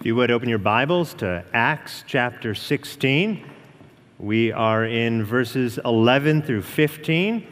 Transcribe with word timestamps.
If 0.00 0.06
you 0.06 0.16
would 0.16 0.30
open 0.30 0.48
your 0.48 0.56
Bibles 0.56 1.12
to 1.16 1.44
Acts 1.52 2.04
chapter 2.06 2.54
16. 2.54 3.46
We 4.18 4.50
are 4.50 4.86
in 4.86 5.22
verses 5.26 5.78
11 5.84 6.40
through 6.40 6.62
15, 6.62 7.46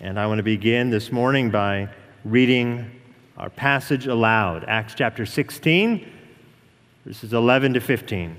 and 0.00 0.18
I 0.18 0.26
want 0.26 0.38
to 0.38 0.42
begin 0.42 0.88
this 0.88 1.12
morning 1.12 1.50
by 1.50 1.90
reading 2.24 2.98
our 3.36 3.50
passage 3.50 4.06
aloud. 4.06 4.64
Acts 4.66 4.94
chapter 4.94 5.26
16, 5.26 6.10
verses 7.04 7.34
11 7.34 7.74
to 7.74 7.80
15. 7.80 8.38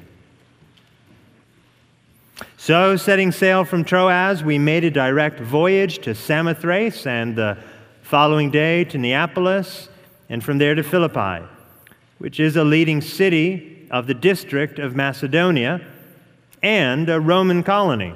So, 2.57 2.97
setting 2.97 3.31
sail 3.31 3.65
from 3.65 3.83
Troas, 3.85 4.43
we 4.43 4.57
made 4.57 4.83
a 4.83 4.89
direct 4.89 5.39
voyage 5.39 5.99
to 5.99 6.15
Samothrace, 6.15 7.05
and 7.05 7.35
the 7.35 7.59
following 8.01 8.49
day 8.49 8.83
to 8.85 8.97
Neapolis, 8.97 9.89
and 10.27 10.43
from 10.43 10.57
there 10.57 10.73
to 10.73 10.81
Philippi 10.81 11.47
which 12.17 12.39
is 12.39 12.55
a 12.55 12.63
leading 12.63 13.01
city 13.01 13.87
of 13.91 14.07
the 14.07 14.13
district 14.13 14.79
of 14.79 14.95
Macedonia 14.95 15.81
and 16.61 17.09
a 17.09 17.19
Roman 17.19 17.63
colony. 17.63 18.15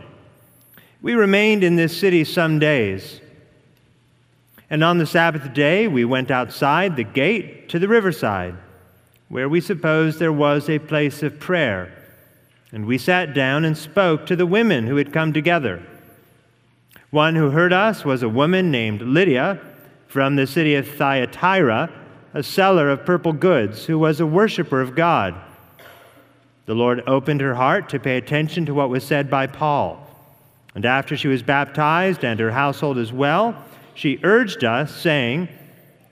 We 1.02 1.14
remained 1.14 1.64
in 1.64 1.76
this 1.76 1.98
city 1.98 2.24
some 2.24 2.58
days. 2.58 3.22
And 4.70 4.84
on 4.84 4.98
the 4.98 5.06
Sabbath 5.06 5.54
day, 5.54 5.88
we 5.88 6.04
went 6.04 6.32
outside 6.32 6.96
the 6.96 7.04
gate 7.04 7.70
to 7.70 7.80
the 7.80 7.88
riverside, 7.88 8.56
where 9.30 9.48
we 9.48 9.62
supposed 9.62 10.20
there 10.20 10.34
was 10.34 10.70
a 10.70 10.80
place 10.80 11.24
of 11.24 11.40
prayer. 11.40 11.94
And 12.72 12.86
we 12.86 12.98
sat 12.98 13.34
down 13.34 13.64
and 13.64 13.78
spoke 13.78 14.26
to 14.26 14.36
the 14.36 14.46
women 14.46 14.88
who 14.88 14.98
had 14.98 15.14
come 15.14 15.32
together. 15.32 15.86
One 17.12 17.36
who 17.36 17.52
heard 17.52 17.72
us 17.72 18.04
was 18.04 18.24
a 18.24 18.30
woman 18.30 18.72
named 18.72 19.02
Lydia 19.02 19.60
from 20.08 20.36
the 20.36 20.48
city 20.48 20.76
of 20.76 20.88
Thyatira 20.88 21.90
a 22.38 22.44
seller 22.44 22.92
of 22.92 23.04
purple 23.04 23.34
goods, 23.34 23.88
who 23.88 23.98
was 23.98 24.20
a 24.20 24.26
worshiper 24.26 24.80
of 24.80 24.94
God. 24.94 25.34
The 26.68 26.76
Lord 26.76 27.02
opened 27.08 27.42
her 27.42 27.56
heart 27.56 27.90
to 27.90 28.00
pay 28.00 28.16
attention 28.16 28.68
to 28.68 28.76
what 28.76 28.92
was 28.92 29.04
said 29.04 29.28
by 29.28 29.48
Paul. 29.48 30.08
And 30.76 30.86
after 30.86 31.18
she 31.18 31.28
was 31.28 31.42
baptized 31.42 32.24
and 32.24 32.40
her 32.40 32.52
household 32.52 33.00
as 33.00 33.12
well, 33.12 33.66
she 33.96 34.20
urged 34.22 34.64
us, 34.64 34.96
saying, 34.96 35.50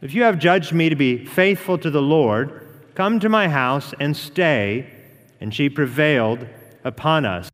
If 0.01 0.15
you 0.15 0.23
have 0.23 0.39
judged 0.39 0.73
me 0.73 0.89
to 0.89 0.95
be 0.95 1.23
faithful 1.25 1.77
to 1.77 1.91
the 1.91 2.01
Lord, 2.01 2.67
come 2.95 3.19
to 3.19 3.29
my 3.29 3.47
house 3.47 3.93
and 3.99 4.17
stay. 4.17 4.89
And 5.39 5.53
she 5.53 5.69
prevailed 5.69 6.47
upon 6.83 7.25
us. 7.25 7.51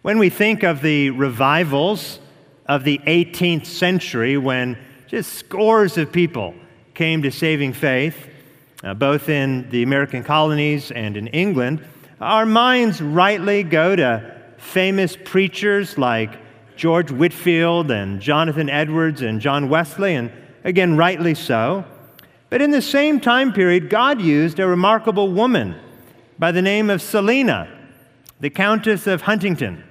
When 0.00 0.18
we 0.18 0.28
think 0.28 0.64
of 0.64 0.82
the 0.82 1.10
revivals 1.10 2.18
of 2.66 2.82
the 2.82 2.98
18th 3.06 3.66
century, 3.66 4.36
when 4.36 4.76
just 5.12 5.34
scores 5.34 5.98
of 5.98 6.10
people 6.10 6.54
came 6.94 7.20
to 7.20 7.30
saving 7.30 7.74
faith, 7.74 8.30
uh, 8.82 8.94
both 8.94 9.28
in 9.28 9.68
the 9.68 9.82
American 9.82 10.24
colonies 10.24 10.90
and 10.90 11.18
in 11.18 11.26
England. 11.26 11.84
Our 12.18 12.46
minds 12.46 13.02
rightly 13.02 13.62
go 13.62 13.94
to 13.94 14.40
famous 14.56 15.14
preachers 15.14 15.98
like 15.98 16.30
George 16.76 17.10
Whitefield 17.10 17.90
and 17.90 18.22
Jonathan 18.22 18.70
Edwards 18.70 19.20
and 19.20 19.38
John 19.38 19.68
Wesley, 19.68 20.14
and 20.14 20.32
again, 20.64 20.96
rightly 20.96 21.34
so. 21.34 21.84
But 22.48 22.62
in 22.62 22.70
the 22.70 22.80
same 22.80 23.20
time 23.20 23.52
period, 23.52 23.90
God 23.90 24.18
used 24.18 24.60
a 24.60 24.66
remarkable 24.66 25.30
woman 25.30 25.74
by 26.38 26.52
the 26.52 26.62
name 26.62 26.88
of 26.88 27.02
Selina, 27.02 27.68
the 28.40 28.48
Countess 28.48 29.06
of 29.06 29.20
Huntingdon. 29.20 29.84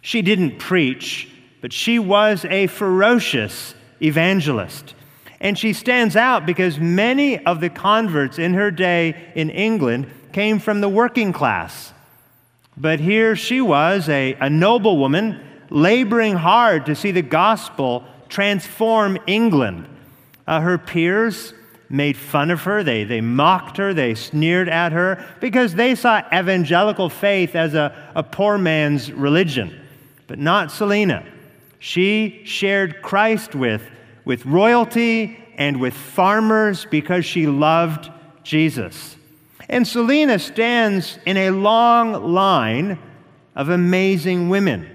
She 0.00 0.22
didn't 0.22 0.58
preach, 0.58 1.28
but 1.60 1.74
she 1.74 1.98
was 1.98 2.46
a 2.46 2.68
ferocious 2.68 3.74
evangelist. 4.02 4.94
And 5.40 5.58
she 5.58 5.72
stands 5.72 6.16
out 6.16 6.44
because 6.44 6.78
many 6.78 7.44
of 7.46 7.60
the 7.60 7.70
converts 7.70 8.38
in 8.38 8.54
her 8.54 8.70
day 8.70 9.32
in 9.34 9.48
England 9.50 10.10
came 10.32 10.58
from 10.58 10.80
the 10.80 10.88
working 10.88 11.32
class. 11.32 11.92
But 12.76 13.00
here 13.00 13.34
she 13.36 13.60
was, 13.60 14.08
a, 14.08 14.34
a 14.34 14.50
noble 14.50 14.98
woman, 14.98 15.40
laboring 15.70 16.34
hard 16.34 16.86
to 16.86 16.94
see 16.94 17.10
the 17.10 17.22
gospel 17.22 18.04
transform 18.28 19.18
England. 19.26 19.86
Uh, 20.46 20.60
her 20.60 20.78
peers 20.78 21.54
made 21.88 22.16
fun 22.16 22.50
of 22.50 22.62
her, 22.62 22.84
they, 22.84 23.04
they 23.04 23.20
mocked 23.20 23.76
her, 23.76 23.92
they 23.92 24.14
sneered 24.14 24.68
at 24.68 24.92
her 24.92 25.24
because 25.40 25.74
they 25.74 25.94
saw 25.94 26.22
evangelical 26.32 27.08
faith 27.08 27.56
as 27.56 27.74
a, 27.74 27.94
a 28.14 28.22
poor 28.22 28.56
man's 28.56 29.10
religion. 29.12 29.78
But 30.28 30.38
not 30.38 30.70
Selina. 30.70 31.24
She 31.80 32.42
shared 32.44 33.00
Christ 33.00 33.54
with, 33.54 33.82
with 34.26 34.44
royalty 34.44 35.42
and 35.56 35.80
with 35.80 35.94
farmers 35.94 36.86
because 36.90 37.24
she 37.24 37.46
loved 37.46 38.10
Jesus. 38.44 39.16
And 39.66 39.88
Selina 39.88 40.38
stands 40.38 41.18
in 41.24 41.38
a 41.38 41.50
long 41.50 42.32
line 42.32 42.98
of 43.56 43.70
amazing 43.70 44.50
women, 44.50 44.94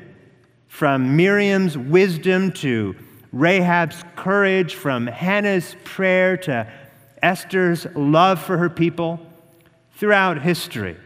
from 0.68 1.16
Miriam's 1.16 1.78
wisdom 1.78 2.52
to 2.52 2.96
Rahab's 3.34 4.04
courage, 4.16 4.76
from 4.76 5.08
Hannah's 5.08 5.76
prayer 5.86 6.38
to 6.38 6.72
Esther's 7.24 7.88
love 7.96 8.40
for 8.40 8.58
her 8.58 8.70
people. 8.70 9.20
Throughout 9.98 10.42
history, 10.42 10.98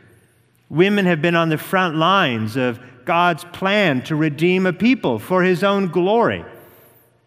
women 0.67 1.05
have 1.05 1.21
been 1.21 1.35
on 1.35 1.49
the 1.49 1.57
front 1.57 1.95
lines 1.95 2.57
of 2.57 2.79
God's 3.09 3.43
plan 3.45 4.03
to 4.03 4.15
redeem 4.15 4.67
a 4.67 4.71
people 4.71 5.17
for 5.17 5.41
his 5.41 5.63
own 5.63 5.87
glory. 5.87 6.45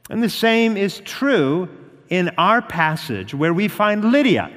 And 0.09 0.23
the 0.23 0.31
same 0.31 0.77
is 0.77 1.01
true 1.01 1.69
in 2.09 2.29
our 2.39 2.63
passage 2.63 3.35
where 3.35 3.53
we 3.53 3.67
find 3.67 4.13
Lydia, 4.13 4.53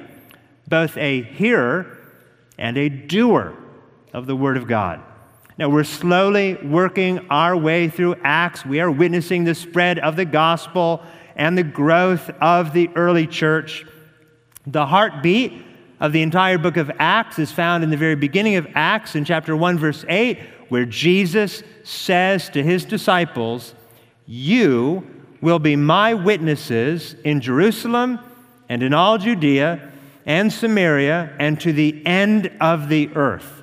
both 0.68 0.96
a 0.96 1.22
hearer 1.22 1.98
and 2.58 2.78
a 2.78 2.88
doer 2.88 3.56
of 4.12 4.26
the 4.26 4.36
Word 4.36 4.56
of 4.56 4.68
God. 4.68 5.02
Now, 5.58 5.68
we're 5.68 5.82
slowly 5.82 6.54
working 6.62 7.26
our 7.28 7.56
way 7.56 7.88
through 7.88 8.14
Acts. 8.22 8.64
We 8.64 8.78
are 8.78 8.88
witnessing 8.88 9.42
the 9.42 9.56
spread 9.56 9.98
of 9.98 10.14
the 10.14 10.26
gospel 10.26 11.02
and 11.34 11.58
the 11.58 11.64
growth 11.64 12.30
of 12.40 12.72
the 12.72 12.88
early 12.94 13.26
church. 13.26 13.84
The 14.64 14.86
heartbeat 14.86 15.60
of 15.98 16.12
the 16.12 16.22
entire 16.22 16.58
book 16.58 16.76
of 16.76 16.88
Acts 17.00 17.40
is 17.40 17.50
found 17.50 17.82
in 17.82 17.90
the 17.90 17.96
very 17.96 18.14
beginning 18.14 18.54
of 18.54 18.68
Acts 18.76 19.16
in 19.16 19.24
chapter 19.24 19.56
1, 19.56 19.76
verse 19.76 20.04
8, 20.08 20.38
where 20.68 20.84
Jesus 20.84 21.62
says 21.84 22.48
to 22.50 22.62
his 22.62 22.84
disciples, 22.84 23.74
You 24.26 25.08
will 25.40 25.58
be 25.58 25.76
my 25.76 26.14
witnesses 26.14 27.14
in 27.24 27.40
Jerusalem 27.40 28.18
and 28.68 28.82
in 28.82 28.92
all 28.94 29.18
Judea 29.18 29.92
and 30.24 30.52
Samaria 30.52 31.34
and 31.38 31.60
to 31.60 31.72
the 31.72 32.04
end 32.04 32.50
of 32.60 32.88
the 32.88 33.10
earth. 33.14 33.62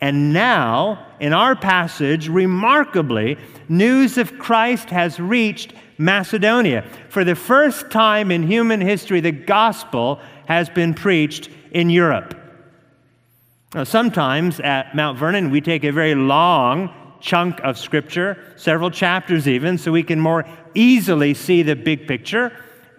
And 0.00 0.32
now, 0.32 1.06
in 1.18 1.32
our 1.32 1.56
passage, 1.56 2.28
remarkably, 2.28 3.36
news 3.68 4.16
of 4.16 4.38
Christ 4.38 4.90
has 4.90 5.18
reached 5.18 5.74
Macedonia. 5.98 6.84
For 7.08 7.24
the 7.24 7.34
first 7.34 7.90
time 7.90 8.30
in 8.30 8.44
human 8.44 8.80
history, 8.80 9.20
the 9.20 9.32
gospel 9.32 10.20
has 10.46 10.68
been 10.68 10.94
preached 10.94 11.50
in 11.72 11.90
Europe. 11.90 12.36
Now, 13.74 13.84
sometimes 13.84 14.60
at 14.60 14.94
Mount 14.96 15.18
Vernon, 15.18 15.50
we 15.50 15.60
take 15.60 15.84
a 15.84 15.92
very 15.92 16.14
long 16.14 16.90
chunk 17.20 17.60
of 17.60 17.76
Scripture, 17.76 18.54
several 18.56 18.90
chapters 18.90 19.46
even, 19.46 19.76
so 19.76 19.92
we 19.92 20.02
can 20.02 20.18
more 20.18 20.46
easily 20.74 21.34
see 21.34 21.62
the 21.62 21.76
big 21.76 22.08
picture. 22.08 22.50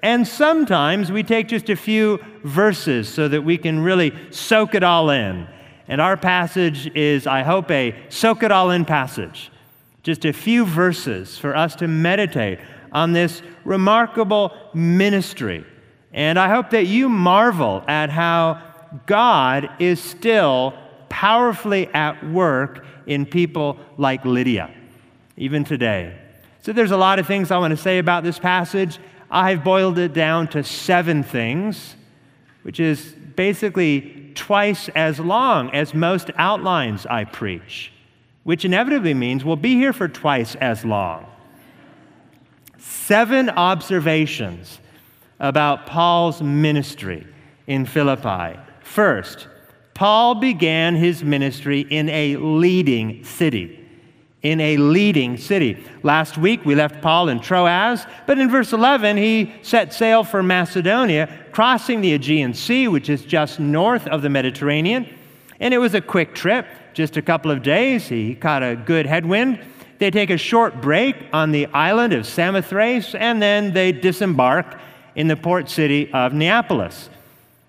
And 0.03 0.28
sometimes 0.28 1.12
we 1.12 1.24
take 1.24 1.47
just 1.47 1.69
a 1.69 1.75
few 1.75 2.19
verses 2.44 3.09
so 3.09 3.28
that 3.28 3.41
we 3.41 3.57
can 3.57 3.80
really 3.80 4.13
soak 4.30 4.75
it 4.75 4.84
all 4.84 5.09
in. 5.09 5.47
And 5.88 6.00
our 6.00 6.16
passage 6.16 6.86
is, 6.96 7.25
I 7.25 7.41
hope, 7.41 7.72
a 7.72 7.96
soak 8.09 8.44
it 8.44 8.51
all 8.51 8.69
in 8.69 8.86
passage. 8.86 9.51
Just 10.03 10.24
a 10.24 10.31
few 10.31 10.66
verses 10.66 11.36
for 11.40 11.56
us 11.56 11.75
to 11.78 11.88
meditate 11.88 12.59
on 12.91 13.12
this 13.12 13.41
remarkable 13.66 14.56
ministry. 14.75 15.66
And 16.13 16.38
I 16.38 16.50
hope 16.50 16.69
that 16.72 16.86
you 16.86 17.09
marvel 17.09 17.84
at 17.88 18.12
how 18.12 18.69
God 19.06 19.69
is 19.80 20.01
still 20.01 20.74
powerfully 21.09 21.88
at 21.94 22.24
work 22.30 22.86
in 23.06 23.25
people 23.25 23.77
like 23.97 24.24
Lydia, 24.25 24.71
even 25.38 25.63
today. 25.63 26.18
So 26.62 26.74
there's 26.74 26.91
a 26.91 26.97
lot 26.97 27.19
of 27.19 27.27
things 27.27 27.51
I 27.51 27.57
want 27.57 27.71
to 27.71 27.77
say 27.77 27.97
about 27.97 28.24
this 28.24 28.39
passage. 28.39 29.00
I've 29.31 29.63
boiled 29.63 29.97
it 29.97 30.13
down 30.13 30.47
to 30.50 30.63
seven 30.63 31.24
things, 31.24 31.95
which 32.63 32.80
is 32.80 33.15
basically 33.36 34.31
twice 34.36 34.89
as 34.89 35.19
long 35.19 35.69
as 35.71 35.94
most 35.94 36.31
outlines 36.36 37.06
I 37.06 37.24
preach, 37.25 37.91
which 38.44 38.65
inevitably 38.65 39.13
means 39.13 39.44
we'll 39.44 39.56
be 39.56 39.75
here 39.75 39.94
for 39.94 40.07
twice 40.07 40.56
as 40.56 40.86
long. 40.86 41.25
Seven 42.77 43.50
observations 43.50 44.80
about 45.39 45.86
Paul's 45.86 46.41
ministry 46.41 47.25
in 47.68 47.86
Philippi 47.86 48.59
First, 48.89 49.47
Paul 49.94 50.33
began 50.36 50.95
his 50.95 51.24
ministry 51.24 51.81
in 51.81 52.09
a 52.09 52.38
leading 52.38 53.24
city. 53.24 53.75
in 54.41 54.62
a 54.62 54.77
leading 54.77 55.36
city. 55.38 55.83
Last 56.01 56.38
week 56.38 56.65
we 56.65 56.74
left 56.74 57.01
Paul 57.01 57.27
in 57.27 57.41
Troas, 57.41 58.06
but 58.25 58.39
in 58.39 58.50
verse 58.50 58.71
11 58.71 59.18
he 59.18 59.53
set 59.62 59.94
sail 59.94 60.24
for 60.24 60.41
Macedonia, 60.41 61.27
crossing 61.51 62.00
the 62.00 62.13
Aegean 62.13 62.53
Sea, 62.53 62.88
which 62.88 63.09
is 63.09 63.25
just 63.25 63.59
north 63.59 64.07
of 64.07 64.21
the 64.21 64.30
Mediterranean. 64.30 65.13
And 65.59 65.74
it 65.74 65.77
was 65.77 65.94
a 65.94 66.01
quick 66.01 66.33
trip, 66.33 66.65
just 66.94 67.18
a 67.18 67.21
couple 67.21 67.51
of 67.51 67.62
days. 67.62 68.07
He 68.07 68.33
caught 68.33 68.63
a 68.63 68.77
good 68.77 69.06
headwind. 69.06 69.59
They 70.00 70.09
take 70.09 70.30
a 70.30 70.38
short 70.38 70.81
break 70.81 71.18
on 71.33 71.51
the 71.51 71.68
island 71.68 72.13
of 72.13 72.25
Samothrace, 72.25 73.13
and 73.13 73.41
then 73.41 73.74
they 73.74 73.91
disembark 73.91 74.80
in 75.15 75.27
the 75.27 75.36
port 75.36 75.69
city 75.69 76.12
of 76.13 76.33
Neapolis. 76.33 77.09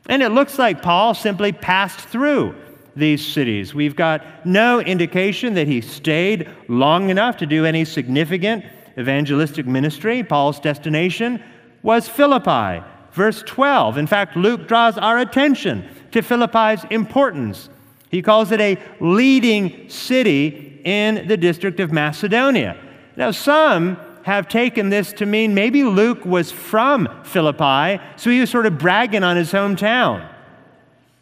And 0.09 0.23
it 0.23 0.31
looks 0.31 0.59
like 0.59 0.83
Paul 0.83 1.15
simply 1.15 1.53
passed 1.53 2.01
through 2.01 2.55
these 2.97 3.27
cities. 3.27 3.75
We've 3.75 3.97
got 3.97 4.47
no 4.47 4.81
indication 4.81 5.55
that 5.55 5.67
he 5.67 5.81
stayed 5.81 6.49
long 6.69 7.11
enough 7.11 7.37
to 7.39 7.47
do 7.47 7.65
any 7.65 7.85
significant 7.85 8.65
evangelistic 8.99 9.67
ministry. 9.67 10.23
Paul's 10.23 10.61
destination 10.61 11.43
was 11.83 12.09
Philippi. 12.09 12.85
Verse 13.13 13.43
12. 13.43 13.99
In 13.99 14.07
fact, 14.07 14.37
Luke 14.37 14.69
draws 14.69 14.99
our 14.99 15.19
attention 15.19 15.89
to 16.13 16.23
Philippi's 16.23 16.85
importance. 16.91 17.69
He 18.11 18.23
calls 18.23 18.51
it 18.51 18.61
a 18.61 18.79
leading 19.01 19.89
city 19.89 20.81
in 20.85 21.29
the 21.29 21.37
district 21.37 21.81
of 21.81 21.93
Macedonia. 21.93 22.77
Now, 23.17 23.31
some 23.31 23.97
have 24.23 24.49
taken 24.49 24.91
this 24.91 25.13
to 25.15 25.27
mean 25.27 25.55
maybe 25.55 25.83
Luke 25.83 26.25
was 26.25 26.51
from 26.53 27.09
Philippi, 27.25 28.03
so 28.17 28.31
he 28.31 28.41
was 28.41 28.51
sort 28.51 28.67
of 28.67 28.79
bragging 28.79 29.25
on 29.25 29.37
his 29.37 29.53
hometown. 29.53 30.29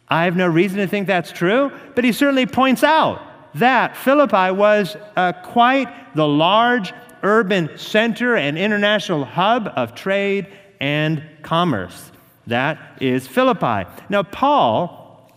I 0.07 0.25
have 0.25 0.35
no 0.35 0.47
reason 0.47 0.79
to 0.79 0.87
think 0.87 1.07
that's 1.07 1.31
true, 1.31 1.71
but 1.95 2.03
he 2.03 2.11
certainly 2.11 2.45
points 2.45 2.83
out 2.83 3.21
that 3.55 3.95
Philippi 3.95 4.51
was 4.51 4.95
uh, 5.15 5.33
quite 5.43 6.15
the 6.15 6.27
large 6.27 6.93
urban 7.23 7.77
center 7.77 8.35
and 8.35 8.57
international 8.57 9.25
hub 9.25 9.71
of 9.75 9.93
trade 9.95 10.47
and 10.79 11.23
commerce. 11.41 12.11
That 12.47 12.79
is 13.01 13.27
Philippi. 13.27 13.89
Now, 14.09 14.23
Paul 14.23 15.31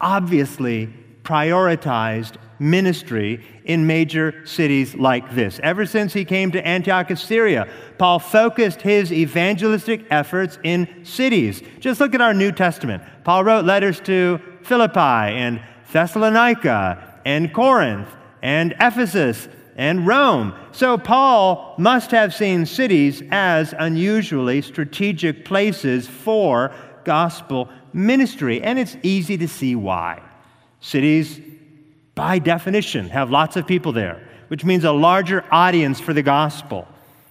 obviously 0.00 0.92
prioritized 1.22 2.34
ministry 2.62 3.44
in 3.64 3.86
major 3.86 4.46
cities 4.46 4.94
like 4.94 5.34
this. 5.34 5.58
Ever 5.62 5.84
since 5.84 6.12
he 6.12 6.24
came 6.24 6.52
to 6.52 6.66
Antioch 6.66 7.10
of 7.10 7.18
Syria, 7.18 7.68
Paul 7.98 8.20
focused 8.20 8.80
his 8.80 9.12
evangelistic 9.12 10.06
efforts 10.10 10.58
in 10.62 11.04
cities. 11.04 11.62
Just 11.80 12.00
look 12.00 12.14
at 12.14 12.20
our 12.20 12.32
New 12.32 12.52
Testament. 12.52 13.02
Paul 13.24 13.44
wrote 13.44 13.64
letters 13.64 14.00
to 14.02 14.40
Philippi 14.62 14.98
and 14.98 15.60
Thessalonica 15.92 17.20
and 17.24 17.52
Corinth 17.52 18.08
and 18.42 18.74
Ephesus 18.80 19.48
and 19.76 20.06
Rome. 20.06 20.54
So 20.70 20.96
Paul 20.96 21.74
must 21.78 22.10
have 22.12 22.32
seen 22.32 22.64
cities 22.66 23.22
as 23.30 23.74
unusually 23.76 24.62
strategic 24.62 25.44
places 25.44 26.06
for 26.06 26.72
gospel 27.04 27.68
ministry, 27.92 28.62
and 28.62 28.78
it's 28.78 28.96
easy 29.02 29.36
to 29.38 29.48
see 29.48 29.74
why. 29.74 30.22
Cities 30.80 31.40
by 32.14 32.38
definition, 32.38 33.08
have 33.08 33.30
lots 33.30 33.56
of 33.56 33.66
people 33.66 33.92
there, 33.92 34.28
which 34.48 34.64
means 34.64 34.84
a 34.84 34.92
larger 34.92 35.44
audience 35.50 36.00
for 36.00 36.12
the 36.12 36.22
gospel, 36.22 36.86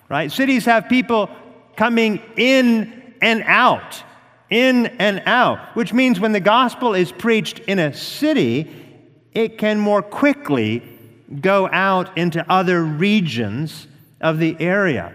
right? 0.10 0.31
Cities 0.31 0.66
have 0.66 0.89
people 0.89 1.30
coming 1.75 2.22
in 2.36 3.13
and 3.22 3.44
out, 3.45 4.04
in 4.50 4.88
and 4.88 5.22
out, 5.25 5.60
which 5.75 5.94
means 5.94 6.19
when 6.19 6.31
the 6.31 6.39
gospel 6.39 6.94
is 6.94 7.12
preached 7.12 7.60
in 7.60 7.80
a 7.80 7.94
city, 7.94 8.69
it 9.33 9.57
can 9.57 9.80
more 9.80 10.01
quickly 10.01 10.83
go 11.39 11.69
out 11.72 12.18
into 12.18 12.45
other 12.51 12.83
regions 12.83 13.88
of 14.19 14.39
the 14.39 14.57
area. 14.60 15.13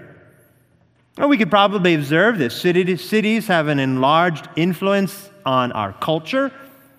Well, 1.18 1.28
we 1.28 1.38
could 1.38 1.50
probably 1.50 1.94
observe 1.94 2.38
that 2.38 2.50
cities 2.50 3.46
have 3.48 3.68
an 3.68 3.78
enlarged 3.78 4.48
influence 4.54 5.30
on 5.44 5.72
our 5.72 5.92
culture 5.94 6.52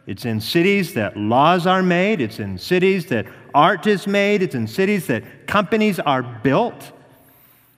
it's 0.08 0.24
in 0.24 0.40
cities 0.40 0.94
that 0.94 1.18
laws 1.18 1.68
are 1.68 1.84
made. 1.84 2.22
It's 2.22 2.40
in 2.40 2.58
cities 2.58 3.08
that 3.08 3.28
art 3.54 3.86
is 3.88 4.08
made. 4.08 4.42
It's 4.42 4.56
in 4.56 4.66
cities 4.66 5.06
that 5.08 5.48
companies 5.48 6.00
are 6.00 6.24
built. 6.24 6.94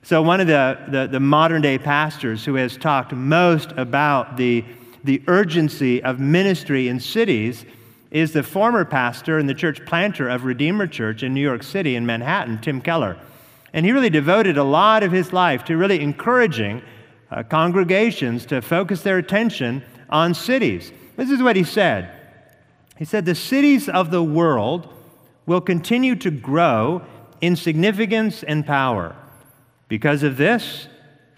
So, 0.03 0.21
one 0.21 0.39
of 0.39 0.45
the, 0.45 0.79
the, 0.87 1.07
the, 1.07 1.19
modern 1.19 1.63
day 1.63 1.79
pastors 1.79 2.45
who 2.45 2.53
has 2.55 2.77
talked 2.77 3.11
most 3.13 3.71
about 3.77 4.37
the, 4.37 4.63
the 5.03 5.23
urgency 5.27 6.03
of 6.03 6.19
ministry 6.19 6.87
in 6.87 6.99
cities 6.99 7.65
is 8.11 8.31
the 8.31 8.43
former 8.43 8.85
pastor 8.85 9.39
and 9.39 9.49
the 9.49 9.53
church 9.53 9.83
planter 9.85 10.29
of 10.29 10.45
Redeemer 10.45 10.85
Church 10.85 11.23
in 11.23 11.33
New 11.33 11.41
York 11.41 11.63
City 11.63 11.95
in 11.95 12.05
Manhattan, 12.05 12.61
Tim 12.61 12.79
Keller. 12.79 13.17
And 13.73 13.85
he 13.85 13.91
really 13.91 14.09
devoted 14.09 14.57
a 14.57 14.63
lot 14.63 15.01
of 15.01 15.11
his 15.11 15.33
life 15.33 15.65
to 15.65 15.77
really 15.77 15.99
encouraging 15.99 16.83
uh, 17.31 17.43
congregations 17.43 18.45
to 18.47 18.61
focus 18.61 19.01
their 19.01 19.17
attention 19.17 19.83
on 20.09 20.33
cities. 20.33 20.91
This 21.17 21.29
is 21.29 21.41
what 21.41 21.55
he 21.55 21.63
said 21.63 22.18
he 22.99 23.05
said, 23.05 23.25
The 23.25 23.33
cities 23.33 23.87
of 23.87 24.11
the 24.11 24.21
world 24.21 24.93
will 25.45 25.61
continue 25.61 26.15
to 26.17 26.29
grow 26.29 27.01
in 27.39 27.55
significance 27.55 28.43
and 28.43 28.67
power. 28.67 29.15
Because 29.87 30.21
of 30.21 30.35
this, 30.35 30.89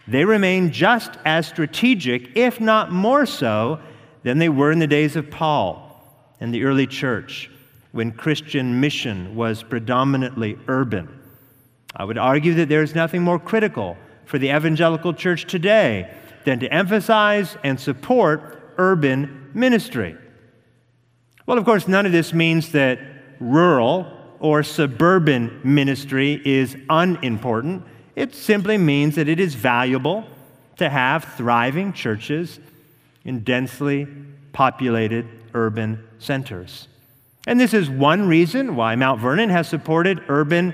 they 0.07 0.25
remain 0.25 0.71
just 0.71 1.11
as 1.23 1.45
strategic, 1.47 2.35
if 2.35 2.59
not 2.59 2.91
more 2.91 3.27
so, 3.27 3.79
than 4.23 4.39
they 4.39 4.49
were 4.49 4.71
in 4.71 4.79
the 4.79 4.87
days 4.87 5.15
of 5.15 5.29
Paul 5.29 6.03
and 6.39 6.51
the 6.51 6.63
early 6.63 6.87
church 6.87 7.51
when 7.91 8.11
Christian 8.11 8.79
mission 8.79 9.35
was 9.35 9.61
predominantly 9.61 10.57
urban. 10.67 11.19
I 11.95 12.05
would 12.05 12.17
argue 12.17 12.55
that 12.55 12.69
there 12.69 12.81
is 12.81 12.95
nothing 12.95 13.21
more 13.21 13.37
critical 13.37 13.97
for 14.25 14.39
the 14.39 14.49
evangelical 14.49 15.13
church 15.13 15.45
today 15.45 16.11
than 16.43 16.59
to 16.61 16.73
emphasize 16.73 17.55
and 17.63 17.79
support 17.79 18.73
urban 18.77 19.51
ministry. 19.53 20.17
Well, 21.45 21.57
of 21.57 21.65
course, 21.65 21.88
none 21.88 22.05
of 22.05 22.11
this 22.11 22.33
means 22.33 22.71
that 22.71 22.99
rural 23.39 24.05
or 24.39 24.63
suburban 24.63 25.59
ministry 25.63 26.41
is 26.45 26.75
unimportant. 26.89 27.83
It 28.15 28.35
simply 28.35 28.77
means 28.77 29.15
that 29.15 29.27
it 29.27 29.39
is 29.39 29.55
valuable 29.55 30.25
to 30.77 30.89
have 30.89 31.23
thriving 31.35 31.93
churches 31.93 32.59
in 33.23 33.43
densely 33.43 34.07
populated 34.53 35.27
urban 35.53 36.07
centers. 36.19 36.88
And 37.47 37.59
this 37.59 37.73
is 37.73 37.89
one 37.89 38.27
reason 38.27 38.75
why 38.75 38.95
Mount 38.95 39.19
Vernon 39.19 39.49
has 39.49 39.67
supported 39.67 40.23
urban 40.27 40.73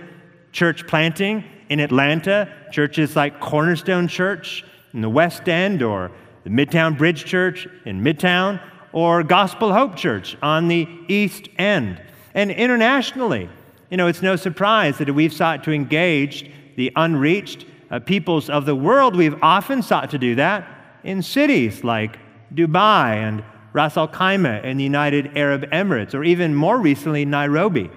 church 0.51 0.87
planting 0.87 1.43
in 1.69 1.79
Atlanta, 1.79 2.51
churches 2.71 3.15
like 3.15 3.39
Cornerstone 3.39 4.07
Church 4.07 4.63
in 4.93 5.01
the 5.01 5.09
West 5.09 5.47
End 5.47 5.81
or 5.81 6.11
the 6.43 6.49
Midtown 6.49 6.97
Bridge 6.97 7.25
Church 7.25 7.67
in 7.85 8.01
Midtown 8.01 8.61
or 8.93 9.23
Gospel 9.23 9.73
Hope 9.73 9.95
Church 9.95 10.37
on 10.41 10.67
the 10.67 10.87
East 11.07 11.49
End. 11.57 12.01
And 12.33 12.51
internationally, 12.51 13.49
you 13.89 13.97
know, 13.97 14.07
it's 14.07 14.21
no 14.21 14.35
surprise 14.35 14.97
that 14.97 15.13
we've 15.13 15.33
sought 15.33 15.63
to 15.65 15.71
engage 15.71 16.49
the 16.75 16.91
unreached 16.95 17.65
uh, 17.89 17.99
peoples 17.99 18.49
of 18.49 18.65
the 18.65 18.75
world. 18.75 19.15
We've 19.15 19.41
often 19.41 19.81
sought 19.81 20.11
to 20.11 20.17
do 20.17 20.35
that 20.35 20.67
in 21.03 21.21
cities 21.21 21.83
like 21.83 22.19
Dubai 22.53 23.15
and 23.15 23.43
Ras 23.73 23.97
Al 23.97 24.07
Khaimah 24.07 24.63
in 24.63 24.77
the 24.77 24.83
United 24.83 25.37
Arab 25.37 25.69
Emirates, 25.71 26.13
or 26.13 26.23
even 26.23 26.55
more 26.55 26.77
recently, 26.77 27.25
Nairobi. 27.25 27.89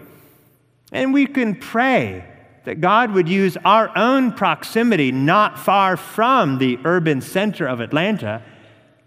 And 0.93 1.12
we 1.12 1.26
can 1.26 1.55
pray 1.55 2.25
that 2.65 2.81
God 2.81 3.12
would 3.12 3.29
use 3.29 3.57
our 3.65 3.97
own 3.97 4.33
proximity 4.33 5.12
not 5.12 5.59
far 5.59 5.97
from 5.97 6.59
the 6.59 6.79
urban 6.85 7.21
center 7.21 7.67
of 7.67 7.81
Atlanta 7.81 8.43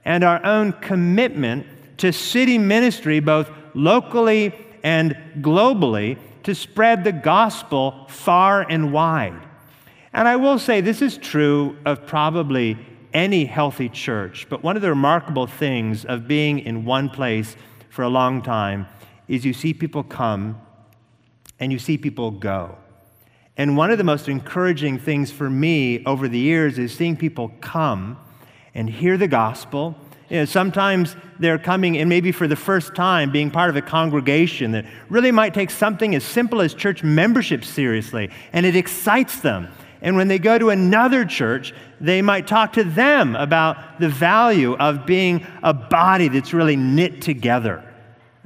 and 0.05 0.23
our 0.23 0.43
own 0.45 0.73
commitment 0.73 1.65
to 1.97 2.11
city 2.11 2.57
ministry, 2.57 3.19
both 3.19 3.49
locally 3.73 4.53
and 4.83 5.17
globally, 5.39 6.17
to 6.43 6.53
spread 6.53 7.03
the 7.03 7.11
gospel 7.11 8.05
far 8.09 8.65
and 8.69 8.91
wide. 8.91 9.41
And 10.11 10.27
I 10.27 10.35
will 10.35 10.59
say 10.59 10.81
this 10.81 11.01
is 11.01 11.17
true 11.17 11.77
of 11.85 12.05
probably 12.05 12.77
any 13.13 13.45
healthy 13.45 13.89
church, 13.89 14.47
but 14.49 14.63
one 14.63 14.75
of 14.75 14.81
the 14.81 14.89
remarkable 14.89 15.47
things 15.47 16.03
of 16.05 16.27
being 16.27 16.59
in 16.59 16.85
one 16.85 17.09
place 17.09 17.55
for 17.89 18.03
a 18.03 18.09
long 18.09 18.41
time 18.41 18.87
is 19.27 19.45
you 19.45 19.53
see 19.53 19.73
people 19.73 20.03
come 20.03 20.59
and 21.59 21.71
you 21.71 21.79
see 21.79 21.97
people 21.97 22.31
go. 22.31 22.77
And 23.55 23.77
one 23.77 23.91
of 23.91 23.99
the 23.99 24.03
most 24.03 24.27
encouraging 24.27 24.97
things 24.97 25.31
for 25.31 25.49
me 25.49 26.03
over 26.05 26.27
the 26.27 26.39
years 26.39 26.79
is 26.79 26.93
seeing 26.93 27.15
people 27.15 27.51
come 27.61 28.17
and 28.73 28.89
hear 28.89 29.17
the 29.17 29.27
gospel 29.27 29.95
you 30.33 30.39
know, 30.39 30.45
sometimes 30.45 31.15
they're 31.37 31.59
coming 31.59 31.99
and 31.99 32.09
maybe 32.09 32.31
for 32.31 32.47
the 32.47 32.55
first 32.55 32.95
time 32.95 33.31
being 33.31 33.51
part 33.51 33.69
of 33.69 33.75
a 33.75 33.83
congregation 33.83 34.71
that 34.71 34.83
really 35.07 35.31
might 35.31 35.53
take 35.53 35.69
something 35.69 36.15
as 36.15 36.23
simple 36.23 36.59
as 36.59 36.73
church 36.73 37.03
membership 37.03 37.63
seriously, 37.63 38.31
and 38.51 38.65
it 38.65 38.75
excites 38.75 39.41
them. 39.41 39.67
And 40.01 40.15
when 40.15 40.29
they 40.29 40.39
go 40.39 40.57
to 40.57 40.71
another 40.71 41.23
church, 41.23 41.71
they 42.01 42.23
might 42.23 42.47
talk 42.47 42.73
to 42.73 42.83
them 42.83 43.35
about 43.35 43.99
the 43.99 44.09
value 44.09 44.73
of 44.77 45.05
being 45.05 45.45
a 45.61 45.71
body 45.71 46.29
that's 46.29 46.51
really 46.51 46.77
knit 46.77 47.21
together. 47.21 47.83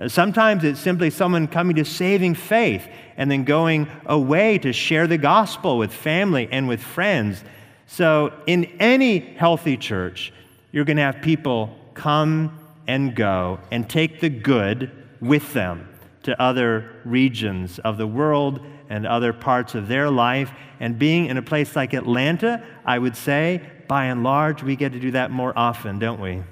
Sometimes 0.07 0.65
it's 0.65 0.81
simply 0.81 1.09
someone 1.09 1.47
coming 1.47 1.77
to 1.77 1.85
saving 1.85 2.35
faith 2.35 2.85
and 3.15 3.31
then 3.31 3.45
going 3.45 3.87
away 4.05 4.57
to 4.57 4.73
share 4.73 5.07
the 5.07 5.17
gospel 5.17 5.77
with 5.77 5.93
family 5.93 6.49
and 6.51 6.67
with 6.67 6.81
friends. 6.81 7.41
So, 7.85 8.33
in 8.45 8.65
any 8.81 9.19
healthy 9.19 9.77
church, 9.77 10.33
you're 10.71 10.85
going 10.85 10.97
to 10.97 11.03
have 11.03 11.21
people 11.21 11.76
come 11.97 12.57
and 12.87 13.15
go 13.15 13.59
and 13.71 13.89
take 13.89 14.21
the 14.21 14.29
good 14.29 14.91
with 15.19 15.53
them 15.53 15.89
to 16.23 16.41
other 16.41 17.01
regions 17.03 17.79
of 17.79 17.97
the 17.97 18.07
world 18.07 18.61
and 18.89 19.05
other 19.05 19.33
parts 19.33 19.75
of 19.75 19.87
their 19.87 20.09
life. 20.09 20.51
And 20.79 20.97
being 20.97 21.25
in 21.25 21.37
a 21.37 21.41
place 21.41 21.75
like 21.75 21.93
Atlanta, 21.93 22.63
I 22.85 22.99
would 22.99 23.17
say, 23.17 23.61
by 23.87 24.05
and 24.05 24.23
large, 24.23 24.63
we 24.63 24.75
get 24.75 24.93
to 24.93 24.99
do 24.99 25.11
that 25.11 25.31
more 25.31 25.51
often, 25.57 25.99
don't 25.99 26.21
we? 26.21 26.43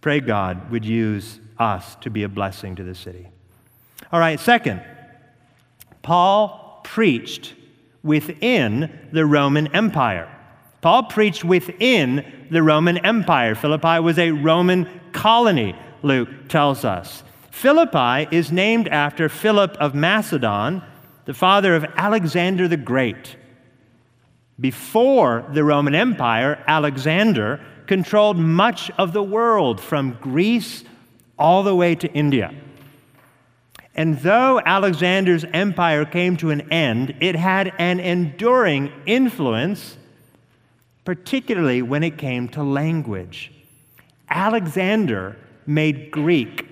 Pray 0.00 0.20
God 0.20 0.70
would 0.70 0.84
use 0.84 1.40
us 1.58 1.94
to 1.96 2.10
be 2.10 2.24
a 2.24 2.28
blessing 2.28 2.76
to 2.76 2.82
the 2.82 2.94
city. 2.94 3.28
All 4.12 4.20
right, 4.20 4.38
second, 4.38 4.82
Paul 6.02 6.80
preached 6.84 7.54
within 8.02 9.08
the 9.12 9.24
Roman 9.24 9.68
Empire. 9.74 10.33
Paul 10.84 11.04
preached 11.04 11.44
within 11.44 12.46
the 12.50 12.62
Roman 12.62 12.98
Empire. 12.98 13.54
Philippi 13.54 14.00
was 14.00 14.18
a 14.18 14.32
Roman 14.32 14.86
colony, 15.12 15.74
Luke 16.02 16.28
tells 16.50 16.84
us. 16.84 17.24
Philippi 17.50 18.28
is 18.30 18.52
named 18.52 18.88
after 18.88 19.30
Philip 19.30 19.78
of 19.80 19.94
Macedon, 19.94 20.82
the 21.24 21.32
father 21.32 21.74
of 21.74 21.86
Alexander 21.96 22.68
the 22.68 22.76
Great. 22.76 23.36
Before 24.60 25.46
the 25.54 25.64
Roman 25.64 25.94
Empire, 25.94 26.62
Alexander 26.66 27.64
controlled 27.86 28.36
much 28.36 28.90
of 28.98 29.14
the 29.14 29.22
world 29.22 29.80
from 29.80 30.18
Greece 30.20 30.84
all 31.38 31.62
the 31.62 31.74
way 31.74 31.94
to 31.94 32.12
India. 32.12 32.54
And 33.94 34.18
though 34.18 34.60
Alexander's 34.60 35.44
empire 35.44 36.04
came 36.04 36.36
to 36.36 36.50
an 36.50 36.70
end, 36.70 37.14
it 37.20 37.36
had 37.36 37.72
an 37.78 38.00
enduring 38.00 38.92
influence, 39.06 39.96
particularly 41.04 41.82
when 41.82 42.02
it 42.02 42.18
came 42.18 42.48
to 42.48 42.62
language. 42.62 43.52
Alexander 44.28 45.36
made 45.66 46.10
Greek 46.10 46.66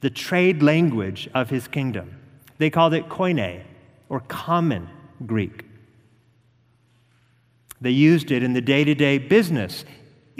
the 0.00 0.10
trade 0.10 0.62
language 0.62 1.28
of 1.34 1.50
his 1.50 1.68
kingdom. 1.68 2.16
They 2.58 2.70
called 2.70 2.94
it 2.94 3.08
koine, 3.08 3.62
or 4.08 4.20
common 4.20 4.88
Greek. 5.26 5.64
They 7.80 7.90
used 7.90 8.30
it 8.30 8.42
in 8.42 8.52
the 8.52 8.60
day 8.60 8.84
to 8.84 8.94
day 8.94 9.18
business 9.18 9.84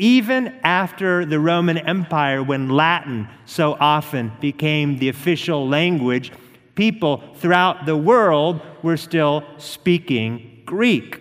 even 0.00 0.59
after 0.64 1.26
the 1.26 1.38
Roman 1.38 1.76
Empire, 1.76 2.42
when 2.42 2.70
Latin 2.70 3.28
so 3.44 3.76
often 3.78 4.32
became 4.40 4.97
the 4.97 5.11
official 5.11 5.68
language, 5.68 6.32
people 6.75 7.23
throughout 7.35 7.85
the 7.85 7.99
world 7.99 8.62
were 8.82 8.97
still 8.97 9.44
speaking 9.59 10.62
Greek. 10.64 11.20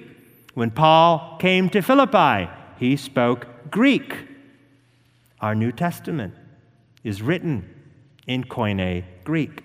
When 0.53 0.71
Paul 0.71 1.37
came 1.39 1.69
to 1.69 1.81
Philippi, 1.81 2.49
he 2.77 2.95
spoke 2.95 3.47
Greek. 3.69 4.15
Our 5.41 5.55
New 5.55 5.71
Testament 5.71 6.33
is 7.03 7.21
written 7.21 7.73
in 8.27 8.43
Koine 8.43 9.03
Greek. 9.23 9.63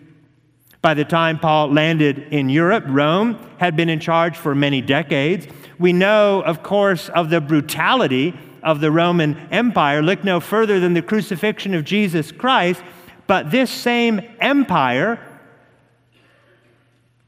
By 0.83 0.95
the 0.95 1.05
time 1.05 1.39
Paul 1.39 1.73
landed 1.73 2.19
in 2.31 2.49
Europe, 2.49 2.85
Rome 2.87 3.39
had 3.59 3.75
been 3.75 3.89
in 3.89 4.01
charge 4.01 4.37
for 4.37 4.55
many 4.55 4.83
decades. 4.83 5.47
We 5.79 5.93
know, 5.93 6.43
of 6.43 6.63
course, 6.63 7.09
of 7.09 7.31
the 7.31 7.41
brutality 7.41 8.39
of 8.63 8.81
the 8.81 8.91
Roman 8.91 9.37
Empire 9.51 10.03
look 10.03 10.25
no 10.25 10.41
further 10.41 10.81
than 10.81 10.95
the 10.95 11.03
crucifixion 11.03 11.75
of 11.75 11.85
Jesus 11.85 12.33
Christ, 12.33 12.83
but 13.27 13.51
this 13.51 13.71
same 13.71 14.21
empire 14.41 15.19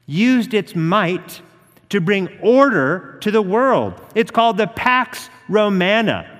used 0.05 0.53
its 0.53 0.75
might 0.75 1.41
to 1.89 2.01
bring 2.01 2.29
order 2.41 3.17
to 3.21 3.31
the 3.31 3.41
world. 3.41 3.99
It's 4.15 4.31
called 4.31 4.57
the 4.57 4.67
Pax 4.67 5.29
Romana, 5.49 6.39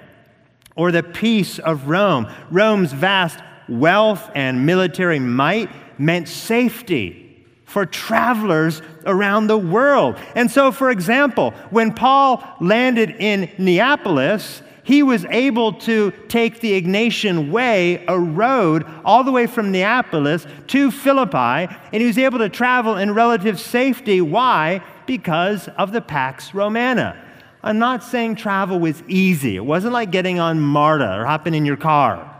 or 0.75 0.91
the 0.91 1.03
peace 1.03 1.59
of 1.59 1.87
Rome. 1.87 2.27
Rome's 2.51 2.93
vast 2.93 3.39
wealth 3.67 4.29
and 4.35 4.65
military 4.65 5.19
might 5.19 5.69
meant 5.99 6.27
safety 6.27 7.45
for 7.65 7.85
travelers 7.85 8.81
around 9.05 9.47
the 9.47 9.57
world. 9.57 10.17
And 10.35 10.49
so, 10.49 10.71
for 10.71 10.89
example, 10.89 11.51
when 11.69 11.93
Paul 11.93 12.43
landed 12.61 13.15
in 13.19 13.49
Neapolis, 13.57 14.61
he 14.83 15.03
was 15.03 15.25
able 15.25 15.73
to 15.73 16.11
take 16.29 16.61
the 16.61 16.81
Egnatian 16.81 17.51
Way, 17.51 18.05
a 18.07 18.17
road 18.17 18.85
all 19.03 19.25
the 19.25 19.33
way 19.33 19.45
from 19.45 19.69
Neapolis 19.69 20.47
to 20.67 20.91
Philippi, 20.91 21.37
and 21.91 22.01
he 22.01 22.05
was 22.05 22.17
able 22.17 22.39
to 22.39 22.47
travel 22.47 22.95
in 22.95 23.13
relative 23.13 23.59
safety. 23.59 24.21
Why? 24.21 24.81
Because 25.07 25.67
of 25.69 25.91
the 25.91 26.01
Pax 26.01 26.53
Romana. 26.53 27.23
I'm 27.63 27.79
not 27.79 28.03
saying 28.03 28.35
travel 28.35 28.79
was 28.79 29.01
easy. 29.07 29.55
It 29.55 29.65
wasn't 29.65 29.93
like 29.93 30.11
getting 30.11 30.39
on 30.39 30.59
MARTA 30.59 31.19
or 31.19 31.25
hopping 31.25 31.55
in 31.55 31.65
your 31.65 31.77
car. 31.77 32.33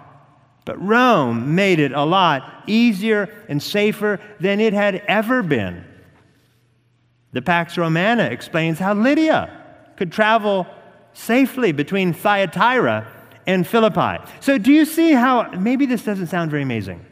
But 0.63 0.81
Rome 0.81 1.55
made 1.55 1.79
it 1.79 1.93
a 1.93 2.03
lot 2.03 2.63
easier 2.67 3.29
and 3.50 3.63
safer 3.63 4.19
than 4.39 4.59
it 4.59 4.74
had 4.74 4.95
ever 5.07 5.41
been. 5.41 5.83
The 7.31 7.41
Pax 7.41 7.77
Romana 7.77 8.24
explains 8.25 8.77
how 8.77 8.93
Lydia 8.93 9.50
could 9.95 10.12
travel 10.12 10.67
safely 11.13 11.71
between 11.71 12.13
Thyatira 12.13 13.07
and 13.47 13.65
Philippi. 13.65 14.24
So, 14.39 14.57
do 14.57 14.71
you 14.71 14.86
see 14.86 15.13
how 15.13 15.50
maybe 15.51 15.86
this 15.86 16.03
doesn't 16.03 16.27
sound 16.27 16.51
very 16.51 16.63
amazing? 16.63 17.03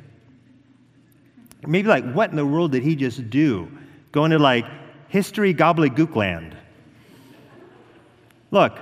Maybe, 1.66 1.88
like, 1.88 2.10
what 2.12 2.30
in 2.30 2.36
the 2.36 2.46
world 2.46 2.74
did 2.74 2.84
he 2.84 2.96
just 2.96 3.30
do? 3.30 3.72
Going 4.12 4.32
to 4.32 4.40
like 4.40 4.66
history 5.08 5.54
gobbledygook 5.54 6.16
land. 6.16 6.56
Look, 8.52 8.80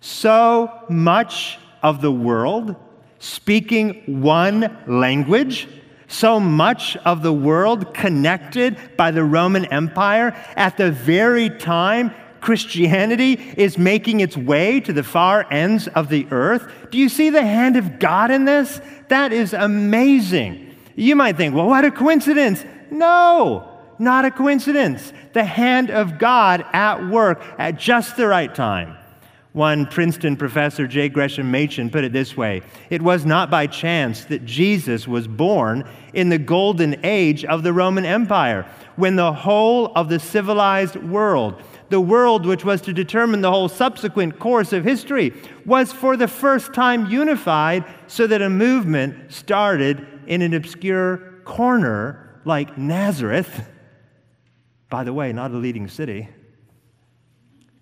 so 0.00 0.70
much 0.88 1.58
of 1.82 2.00
the 2.00 2.12
world 2.12 2.76
speaking 3.18 4.20
one 4.20 4.76
language, 4.86 5.66
so 6.08 6.38
much 6.38 6.96
of 6.98 7.22
the 7.22 7.32
world 7.32 7.94
connected 7.94 8.78
by 8.96 9.10
the 9.10 9.24
Roman 9.24 9.64
Empire 9.66 10.36
at 10.56 10.76
the 10.76 10.90
very 10.90 11.48
time 11.48 12.12
Christianity 12.42 13.32
is 13.56 13.78
making 13.78 14.20
its 14.20 14.36
way 14.36 14.78
to 14.80 14.92
the 14.92 15.02
far 15.02 15.50
ends 15.50 15.88
of 15.88 16.10
the 16.10 16.26
earth. 16.30 16.70
Do 16.90 16.98
you 16.98 17.08
see 17.08 17.30
the 17.30 17.42
hand 17.42 17.76
of 17.76 17.98
God 17.98 18.30
in 18.30 18.44
this? 18.44 18.82
That 19.08 19.32
is 19.32 19.54
amazing. 19.54 20.74
You 20.94 21.16
might 21.16 21.38
think, 21.38 21.54
well, 21.54 21.66
what 21.66 21.86
a 21.86 21.90
coincidence. 21.90 22.62
No, 22.90 23.73
not 23.98 24.24
a 24.24 24.30
coincidence. 24.30 25.12
The 25.32 25.44
hand 25.44 25.90
of 25.90 26.18
God 26.18 26.64
at 26.72 27.06
work 27.08 27.42
at 27.58 27.78
just 27.78 28.16
the 28.16 28.26
right 28.26 28.54
time. 28.54 28.96
One 29.52 29.86
Princeton 29.86 30.36
professor, 30.36 30.88
J. 30.88 31.08
Gresham 31.08 31.48
Machen, 31.52 31.88
put 31.88 32.02
it 32.02 32.12
this 32.12 32.36
way 32.36 32.62
It 32.90 33.02
was 33.02 33.24
not 33.24 33.50
by 33.50 33.68
chance 33.68 34.24
that 34.24 34.44
Jesus 34.44 35.06
was 35.06 35.28
born 35.28 35.88
in 36.12 36.28
the 36.28 36.38
golden 36.38 36.96
age 37.04 37.44
of 37.44 37.62
the 37.62 37.72
Roman 37.72 38.04
Empire, 38.04 38.66
when 38.96 39.14
the 39.14 39.32
whole 39.32 39.92
of 39.94 40.08
the 40.08 40.18
civilized 40.18 40.96
world 40.96 41.62
the 41.90 42.00
world 42.00 42.46
which 42.46 42.64
was 42.64 42.80
to 42.80 42.92
determine 42.92 43.40
the 43.40 43.50
whole 43.50 43.68
subsequent 43.68 44.38
course 44.38 44.72
of 44.72 44.84
history, 44.84 45.32
was 45.64 45.92
for 45.92 46.16
the 46.16 46.26
first 46.26 46.72
time 46.72 47.06
unified 47.06 47.84
so 48.06 48.26
that 48.26 48.42
a 48.42 48.50
movement 48.50 49.32
started 49.32 50.04
in 50.26 50.42
an 50.42 50.54
obscure 50.54 51.18
corner 51.44 52.40
like 52.44 52.76
Nazareth, 52.76 53.68
by 54.94 55.02
the 55.02 55.12
way, 55.12 55.32
not 55.32 55.50
a 55.50 55.56
leading 55.56 55.88
city, 55.88 56.28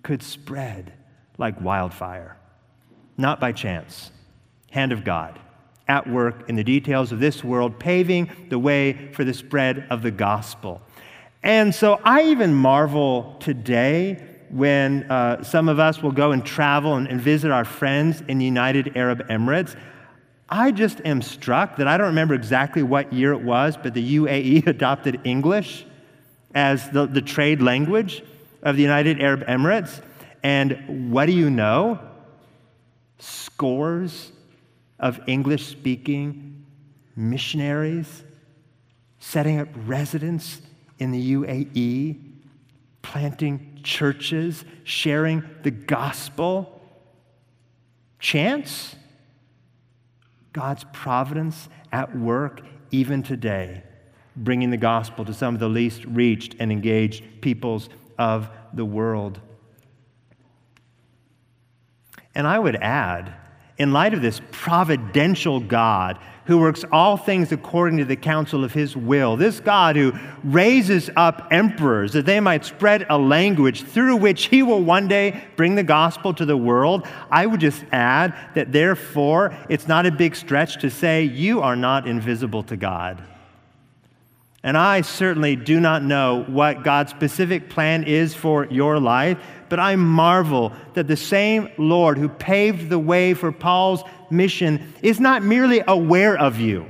could 0.03 0.23
spread 0.23 0.95
like 1.37 1.61
wildfire. 1.61 2.39
Not 3.19 3.39
by 3.39 3.53
chance. 3.53 4.11
Hand 4.71 4.93
of 4.93 5.05
God 5.05 5.39
at 5.87 6.09
work 6.09 6.49
in 6.49 6.57
the 6.57 6.65
details 6.65 7.13
of 7.13 7.21
this 7.21 7.45
world, 7.45 7.79
paving 7.79 8.31
the 8.49 8.59
way 8.59 9.13
for 9.13 9.25
the 9.25 9.35
spread 9.35 9.87
of 9.91 10.01
the 10.01 10.11
gospel. 10.11 10.81
And 11.43 11.75
so 11.75 12.01
I 12.03 12.23
even 12.29 12.55
marvel 12.55 13.37
today 13.41 14.27
when 14.49 15.03
uh, 15.11 15.43
some 15.43 15.69
of 15.69 15.79
us 15.79 16.03
will 16.03 16.13
go 16.13 16.33
and 16.33 16.43
travel 16.43 16.95
and, 16.95 17.07
and 17.07 17.21
visit 17.21 17.51
our 17.51 17.67
friends 17.67 18.23
in 18.27 18.39
the 18.39 18.47
United 18.47 18.97
Arab 18.97 19.29
Emirates. 19.29 19.79
I 20.49 20.71
just 20.71 21.03
am 21.05 21.21
struck 21.21 21.77
that 21.77 21.87
I 21.87 21.99
don't 21.99 22.07
remember 22.07 22.33
exactly 22.33 22.83
what 22.83 23.13
year 23.13 23.35
it 23.35 23.43
was, 23.43 23.77
but 23.77 23.93
the 23.93 24.17
UAE 24.17 24.67
adopted 24.67 25.21
English 25.25 25.85
as 26.55 26.91
the, 26.91 27.07
the 27.07 27.23
trade 27.23 27.63
language 27.63 28.23
of 28.63 28.77
the 28.77 28.83
United 28.83 29.21
Arab 29.21 29.47
Emirates. 29.47 30.03
And 30.43 31.13
what 31.13 31.27
do 31.27 31.33
you 31.33 31.51
know? 31.51 31.99
Scores 33.19 34.33
of 34.99 35.21
English 35.27 35.67
speaking 35.67 36.65
missionaries 37.17 38.25
setting 39.23 39.61
up 39.61 39.69
residence 39.87 40.61
in 40.99 41.13
the 41.13 41.35
UAE, 41.35 42.19
planting 43.03 43.79
churches, 43.85 44.65
sharing 44.83 45.45
the 45.63 45.71
gospel. 45.71 46.81
Chance? 48.19 48.97
God's 50.53 50.85
providence 50.93 51.69
at 51.93 52.17
work 52.19 52.63
even 52.91 53.23
today, 53.23 53.85
bringing 54.37 54.71
the 54.71 54.77
gospel 54.77 55.25
to 55.25 55.35
some 55.35 55.55
of 55.55 55.61
the 55.61 55.69
least 55.69 56.05
reached 56.05 56.57
and 56.59 56.73
engaged 56.73 57.25
peoples 57.41 57.89
of 58.19 58.49
the 58.73 58.85
world. 58.85 59.41
And 62.35 62.47
I 62.47 62.59
would 62.59 62.77
add, 62.77 63.35
in 63.79 63.93
light 63.93 64.15
of 64.15 64.23
this 64.23 64.41
providential 64.51 65.61
God 65.61 66.19
who 66.47 66.59
works 66.59 66.85
all 66.91 67.17
things 67.17 67.53
according 67.53 67.99
to 67.99 68.05
the 68.05 68.17
counsel 68.17 68.65
of 68.65 68.73
his 68.73 68.97
will, 68.97 69.37
this 69.37 69.61
God 69.61 69.97
who 69.97 70.13
raises 70.43 71.09
up 71.15 71.49
emperors 71.51 72.13
that 72.15 72.27
they 72.27 72.41
might 72.41 72.65
spread 72.65 73.07
a 73.09 73.17
language 73.17 73.83
through 73.83 74.17
which 74.17 74.47
he 74.47 74.63
will 74.63 74.83
one 74.83 75.07
day 75.09 75.45
bring 75.57 75.75
the 75.75 75.85
gospel 75.85 76.35
to 76.35 76.45
the 76.45 76.57
world, 76.57 77.07
I 77.31 77.47
would 77.47 77.61
just 77.61 77.85
add 77.93 78.35
that 78.55 78.73
therefore 78.73 79.57
it's 79.69 79.87
not 79.87 80.07
a 80.07 80.11
big 80.11 80.35
stretch 80.35 80.81
to 80.81 80.91
say 80.91 81.23
you 81.23 81.61
are 81.61 81.77
not 81.77 82.09
invisible 82.09 82.65
to 82.65 82.77
God. 82.77 83.23
And 84.65 84.77
I 84.77 85.01
certainly 85.01 85.57
do 85.57 85.81
not 85.81 86.05
know 86.05 86.45
what 86.45 86.85
God's 86.85 87.11
specific 87.11 87.69
plan 87.69 88.05
is 88.05 88.35
for 88.35 88.67
your 88.67 89.01
life, 89.01 89.39
but 89.69 89.81
I 89.81 89.97
marvel 89.97 90.73
that 90.95 91.09
the 91.09 91.17
same 91.17 91.69
Lord 91.79 92.17
who 92.17 92.29
paved 92.29 92.89
the 92.89 92.99
way 92.99 93.35
for 93.35 93.51
Paul's 93.51 94.05
mission 94.31 94.95
is 95.03 95.19
not 95.19 95.43
merely 95.43 95.83
aware 95.87 96.39
of 96.39 96.61
you. 96.61 96.87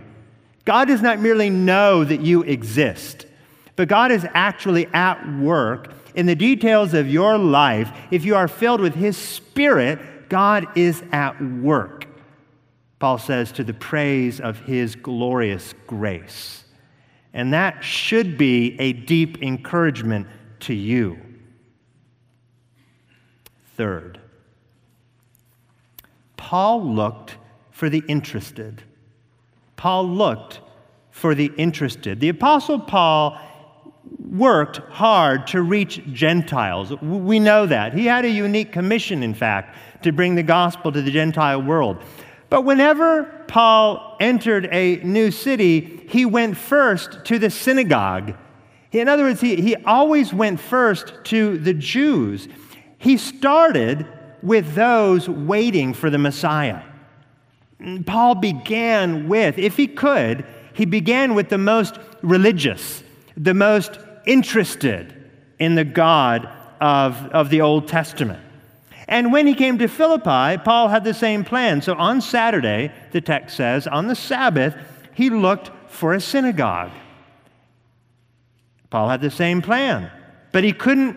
God 0.65 0.89
does 0.89 1.01
not 1.01 1.19
merely 1.19 1.49
know 1.49 2.05
that 2.05 2.21
you 2.21 2.43
exist, 2.43 3.27
but 3.75 3.89
God 3.89 4.13
is 4.13 4.27
actually 4.35 4.87
at 4.93 5.27
work 5.39 5.95
in 6.15 6.27
the 6.27 6.35
details 6.37 6.93
of 6.93 7.09
your 7.09 7.39
life. 7.39 7.91
If 8.11 8.25
you 8.27 8.37
are 8.37 8.49
filled 8.49 8.81
with 8.81 8.95
His 8.95 9.17
Spirit, 9.17 10.29
God 10.29 10.67
is 10.77 11.03
at 11.11 11.41
work. 11.41 12.07
Paul 12.99 13.19
says, 13.19 13.51
to 13.53 13.65
the 13.65 13.75
praise 13.75 14.41
of 14.41 14.61
His 14.61 14.95
glorious 14.95 15.75
grace. 15.87 16.62
And 17.35 17.53
that 17.53 17.83
should 17.83 18.37
be 18.37 18.79
a 18.79 18.93
deep 18.93 19.43
encouragement 19.43 20.27
to 20.61 20.75
you. 20.75 21.19
Third, 23.77 24.21
Paul 26.37 26.85
looked 26.85 27.37
for 27.71 27.89
the 27.89 28.03
interested. 28.07 28.83
Paul 29.77 30.09
looked 30.09 30.61
for 31.11 31.35
the 31.35 31.51
interested. 31.57 32.21
The 32.21 32.29
Apostle 32.29 32.79
Paul 32.79 33.39
worked 34.31 34.79
hard 34.91 35.47
to 35.49 35.63
reach 35.63 36.03
Gentiles. 36.13 36.93
We 37.01 37.39
know 37.39 37.67
that. 37.67 37.95
He 37.95 38.07
had 38.07 38.25
a 38.25 38.31
unique 38.31 38.73
commission, 38.73 39.23
in 39.23 39.35
fact, 39.35 39.77
to 40.03 40.13
bring 40.13 40.35
the 40.35 40.43
gospel 40.43 40.93
to 40.93 41.01
the 41.01 41.11
Gentile 41.11 41.63
world. 41.63 42.03
But 42.53 42.67
whenever 42.67 43.25
Paul 43.49 44.19
entered 44.21 44.69
a 44.71 44.97
new 44.97 45.31
city, 45.31 46.05
he 46.11 46.27
went 46.27 46.59
first 46.59 47.25
to 47.25 47.39
the 47.39 47.49
synagogue. 47.49 48.35
In 48.91 49.09
other 49.09 49.23
words, 49.23 49.41
he, 49.41 49.57
he 49.57 49.75
always 49.75 50.35
went 50.35 50.61
first 50.61 51.15
to 51.25 51.57
the 51.57 51.73
Jews. 51.73 52.49
He 52.99 53.17
started 53.17 54.07
with 54.43 54.75
those 54.75 55.31
waiting 55.31 55.95
for 55.95 56.11
the 56.11 56.19
Messiah. 56.19 56.83
Paul 58.05 58.35
began 58.35 59.29
with, 59.29 59.57
if 59.57 59.79
he 59.79 59.87
could, 59.87 60.45
he 60.75 60.85
began 60.85 61.35
with 61.35 61.49
the 61.49 61.57
most 61.57 61.99
religious, 62.21 63.03
the 63.35 63.55
most 63.55 63.99
interested 64.27 65.31
in 65.59 65.75
the 65.75 65.87
God 65.87 66.47
of, 66.83 67.17
of 67.29 67.49
the 67.49 67.63
Old 67.63 67.89
Testament. 67.89 68.45
And 69.13 69.31
when 69.31 69.47
he 69.47 69.53
came 69.53 69.77
to 69.77 69.89
Philippi, 69.89 70.57
Paul 70.65 70.89
had 70.89 71.05
the 71.05 71.13
same 71.13 71.45
plan. 71.45 71.83
So 71.83 71.93
on 71.97 72.23
Saturday, 72.23 72.91
the 73.11 73.21
text 73.21 73.55
says, 73.59 73.87
on 73.87 74.07
the 74.07 74.15
Sabbath, 74.15 74.75
he 75.13 75.29
looked 75.29 75.71
for 75.87 76.15
a 76.15 76.21
synagogue. 76.21 76.91
Paul 78.89 79.11
had 79.11 79.21
the 79.21 79.31
same 79.31 79.61
plan, 79.61 80.11
but 80.51 80.65
he 80.65 80.73
couldn't 80.73 81.15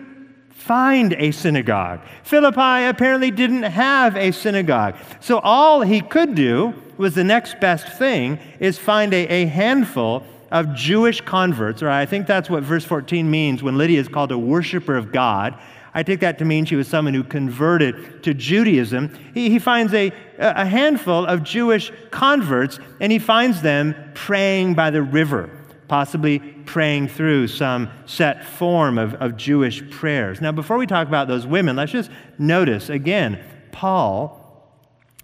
find 0.50 1.14
a 1.14 1.30
synagogue. 1.30 2.00
Philippi 2.22 2.84
apparently 2.84 3.30
didn't 3.30 3.62
have 3.62 4.14
a 4.14 4.30
synagogue. 4.30 4.96
So 5.20 5.38
all 5.38 5.80
he 5.80 6.02
could 6.02 6.34
do 6.34 6.74
was 6.98 7.14
the 7.14 7.24
next 7.24 7.60
best 7.60 7.96
thing 7.96 8.38
is 8.60 8.78
find 8.78 9.14
a, 9.14 9.26
a 9.26 9.46
handful 9.46 10.22
of 10.50 10.74
Jewish 10.74 11.22
converts, 11.22 11.82
or 11.82 11.88
I 11.88 12.04
think 12.04 12.26
that's 12.26 12.50
what 12.50 12.62
verse 12.62 12.84
14 12.84 13.30
means 13.30 13.62
when 13.62 13.78
Lydia 13.78 14.00
is 14.00 14.08
called 14.08 14.32
a 14.32 14.38
worshiper 14.38 14.96
of 14.98 15.12
God. 15.12 15.58
I 15.96 16.02
take 16.02 16.20
that 16.20 16.36
to 16.40 16.44
mean 16.44 16.66
she 16.66 16.76
was 16.76 16.88
someone 16.88 17.14
who 17.14 17.24
converted 17.24 18.22
to 18.24 18.34
Judaism. 18.34 19.18
He, 19.32 19.48
he 19.48 19.58
finds 19.58 19.94
a, 19.94 20.12
a 20.38 20.66
handful 20.66 21.24
of 21.24 21.42
Jewish 21.42 21.90
converts 22.10 22.78
and 23.00 23.10
he 23.10 23.18
finds 23.18 23.62
them 23.62 23.94
praying 24.12 24.74
by 24.74 24.90
the 24.90 25.00
river, 25.00 25.48
possibly 25.88 26.40
praying 26.66 27.08
through 27.08 27.48
some 27.48 27.88
set 28.04 28.44
form 28.44 28.98
of, 28.98 29.14
of 29.14 29.38
Jewish 29.38 29.88
prayers. 29.90 30.42
Now, 30.42 30.52
before 30.52 30.76
we 30.76 30.86
talk 30.86 31.08
about 31.08 31.28
those 31.28 31.46
women, 31.46 31.76
let's 31.76 31.92
just 31.92 32.10
notice 32.36 32.90
again 32.90 33.42
Paul 33.72 34.68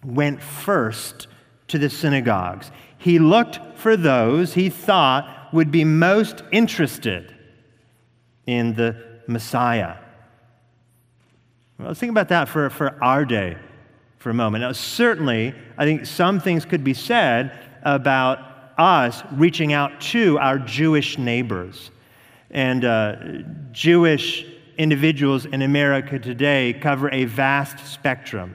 went 0.02 0.42
first 0.42 1.26
to 1.68 1.76
the 1.76 1.90
synagogues. 1.90 2.70
He 2.96 3.18
looked 3.18 3.60
for 3.78 3.94
those 3.94 4.54
he 4.54 4.70
thought 4.70 5.50
would 5.52 5.70
be 5.70 5.84
most 5.84 6.42
interested 6.50 7.34
in 8.46 8.72
the 8.72 9.20
Messiah. 9.26 9.96
Let's 11.84 11.98
think 11.98 12.10
about 12.10 12.28
that 12.28 12.48
for, 12.48 12.70
for 12.70 13.02
our 13.02 13.24
day 13.24 13.56
for 14.18 14.30
a 14.30 14.34
moment. 14.34 14.62
Now, 14.62 14.70
certainly, 14.72 15.52
I 15.76 15.84
think 15.84 16.06
some 16.06 16.38
things 16.38 16.64
could 16.64 16.84
be 16.84 16.94
said 16.94 17.58
about 17.82 18.38
us 18.78 19.22
reaching 19.32 19.72
out 19.72 20.00
to 20.00 20.38
our 20.38 20.58
Jewish 20.58 21.18
neighbors. 21.18 21.90
And 22.50 22.84
uh, 22.84 23.16
Jewish 23.72 24.46
individuals 24.78 25.44
in 25.46 25.62
America 25.62 26.18
today 26.18 26.78
cover 26.80 27.10
a 27.10 27.24
vast 27.24 27.84
spectrum 27.92 28.54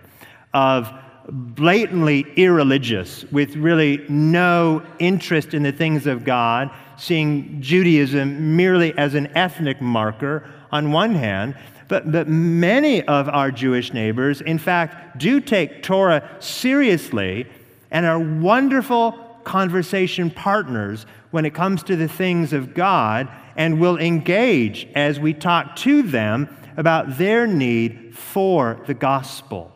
of 0.53 0.89
blatantly 1.29 2.25
irreligious, 2.37 3.25
with 3.31 3.55
really 3.57 4.05
no 4.07 4.81
interest 4.99 5.53
in 5.53 5.63
the 5.63 5.73
things 5.73 6.07
of 6.07 6.23
God, 6.23 6.71
seeing 6.95 7.61
Judaism 7.61 8.55
merely 8.55 8.97
as 8.97 9.13
an 9.13 9.27
ethnic 9.35 9.81
marker 9.81 10.49
on 10.71 10.93
one 10.93 11.13
hand, 11.13 11.55
but, 11.87 12.11
but 12.11 12.27
many 12.27 13.01
of 13.03 13.29
our 13.29 13.51
Jewish 13.51 13.93
neighbors, 13.93 14.41
in 14.41 14.57
fact, 14.57 15.17
do 15.17 15.39
take 15.39 15.83
Torah 15.83 16.29
seriously 16.39 17.47
and 17.91 18.05
are 18.05 18.19
wonderful 18.19 19.13
conversation 19.43 20.29
partners 20.29 21.05
when 21.31 21.45
it 21.45 21.53
comes 21.53 21.83
to 21.83 21.95
the 21.95 22.07
things 22.07 22.53
of 22.53 22.73
God 22.73 23.29
and 23.55 23.79
will 23.79 23.97
engage 23.97 24.87
as 24.95 25.19
we 25.19 25.33
talk 25.33 25.75
to 25.77 26.03
them 26.03 26.49
about 26.75 27.17
their 27.17 27.47
need 27.47 28.15
for 28.15 28.81
the 28.85 28.93
gospel. 28.93 29.71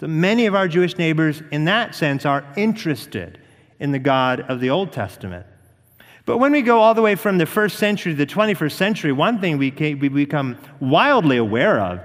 So 0.00 0.06
many 0.06 0.46
of 0.46 0.54
our 0.54 0.68
Jewish 0.68 0.96
neighbors, 0.98 1.42
in 1.50 1.64
that 1.64 1.94
sense, 1.94 2.24
are 2.26 2.44
interested 2.56 3.40
in 3.80 3.92
the 3.92 3.98
God 3.98 4.40
of 4.42 4.60
the 4.60 4.70
Old 4.70 4.92
Testament. 4.92 5.46
But 6.28 6.36
when 6.36 6.52
we 6.52 6.60
go 6.60 6.80
all 6.80 6.92
the 6.92 7.00
way 7.00 7.14
from 7.14 7.38
the 7.38 7.46
first 7.46 7.78
century 7.78 8.12
to 8.12 8.18
the 8.18 8.26
21st 8.26 8.72
century, 8.72 9.12
one 9.12 9.40
thing 9.40 9.56
we, 9.56 9.70
we 9.70 10.10
become 10.10 10.58
wildly 10.78 11.38
aware 11.38 11.80
of, 11.80 12.00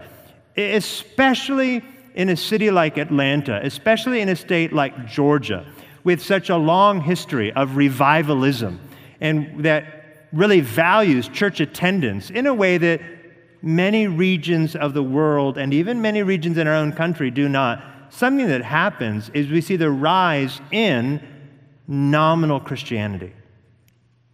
especially 0.55 1.83
in 2.15 2.29
a 2.29 2.37
city 2.37 2.71
like 2.71 2.97
Atlanta, 2.97 3.59
especially 3.65 4.21
in 4.21 4.29
a 4.29 4.35
state 4.37 4.71
like 4.71 5.07
Georgia, 5.07 5.65
with 6.05 6.23
such 6.23 6.49
a 6.49 6.55
long 6.55 7.01
history 7.01 7.51
of 7.51 7.75
revivalism 7.75 8.79
and 9.19 9.65
that 9.65 10.29
really 10.31 10.61
values 10.61 11.27
church 11.27 11.59
attendance 11.59 12.29
in 12.29 12.47
a 12.47 12.53
way 12.53 12.77
that 12.77 13.01
many 13.61 14.07
regions 14.07 14.73
of 14.73 14.93
the 14.93 15.03
world 15.03 15.57
and 15.57 15.73
even 15.73 16.01
many 16.01 16.23
regions 16.23 16.57
in 16.57 16.65
our 16.65 16.75
own 16.75 16.93
country 16.93 17.29
do 17.29 17.49
not. 17.49 17.83
Something 18.07 18.47
that 18.47 18.63
happens 18.63 19.29
is 19.33 19.49
we 19.49 19.59
see 19.59 19.75
the 19.75 19.91
rise 19.91 20.61
in 20.71 21.21
nominal 21.89 22.61
Christianity. 22.61 23.33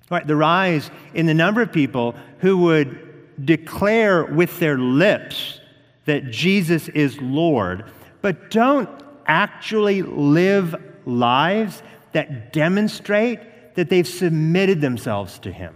Right, 0.10 0.26
the 0.26 0.36
rise 0.36 0.90
in 1.14 1.28
the 1.28 1.34
number 1.34 1.62
of 1.62 1.72
people 1.72 2.16
who 2.40 2.58
would 2.58 3.46
declare 3.46 4.26
with 4.26 4.60
their 4.60 4.78
lips 4.78 5.60
that 6.06 6.32
Jesus 6.32 6.88
is 6.90 7.22
Lord, 7.22 7.86
but 8.22 8.50
don't 8.50 8.90
actually 9.28 10.02
live 10.02 10.76
lives 11.06 11.84
that 12.14 12.52
demonstrate 12.52 13.76
that 13.76 13.90
they've 13.90 14.08
submitted 14.08 14.82
themselves 14.82 15.38
to 15.40 15.52
Him. 15.52 15.76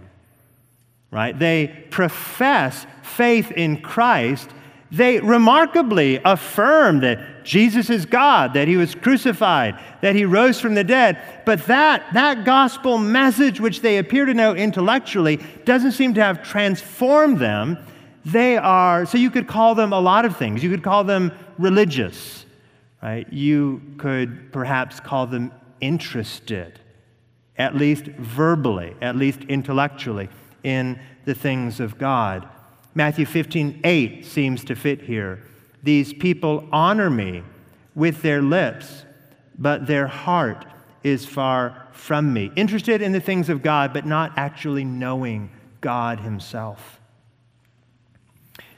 Right? 1.10 1.38
They 1.38 1.68
profess 1.90 2.86
faith 3.02 3.52
in 3.52 3.80
Christ. 3.80 4.50
They 4.90 5.20
remarkably 5.20 6.20
affirm 6.24 7.00
that 7.00 7.20
Jesus 7.44 7.90
is 7.90 8.06
God, 8.06 8.54
that 8.54 8.66
he 8.66 8.76
was 8.76 8.94
crucified, 8.94 9.78
that 10.00 10.16
he 10.16 10.24
rose 10.24 10.58
from 10.58 10.74
the 10.74 10.82
dead. 10.82 11.22
But 11.44 11.66
that, 11.66 12.02
that 12.14 12.44
gospel 12.44 12.98
message, 12.98 13.60
which 13.60 13.82
they 13.82 13.98
appear 13.98 14.24
to 14.24 14.34
know 14.34 14.54
intellectually, 14.54 15.36
doesn't 15.64 15.92
seem 15.92 16.14
to 16.14 16.22
have 16.22 16.42
transformed 16.42 17.38
them. 17.38 17.78
They 18.24 18.56
are, 18.56 19.04
so 19.04 19.18
you 19.18 19.30
could 19.30 19.46
call 19.46 19.74
them 19.74 19.92
a 19.92 20.00
lot 20.00 20.24
of 20.24 20.36
things. 20.36 20.64
You 20.64 20.70
could 20.70 20.82
call 20.82 21.04
them 21.04 21.30
religious, 21.58 22.46
right? 23.02 23.30
You 23.30 23.82
could 23.98 24.50
perhaps 24.50 24.98
call 24.98 25.26
them 25.26 25.52
interested, 25.82 26.80
at 27.58 27.76
least 27.76 28.06
verbally, 28.06 28.96
at 29.02 29.16
least 29.16 29.40
intellectually, 29.42 30.30
in 30.62 30.98
the 31.26 31.34
things 31.34 31.78
of 31.78 31.98
God. 31.98 32.48
Matthew 32.94 33.26
15, 33.26 33.82
8 33.84 34.24
seems 34.24 34.64
to 34.64 34.74
fit 34.74 35.02
here. 35.02 35.42
These 35.84 36.14
people 36.14 36.66
honor 36.72 37.10
me 37.10 37.42
with 37.94 38.22
their 38.22 38.40
lips, 38.40 39.04
but 39.58 39.86
their 39.86 40.06
heart 40.06 40.64
is 41.02 41.26
far 41.26 41.88
from 41.92 42.32
me. 42.32 42.50
Interested 42.56 43.02
in 43.02 43.12
the 43.12 43.20
things 43.20 43.50
of 43.50 43.62
God, 43.62 43.92
but 43.92 44.06
not 44.06 44.32
actually 44.36 44.84
knowing 44.84 45.50
God 45.82 46.20
Himself. 46.20 47.00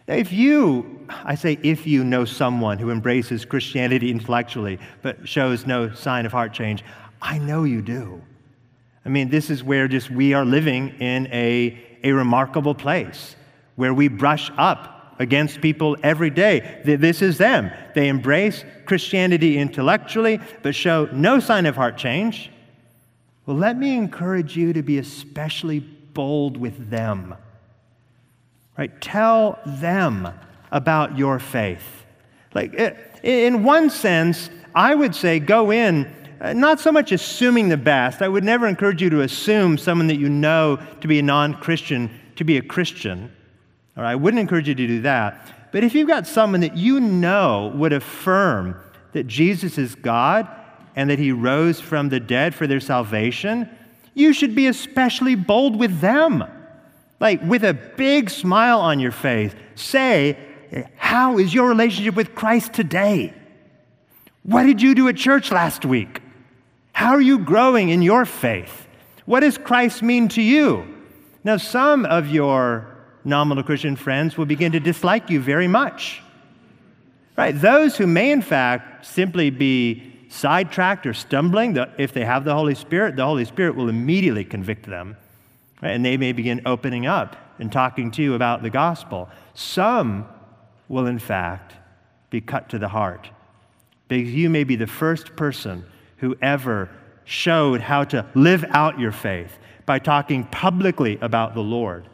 Now, 0.09 0.15
if 0.15 0.33
you, 0.33 1.07
I 1.25 1.37
say 1.37 1.59
if 1.63 1.87
you 1.87 2.03
know 2.03 2.25
someone 2.25 2.79
who 2.79 2.91
embraces 2.91 3.45
Christianity 3.45 4.11
intellectually 4.11 4.79
but 5.03 5.29
shows 5.29 5.65
no 5.65 5.93
sign 5.95 6.27
of 6.27 6.33
heart 6.33 6.53
change, 6.53 6.85
I 7.23 7.39
know 7.39 7.63
you 7.63 7.83
do. 7.83 8.21
I 9.05 9.09
mean, 9.09 9.29
this 9.29 9.49
is 9.49 9.63
where 9.63 9.87
just 9.87 10.11
we 10.11 10.35
are 10.35 10.45
living 10.45 10.89
in 11.01 11.29
a, 11.29 11.81
a 12.03 12.11
remarkable 12.11 12.75
place 12.75 13.37
where 13.77 13.95
we 13.95 14.09
brush 14.09 14.51
up 14.59 14.96
against 15.19 15.61
people 15.61 15.97
every 16.03 16.31
day. 16.31 16.81
This 16.85 17.23
is 17.23 17.39
them. 17.39 17.71
They 17.95 18.09
embrace 18.09 18.65
Christianity 18.85 19.59
intellectually 19.59 20.41
but 20.63 20.75
show 20.75 21.09
no 21.13 21.41
sign 21.41 21.67
of 21.67 21.77
heart 21.77 21.97
change. 21.97 22.51
Well, 23.47 23.57
let 23.57 23.79
me 23.79 23.97
encourage 23.97 24.57
you 24.57 24.73
to 24.73 24.83
be 24.83 24.99
especially 24.99 25.81
bold 25.81 26.57
with 26.57 26.91
them 26.91 27.35
right? 28.77 29.01
Tell 29.01 29.59
them 29.65 30.29
about 30.71 31.17
your 31.17 31.39
faith. 31.39 32.05
Like, 32.55 32.75
eh, 32.77 32.95
in 33.23 33.65
one 33.65 33.91
sense, 33.91 34.51
I 34.75 34.95
would 34.95 35.15
say 35.15 35.39
go 35.39 35.71
in 35.71 36.13
uh, 36.41 36.53
not 36.53 36.81
so 36.81 36.93
much 36.93 37.13
assuming 37.13 37.69
the 37.69 37.77
best. 37.79 38.21
I 38.21 38.29
would 38.29 38.45
never 38.45 38.67
encourage 38.67 39.01
you 39.01 39.09
to 39.11 39.23
assume 39.23 39.79
someone 39.79 40.07
that 40.09 40.17
you 40.17 40.29
know 40.29 40.79
to 41.01 41.09
be 41.09 41.19
a 41.19 41.23
non 41.23 41.55
Christian 41.55 42.11
to 42.37 42.45
be 42.45 42.59
a 42.59 42.63
Christian. 42.63 43.33
Or 43.97 44.05
I 44.05 44.15
wouldn't 44.15 44.41
encourage 44.41 44.69
you 44.69 44.75
to 44.75 44.87
do 44.87 45.01
that. 45.03 45.71
But 45.73 45.85
if 45.85 45.95
you've 45.95 46.09
got 46.09 46.27
someone 46.27 46.61
that 46.61 46.77
you 46.77 47.01
know 47.01 47.73
would 47.75 47.93
affirm 47.93 48.81
that 49.13 49.27
Jesus 49.27 49.79
is 49.79 49.95
God 49.95 50.49
and 50.95 51.11
that 51.11 51.19
he 51.19 51.33
rose 51.33 51.81
from 51.81 52.09
the 52.09 52.21
dead 52.21 52.55
for 52.55 52.67
their 52.67 52.81
salvation, 52.81 53.69
you 54.15 54.33
should 54.33 54.55
be 54.55 54.67
especially 54.67 55.35
bold 55.35 55.77
with 55.77 56.01
them. 56.01 56.45
Like, 57.21 57.43
with 57.43 57.65
a 57.65 57.75
big 57.75 58.29
smile 58.29 58.81
on 58.81 59.01
your 59.01 59.13
face, 59.13 59.53
say, 59.75 60.39
How 60.97 61.39
is 61.39 61.55
your 61.55 61.69
relationship 61.69 62.15
with 62.15 62.35
Christ 62.35 62.73
today? 62.73 63.33
What 64.43 64.65
did 64.65 64.83
you 64.83 64.95
do 64.95 65.09
at 65.09 65.17
church 65.17 65.51
last 65.51 65.85
week? 65.85 66.21
How 66.93 67.13
are 67.13 67.21
you 67.21 67.39
growing 67.39 67.89
in 67.89 68.01
your 68.03 68.25
faith? 68.25 68.87
What 69.25 69.41
does 69.41 69.59
Christ 69.59 70.03
mean 70.03 70.29
to 70.29 70.43
you? 70.43 70.87
Now, 71.45 71.57
some 71.57 72.07
of 72.07 72.29
your 72.29 72.96
nominal 73.27 73.63
Christian 73.63 73.97
friends 73.97 74.39
will 74.39 74.47
begin 74.47 74.73
to 74.73 74.81
dislike 74.81 75.29
you 75.29 75.41
very 75.41 75.69
much. 75.69 76.23
Right? 77.37 77.53
Those 77.53 77.97
who 77.97 78.07
may, 78.07 78.33
in 78.33 78.41
fact, 78.41 79.05
simply 79.05 79.51
be 79.51 80.15
sidetracked 80.31 81.07
or 81.07 81.13
stumbling, 81.13 81.77
if 81.99 82.15
they 82.15 82.25
have 82.25 82.45
the 82.45 82.55
Holy 82.55 82.75
Spirit, 82.75 83.17
the 83.17 83.27
Holy 83.27 83.45
Spirit 83.45 83.77
will 83.77 83.91
immediately 83.91 84.45
convict 84.45 84.87
them 84.87 85.17
Right? 85.83 85.91
And 85.91 86.05
they 86.05 86.17
may 86.17 86.33
begin 86.33 86.63
opening 86.67 87.07
up 87.07 87.37
and 87.59 87.71
talking 87.71 88.11
to 88.13 88.23
you 88.23 88.35
about 88.35 88.63
the 88.63 88.71
gospel. 88.71 89.29
Some 89.55 90.27
will, 90.89 91.07
in 91.07 91.19
fact, 91.19 91.75
be 92.31 92.41
cut 92.41 92.69
to 92.71 92.79
the 92.79 92.89
heart 92.89 93.31
because 94.09 94.33
you 94.33 94.49
may 94.51 94.65
be 94.65 94.77
the 94.77 94.87
first 94.87 95.37
person 95.37 95.85
who 96.19 96.37
ever 96.41 96.91
showed 97.25 97.81
how 97.81 98.05
to 98.05 98.25
live 98.35 98.65
out 98.71 98.99
your 98.99 99.13
faith 99.13 99.59
by 99.85 99.99
talking 99.99 100.45
publicly 100.45 101.19
about 101.21 101.55
the 101.55 101.61
Lord. 101.61 102.09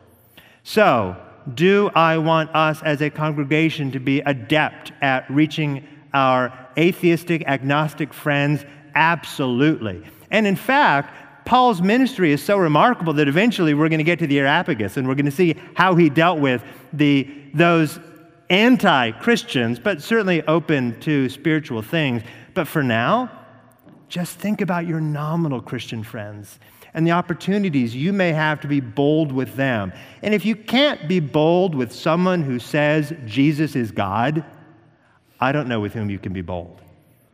So, 0.65 1.17
do 1.55 1.91
I 1.95 2.19
want 2.19 2.55
us 2.55 2.83
as 2.83 3.03
a 3.03 3.11
congregation 3.11 3.91
to 3.93 3.99
be 3.99 4.21
adept 4.21 4.93
at 5.01 5.29
reaching 5.29 5.87
our 6.15 6.57
atheistic, 6.79 7.43
agnostic 7.47 8.15
friends? 8.15 8.65
Absolutely. 8.95 10.05
And 10.31 10.47
in 10.47 10.55
fact, 10.55 11.45
Paul's 11.45 11.83
ministry 11.83 12.33
is 12.33 12.43
so 12.43 12.57
remarkable 12.59 13.13
that 13.15 13.27
eventually 13.27 13.75
we're 13.75 13.89
going 13.89 13.99
to 13.99 14.05
get 14.05 14.21
to 14.21 14.27
the 14.27 14.39
Areopagus 14.39 14.97
and 14.97 15.09
we're 15.09 15.17
going 15.17 15.27
to 15.27 15.33
see 15.33 15.57
how 15.75 15.97
he 15.97 16.09
dealt 16.09 16.39
with 16.39 16.63
the, 16.93 17.29
those 17.55 17.99
anti 18.49 19.11
Christians, 19.13 19.81
but 19.81 20.01
certainly 20.01 20.43
open 20.47 20.99
to 21.01 21.29
spiritual 21.29 21.83
things. 21.83 22.23
But 22.55 22.69
for 22.69 22.83
now, 22.85 23.31
just 24.09 24.39
think 24.39 24.61
about 24.61 24.87
your 24.87 25.01
nominal 25.01 25.61
Christian 25.61 26.05
friends 26.05 26.61
and 26.95 27.07
the 27.07 27.13
opportunities 27.13 27.95
you 27.95 28.13
may 28.13 28.33
have 28.33 28.61
to 28.61 28.69
be 28.69 28.81
bold 28.81 29.33
with 29.33 29.55
them. 29.57 29.93
And 30.23 30.35
if 30.35 30.45
you 30.45 30.57
can't 30.57 31.09
be 31.09 31.21
bold 31.21 31.75
with 31.75 31.93
someone 31.93 32.43
who 32.43 32.59
says 32.59 33.13
Jesus 33.25 33.75
is 33.75 33.91
God, 33.91 34.45
I 35.41 35.53
don't 35.53 35.69
know 35.69 35.81
with 35.81 35.95
whom 35.95 36.11
you 36.11 36.19
can 36.19 36.33
be 36.33 36.43
bold. 36.43 36.81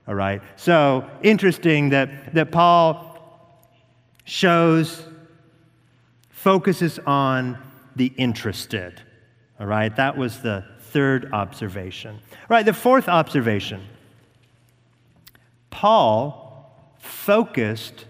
All 0.07 0.15
right? 0.15 0.41
So 0.57 1.09
interesting 1.23 1.91
that, 1.91 2.35
that 2.35 2.53
Paul 2.53 3.09
shows, 4.25 5.05
focuses 6.31 6.99
on 7.01 7.59
the 7.97 8.13
interested. 8.17 9.03
All 9.59 9.67
right, 9.67 9.95
that 9.97 10.17
was 10.17 10.41
the 10.41 10.65
third 10.79 11.33
observation. 11.33 12.15
All 12.15 12.47
right, 12.49 12.65
the 12.65 12.73
fourth 12.73 13.09
observation 13.09 13.83
Paul 15.71 16.95
focused 16.99 18.07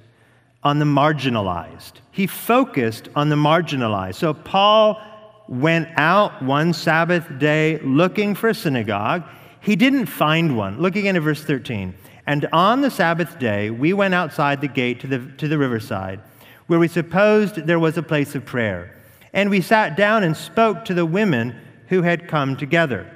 on 0.69 0.79
the 0.79 0.85
marginalized. 0.85 1.93
He 2.11 2.27
focused 2.27 3.09
on 3.17 3.31
the 3.31 3.37
marginalized. 3.37 4.17
So 4.17 4.35
Paul 4.35 5.01
went 5.49 5.89
out 5.97 6.43
one 6.43 6.75
Sabbath 6.75 7.27
day 7.39 7.79
looking 7.79 8.35
for 8.35 8.51
a 8.51 8.55
synagogue. 8.55 9.25
He 9.61 9.77
didn't 9.77 10.07
find 10.07 10.59
one. 10.59 10.79
Look 10.79 10.95
again 10.95 11.17
at 11.17 11.23
verse 11.23 11.43
13. 11.43 11.95
And 12.27 12.47
on 12.53 12.83
the 12.83 12.91
Sabbath 12.91 13.39
day, 13.39 13.71
we 13.71 13.95
went 13.95 14.13
outside 14.13 14.61
the 14.61 14.69
gate 14.69 15.01
to 15.01 15.07
the, 15.07 15.21
to 15.39 15.49
the 15.49 15.57
riverside, 15.57 16.21
where 16.67 16.79
we 16.79 16.87
supposed 16.87 17.55
there 17.55 17.79
was 17.79 17.97
a 17.97 18.03
place 18.03 18.35
of 18.35 18.45
prayer. 18.45 18.95
And 19.33 19.49
we 19.49 19.63
sat 19.63 19.97
down 19.97 20.23
and 20.23 20.37
spoke 20.37 20.85
to 20.85 20.93
the 20.93 21.07
women 21.07 21.59
who 21.87 22.03
had 22.03 22.29
come 22.29 22.59
together. 22.59 23.11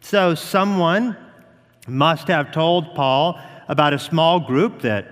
So 0.00 0.36
someone 0.36 1.16
must 1.88 2.28
have 2.28 2.52
told 2.52 2.94
Paul 2.94 3.40
about 3.66 3.94
a 3.94 3.98
small 3.98 4.38
group 4.38 4.82
that 4.82 5.08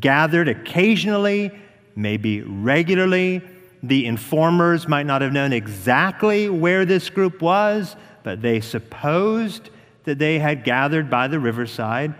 gathered 0.00 0.48
occasionally, 0.48 1.50
maybe 1.96 2.42
regularly. 2.42 3.42
The 3.82 4.06
informers 4.06 4.88
might 4.88 5.06
not 5.06 5.22
have 5.22 5.32
known 5.32 5.52
exactly 5.52 6.48
where 6.48 6.84
this 6.84 7.10
group 7.10 7.42
was, 7.42 7.96
but 8.22 8.40
they 8.40 8.60
supposed 8.60 9.70
that 10.04 10.18
they 10.18 10.38
had 10.38 10.64
gathered 10.64 11.10
by 11.10 11.28
the 11.28 11.38
riverside. 11.38 12.14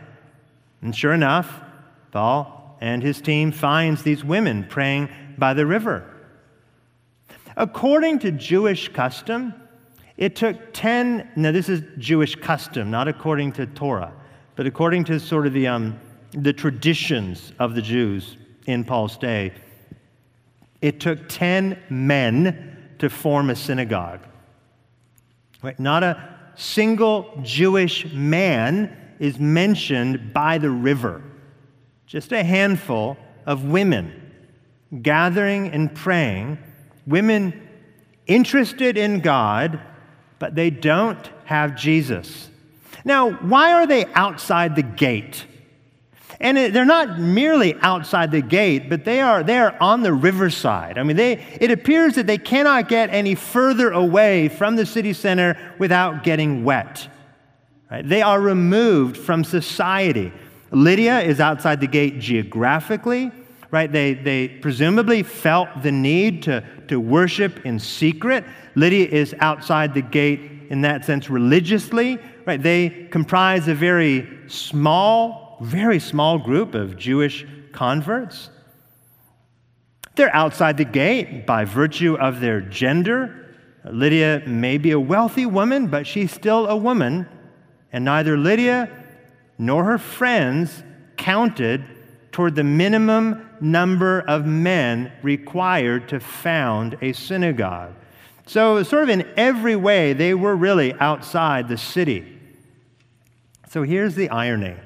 And 0.83 0.95
sure 0.95 1.13
enough, 1.13 1.61
Paul 2.13 2.77
and 2.81 3.03
his 3.03 3.21
team 3.21 3.51
finds 3.53 4.03
these 4.03 4.23
women 4.23 4.67
praying 4.69 5.09
by 5.39 5.55
the 5.55 5.65
river. 5.65 6.11
According 7.57 8.19
to 8.21 8.33
Jewish 8.33 8.89
custom, 8.89 9.55
it 10.17 10.37
took 10.37 10.73
10, 10.73 11.31
now 11.37 11.53
this 11.53 11.69
is 11.69 11.83
Jewish 11.99 12.37
custom, 12.37 12.91
not 12.91 13.09
according 13.09 13.53
to 13.53 13.67
Torah, 13.67 14.13
but 14.57 14.67
according 14.67 15.05
to 15.05 15.19
sort 15.19 15.47
of 15.47 15.53
the, 15.53 15.67
um, 15.67 15.99
the 16.35 16.53
traditions 16.53 17.53
of 17.59 17.75
the 17.75 17.83
Jews 17.83 18.37
in 18.67 18.85
Paul's 18.85 19.17
day, 19.17 19.53
it 20.81 21.01
took 21.01 21.29
10 21.29 21.79
men 21.89 22.95
to 22.99 23.09
form 23.09 23.51
a 23.51 23.57
synagogue. 23.57 24.21
Right? 25.63 25.79
Not 25.79 26.03
a 26.03 26.37
single 26.57 27.41
Jewish 27.43 28.13
man 28.13 28.97
is 29.19 29.39
mentioned 29.39 30.33
by 30.33 30.59
the 30.59 30.71
river. 30.71 31.23
Just 32.07 32.33
a 32.33 32.43
handful 32.43 33.17
of 33.47 33.65
women 33.65 34.21
gathering 35.03 35.69
and 35.71 35.95
praying, 35.95 36.59
women 37.07 37.69
interested 38.27 38.97
in 38.97 39.21
God, 39.21 39.81
but 40.39 40.55
they 40.55 40.71
don't 40.71 41.31
have 41.45 41.77
Jesus. 41.77 42.49
Now, 43.05 43.33
why 43.33 43.73
are 43.73 43.87
they 43.87 44.07
outside 44.15 44.77
the 44.77 44.83
gate? 44.83 45.47
And 46.45 46.59
it, 46.59 46.75
they're 46.75 46.85
not 46.85 47.19
merely 47.19 47.75
outside 47.81 48.31
the 48.31 48.43
gate, 48.43 48.91
but 48.91 49.07
they 49.07 49.23
are, 49.23 49.43
they 49.43 49.57
are 49.57 49.75
on 49.81 50.03
the 50.03 50.13
riverside. 50.13 50.99
I 50.99 51.03
mean, 51.03 51.17
they, 51.17 51.43
it 51.59 51.71
appears 51.71 52.17
that 52.17 52.27
they 52.27 52.37
cannot 52.37 52.89
get 52.89 53.09
any 53.09 53.35
further 53.35 53.91
away 53.91 54.51
from 54.51 54.77
the 54.77 54.85
city 54.85 55.15
center 55.15 55.57
without 55.79 56.23
getting 56.23 56.63
wet. 56.63 57.09
Right? 57.91 58.07
They 58.07 58.21
are 58.21 58.39
removed 58.39 59.17
from 59.17 59.43
society. 59.43 60.33
Lydia 60.71 61.21
is 61.21 61.41
outside 61.41 61.81
the 61.81 61.87
gate 61.87 62.19
geographically, 62.19 63.33
right? 63.71 63.91
They, 63.91 64.13
they 64.15 64.49
presumably 64.49 65.23
felt 65.23 65.69
the 65.83 65.93
need 65.93 66.43
to, 66.43 66.63
to 66.89 67.01
worship 67.01 67.65
in 67.65 67.79
secret. 67.79 68.45
Lydia 68.75 69.07
is 69.07 69.35
outside 69.39 69.95
the 69.95 70.03
gate 70.03 70.41
in 70.69 70.83
that 70.83 71.05
sense, 71.05 71.31
religiously, 71.31 72.19
right? 72.45 72.63
They 72.63 73.09
comprise 73.11 73.67
a 73.69 73.75
very 73.75 74.29
small, 74.47 75.44
very 75.61 75.99
small 75.99 76.39
group 76.39 76.75
of 76.75 76.97
Jewish 76.97 77.47
converts. 77.73 78.51
They're 80.17 80.35
outside 80.35 80.77
the 80.77 80.85
gate 80.85 81.47
by 81.47 81.65
virtue 81.65 82.15
of 82.15 82.41
their 82.41 82.61
gender. 82.61 83.57
Lydia 83.85 84.43
may 84.47 84.79
be 84.79 84.93
a 84.93 85.01
wealthy 85.01 85.47
woman, 85.47 85.89
but 85.89 86.07
she's 86.07 86.33
still 86.33 86.67
a 86.67 86.77
woman, 86.77 87.27
and 87.93 88.05
neither 88.05 88.37
Lydia 88.37 88.89
nor 89.59 89.85
her 89.85 89.99
friends 89.99 90.83
counted 91.17 91.85
toward 92.33 92.55
the 92.55 92.65
minimum 92.65 93.49
number 93.61 94.21
of 94.21 94.47
men 94.47 95.13
required 95.23 96.09
to 96.09 96.21
found 96.21 96.97
a 97.01 97.13
synagogue. 97.13 97.93
So, 98.47 98.83
sort 98.83 99.05
of 99.05 99.09
in 99.09 99.27
every 99.37 99.77
way, 99.77 100.13
they 100.13 100.35
were 100.35 100.55
really 100.55 100.93
outside 100.95 101.69
the 101.69 101.79
city. 101.79 102.39
So, 103.71 103.83
here's 103.83 104.15
the 104.15 104.29
irony 104.29 104.77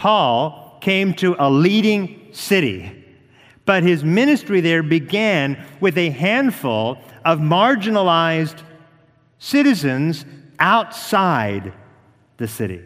Paul 0.00 0.78
came 0.80 1.12
to 1.16 1.36
a 1.38 1.50
leading 1.50 2.30
city, 2.32 3.04
but 3.66 3.82
his 3.82 4.02
ministry 4.02 4.62
there 4.62 4.82
began 4.82 5.62
with 5.78 5.98
a 5.98 6.08
handful 6.08 6.96
of 7.22 7.38
marginalized 7.38 8.62
citizens 9.38 10.24
outside 10.58 11.74
the 12.38 12.48
city. 12.48 12.80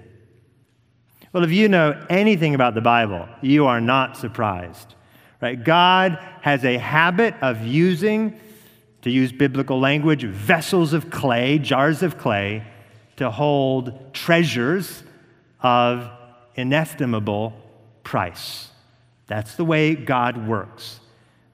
Well, 1.33 1.45
if 1.45 1.53
you 1.53 1.69
know 1.69 2.05
anything 2.11 2.57
about 2.57 2.75
the 2.75 2.81
Bible, 2.81 3.29
you 3.41 3.67
are 3.67 3.81
not 3.81 4.17
surprised. 4.17 4.97
Right? 5.41 5.63
God 5.63 6.19
has 6.41 6.65
a 6.65 6.79
habit 6.79 7.37
of 7.43 7.63
using 7.63 8.41
to 9.03 9.11
use 9.11 9.31
biblical 9.31 9.79
language, 9.79 10.25
vessels 10.25 10.93
of 10.93 11.11
clay, 11.11 11.61
jars 11.61 12.03
of 12.03 12.19
clay, 12.19 12.65
to 13.19 13.31
hold 13.31 14.13
treasures 14.13 15.05
of 15.61 16.11
inestimable 16.55 17.53
price. 18.03 18.69
That's 19.27 19.55
the 19.55 19.65
way 19.65 19.95
God 19.95 20.47
works. 20.47 21.01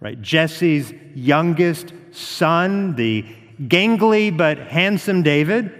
Right? 0.00 0.20
Jesse's 0.20 0.92
youngest 1.14 1.92
son, 2.10 2.96
the 2.96 3.24
gangly 3.62 4.34
but 4.34 4.58
handsome 4.58 5.22
David, 5.22 5.72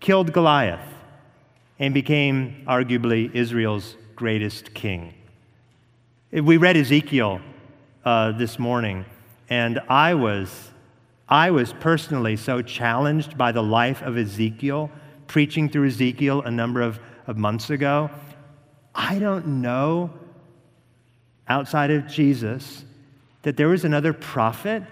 killed 0.00 0.32
Goliath 0.32 0.86
and 1.78 1.94
became 1.94 2.64
arguably 2.66 3.32
Israel's 3.34 3.96
greatest 4.16 4.74
king. 4.74 5.14
We 6.32 6.56
read 6.56 6.76
Ezekiel 6.76 7.40
uh, 8.04 8.32
this 8.32 8.58
morning, 8.58 9.04
and 9.48 9.80
I 9.88 10.14
was 10.14 10.70
I 11.30 11.52
was 11.52 11.72
personally 11.74 12.36
so 12.36 12.60
challenged 12.60 13.38
by 13.38 13.52
the 13.52 13.62
life 13.62 14.02
of 14.02 14.18
Ezekiel, 14.18 14.90
preaching 15.28 15.68
through 15.68 15.86
Ezekiel 15.86 16.42
a 16.42 16.50
number 16.50 16.82
of, 16.82 16.98
of 17.26 17.36
months 17.36 17.70
ago. 17.70 18.10
I 18.94 19.18
don't 19.18 19.62
know, 19.62 20.10
outside 21.48 21.90
of 21.90 22.06
Jesus, 22.06 22.84
that 23.42 23.56
there 23.56 23.68
was 23.68 23.84
another 23.84 24.12
prophet 24.12 24.82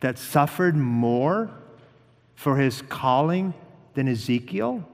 that 0.00 0.18
suffered 0.18 0.76
more 0.76 1.50
for 2.34 2.56
his 2.56 2.82
calling 2.82 3.54
than 3.94 4.08
Ezekiel. 4.08 4.86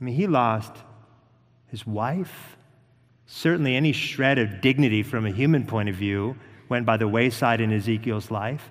I 0.00 0.04
mean, 0.04 0.14
he 0.14 0.26
lost 0.26 0.72
his 1.68 1.86
wife. 1.86 2.56
Certainly, 3.26 3.76
any 3.76 3.92
shred 3.92 4.38
of 4.38 4.60
dignity 4.60 5.02
from 5.02 5.26
a 5.26 5.30
human 5.30 5.66
point 5.66 5.88
of 5.88 5.94
view 5.94 6.36
went 6.68 6.86
by 6.86 6.96
the 6.96 7.08
wayside 7.08 7.60
in 7.60 7.72
Ezekiel's 7.72 8.30
life. 8.30 8.70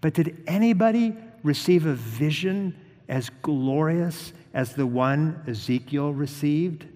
But 0.00 0.14
did 0.14 0.42
anybody 0.46 1.16
receive 1.42 1.86
a 1.86 1.94
vision 1.94 2.76
as 3.08 3.30
glorious 3.42 4.32
as 4.54 4.74
the 4.74 4.86
one 4.86 5.42
Ezekiel 5.46 6.12
received? 6.12 6.86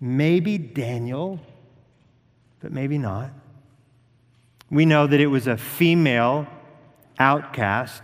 Maybe 0.00 0.58
Daniel, 0.58 1.40
but 2.60 2.72
maybe 2.72 2.98
not. 2.98 3.30
We 4.70 4.86
know 4.86 5.06
that 5.06 5.20
it 5.20 5.26
was 5.26 5.46
a 5.46 5.56
female 5.56 6.46
outcast 7.18 8.02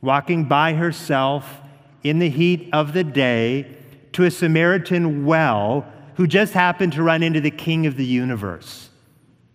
walking 0.00 0.44
by 0.44 0.74
herself 0.74 1.60
in 2.02 2.18
the 2.18 2.28
heat 2.28 2.68
of 2.72 2.92
the 2.92 3.04
day 3.04 3.76
to 4.12 4.24
a 4.24 4.30
Samaritan 4.30 5.24
well 5.26 5.84
who 6.14 6.26
just 6.26 6.52
happened 6.52 6.94
to 6.94 7.02
run 7.02 7.22
into 7.22 7.40
the 7.40 7.50
king 7.50 7.86
of 7.86 7.96
the 7.96 8.04
universe. 8.04 8.88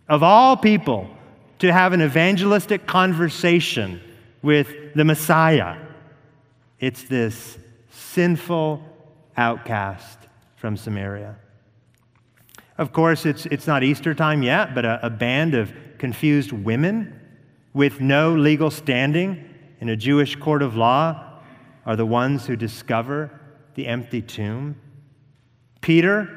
Of 0.08 0.24
all 0.24 0.58
people, 0.58 1.10
to 1.60 1.72
have 1.72 1.94
an 1.94 2.02
evangelistic 2.02 2.88
conversation 2.88 4.02
with 4.42 4.94
the 4.96 5.06
Messiah. 5.06 5.78
It's 6.80 7.04
this 7.04 7.58
sinful 7.92 8.82
outcast 9.38 10.18
from 10.56 10.76
Samaria. 10.76 11.36
Of 12.78 12.94
course, 12.94 13.26
it's, 13.26 13.46
it's 13.48 13.68
not 13.68 13.84
Easter 13.84 14.14
time 14.16 14.42
yet, 14.42 14.74
but 14.74 14.86
a, 14.86 15.06
a 15.06 15.10
band 15.10 15.54
of 15.54 15.72
confused 15.98 16.52
women 16.52 17.20
with 17.74 18.02
no 18.02 18.34
legal 18.34 18.72
standing 18.72 19.48
in 19.80 19.90
a 19.90 19.96
Jewish 19.96 20.36
court 20.36 20.62
of 20.62 20.76
law 20.76 21.42
are 21.86 21.96
the 21.96 22.06
ones 22.06 22.46
who 22.46 22.56
discover 22.56 23.40
the 23.76 23.88
empty 23.88 24.22
tomb. 24.22 24.76
Peter, 25.82 26.30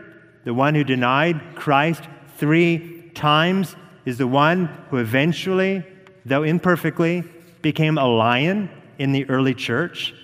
the 0.44 0.54
one 0.54 0.74
who 0.74 0.84
denied 0.84 1.40
Christ 1.54 2.02
three 2.36 3.10
times, 3.14 3.76
is 4.04 4.18
the 4.18 4.26
one 4.26 4.66
who 4.90 4.98
eventually, 4.98 5.84
though 6.24 6.42
imperfectly, 6.42 7.24
became 7.62 7.98
a 7.98 8.06
lion 8.06 8.70
in 8.98 9.12
the 9.12 9.28
early 9.28 9.54
church. 9.54 10.14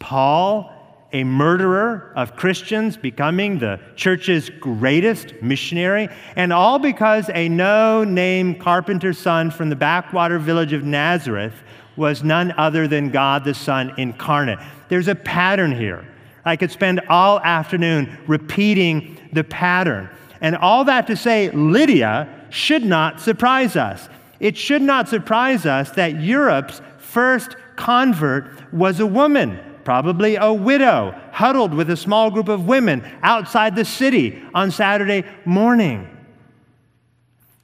Paul, 0.00 0.72
a 1.12 1.22
murderer 1.22 2.12
of 2.16 2.34
Christians, 2.34 2.96
becoming 2.96 3.58
the 3.58 3.78
church's 3.94 4.50
greatest 4.50 5.34
missionary, 5.42 6.08
and 6.34 6.52
all 6.52 6.80
because 6.80 7.30
a 7.32 7.48
no 7.48 8.02
name 8.02 8.56
carpenter's 8.56 9.18
son 9.18 9.52
from 9.52 9.70
the 9.70 9.76
backwater 9.76 10.40
village 10.40 10.72
of 10.72 10.82
Nazareth 10.82 11.54
was 11.96 12.24
none 12.24 12.52
other 12.56 12.88
than 12.88 13.10
God 13.10 13.44
the 13.44 13.54
Son 13.54 13.92
incarnate. 13.98 14.58
There's 14.88 15.08
a 15.08 15.14
pattern 15.14 15.72
here. 15.72 16.06
I 16.44 16.56
could 16.56 16.70
spend 16.70 17.00
all 17.08 17.38
afternoon 17.40 18.18
repeating 18.26 19.18
the 19.32 19.44
pattern. 19.44 20.08
And 20.40 20.56
all 20.56 20.84
that 20.84 21.06
to 21.08 21.16
say, 21.16 21.50
Lydia 21.50 22.46
should 22.48 22.84
not 22.84 23.20
surprise 23.20 23.76
us. 23.76 24.08
It 24.40 24.56
should 24.56 24.80
not 24.80 25.08
surprise 25.08 25.66
us 25.66 25.90
that 25.90 26.20
Europe's 26.20 26.80
first 26.96 27.56
convert 27.76 28.72
was 28.72 29.00
a 29.00 29.06
woman, 29.06 29.58
probably 29.90 30.36
a 30.36 30.52
widow, 30.52 31.12
huddled 31.32 31.74
with 31.74 31.90
a 31.90 31.96
small 31.96 32.30
group 32.30 32.48
of 32.48 32.64
women 32.64 33.04
outside 33.24 33.74
the 33.74 33.84
city 33.84 34.40
on 34.54 34.70
Saturday 34.70 35.24
morning. 35.44 36.08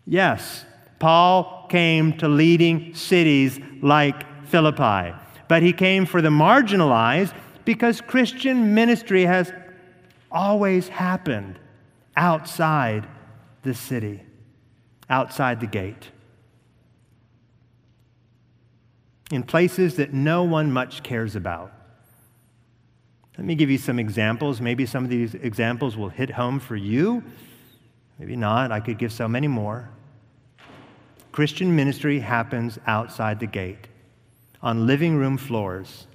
Yes, 0.05 0.65
Paul 0.99 1.69
came 1.69 2.19
to 2.19 2.27
leading 2.27 2.97
cities 2.97 3.61
like 3.81 4.25
Philippi, 4.49 5.15
but 5.47 5.63
he 5.63 5.73
came 5.73 6.05
for 6.05 6.21
the 6.21 6.31
marginalized 6.31 7.33
because 7.65 8.01
Christian 8.01 8.75
ministry 8.75 9.23
has 9.23 9.53
always 10.29 10.89
happened 10.89 11.61
outside 12.17 13.07
the 13.63 13.73
city 13.73 14.21
outside 15.09 15.61
the 15.61 15.69
gate. 15.69 16.11
In 19.31 19.45
places 19.45 19.95
that 19.95 20.13
no 20.13 20.43
one 20.43 20.73
much 20.73 21.05
cares 21.05 21.37
about. 21.37 21.76
Let 23.37 23.47
me 23.47 23.55
give 23.55 23.71
you 23.71 23.79
some 23.79 23.99
examples. 23.99 24.61
Maybe 24.61 24.87
some 24.87 25.05
of 25.05 25.11
these 25.11 25.35
examples 25.35 25.97
will 25.97 26.09
hit 26.09 26.31
home 26.31 26.59
for 26.59 26.77
you. 26.77 27.23
Maybe 28.19 28.35
not. 28.37 28.73
I 28.73 28.81
could 28.81 28.99
give 28.99 29.13
so 29.13 29.29
many 29.29 29.47
more. 29.47 29.91
Christian 31.33 31.77
ministry 31.77 32.19
happens 32.19 32.79
outside 32.87 33.41
the 33.41 33.47
gate, 33.47 33.89
on 34.63 34.87
living 34.87 35.17
room 35.17 35.37
floors, 35.37 36.07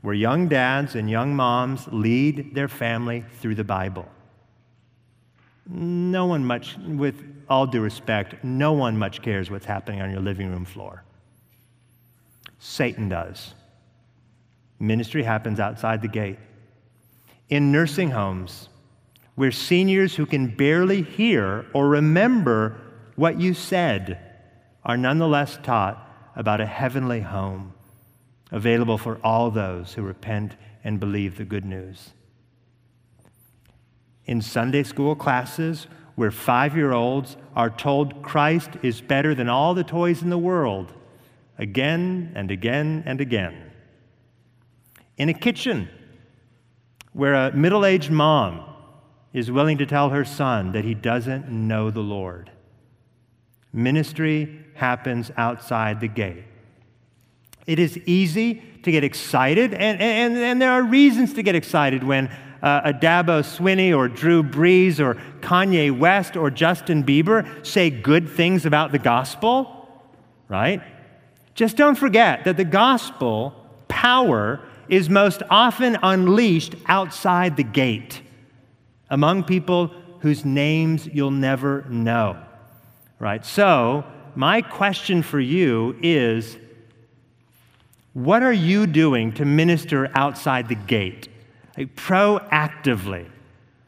where 0.00 0.14
young 0.14 0.48
dads 0.48 0.94
and 0.94 1.10
young 1.10 1.36
moms 1.36 1.86
lead 1.92 2.54
their 2.54 2.68
family 2.68 3.22
through 3.40 3.56
the 3.56 3.64
Bible. 3.64 4.08
No 5.68 6.24
one 6.24 6.42
much, 6.42 6.78
with 6.78 7.22
all 7.50 7.66
due 7.66 7.82
respect, 7.82 8.42
no 8.42 8.72
one 8.72 8.96
much 8.96 9.20
cares 9.20 9.50
what's 9.50 9.66
happening 9.66 10.00
on 10.00 10.10
your 10.10 10.20
living 10.20 10.50
room 10.50 10.64
floor. 10.64 11.04
Satan 12.58 13.10
does. 13.10 13.54
Ministry 14.80 15.22
happens 15.22 15.60
outside 15.60 16.02
the 16.02 16.08
gate. 16.08 16.38
In 17.48 17.70
nursing 17.70 18.10
homes, 18.10 18.68
where 19.36 19.52
seniors 19.52 20.16
who 20.16 20.26
can 20.26 20.56
barely 20.56 21.02
hear 21.02 21.66
or 21.72 21.88
remember 21.88 22.80
what 23.14 23.40
you 23.40 23.54
said 23.54 24.18
are 24.84 24.96
nonetheless 24.96 25.58
taught 25.62 26.08
about 26.34 26.60
a 26.60 26.66
heavenly 26.66 27.20
home 27.20 27.74
available 28.50 28.98
for 28.98 29.20
all 29.22 29.50
those 29.50 29.94
who 29.94 30.02
repent 30.02 30.56
and 30.82 30.98
believe 30.98 31.36
the 31.36 31.44
good 31.44 31.64
news 31.64 32.10
in 34.30 34.40
Sunday 34.40 34.84
school 34.84 35.16
classes 35.16 35.88
where 36.14 36.30
five 36.30 36.76
year 36.76 36.92
olds 36.92 37.36
are 37.56 37.68
told 37.68 38.22
Christ 38.22 38.70
is 38.80 39.00
better 39.00 39.34
than 39.34 39.48
all 39.48 39.74
the 39.74 39.82
toys 39.82 40.22
in 40.22 40.30
the 40.30 40.38
world 40.38 40.92
again 41.58 42.32
and 42.36 42.48
again 42.50 43.02
and 43.06 43.20
again. 43.20 43.69
In 45.20 45.28
a 45.28 45.34
kitchen 45.34 45.90
where 47.12 47.34
a 47.34 47.54
middle 47.54 47.84
aged 47.84 48.10
mom 48.10 48.64
is 49.34 49.50
willing 49.50 49.76
to 49.76 49.84
tell 49.84 50.08
her 50.08 50.24
son 50.24 50.72
that 50.72 50.82
he 50.82 50.94
doesn't 50.94 51.46
know 51.50 51.90
the 51.90 52.00
Lord. 52.00 52.50
Ministry 53.70 54.64
happens 54.76 55.30
outside 55.36 56.00
the 56.00 56.08
gate. 56.08 56.44
It 57.66 57.78
is 57.78 57.98
easy 58.06 58.62
to 58.82 58.90
get 58.90 59.04
excited, 59.04 59.74
and, 59.74 60.00
and, 60.00 60.38
and 60.38 60.62
there 60.62 60.72
are 60.72 60.82
reasons 60.82 61.34
to 61.34 61.42
get 61.42 61.54
excited 61.54 62.02
when 62.02 62.28
uh, 62.62 62.80
a 62.84 62.94
Dabo 62.94 63.42
Swinney 63.42 63.94
or 63.94 64.08
Drew 64.08 64.42
Brees 64.42 65.00
or 65.00 65.16
Kanye 65.42 65.98
West 65.98 66.34
or 66.34 66.50
Justin 66.50 67.04
Bieber 67.04 67.44
say 67.66 67.90
good 67.90 68.26
things 68.26 68.64
about 68.64 68.90
the 68.90 68.98
gospel, 68.98 69.86
right? 70.48 70.80
Just 71.54 71.76
don't 71.76 71.96
forget 71.96 72.44
that 72.44 72.56
the 72.56 72.64
gospel 72.64 73.54
power 73.86 74.66
is 74.90 75.08
most 75.08 75.42
often 75.48 75.96
unleashed 76.02 76.74
outside 76.86 77.56
the 77.56 77.62
gate 77.62 78.20
among 79.08 79.44
people 79.44 79.88
whose 80.18 80.44
names 80.44 81.06
you'll 81.06 81.30
never 81.30 81.86
know. 81.88 82.36
Right? 83.18 83.44
So, 83.46 84.04
my 84.34 84.60
question 84.62 85.22
for 85.22 85.40
you 85.40 85.96
is 86.02 86.56
what 88.12 88.42
are 88.42 88.52
you 88.52 88.86
doing 88.86 89.32
to 89.34 89.44
minister 89.44 90.10
outside 90.14 90.68
the 90.68 90.74
gate? 90.74 91.28
Like 91.78 91.94
proactively. 91.94 93.28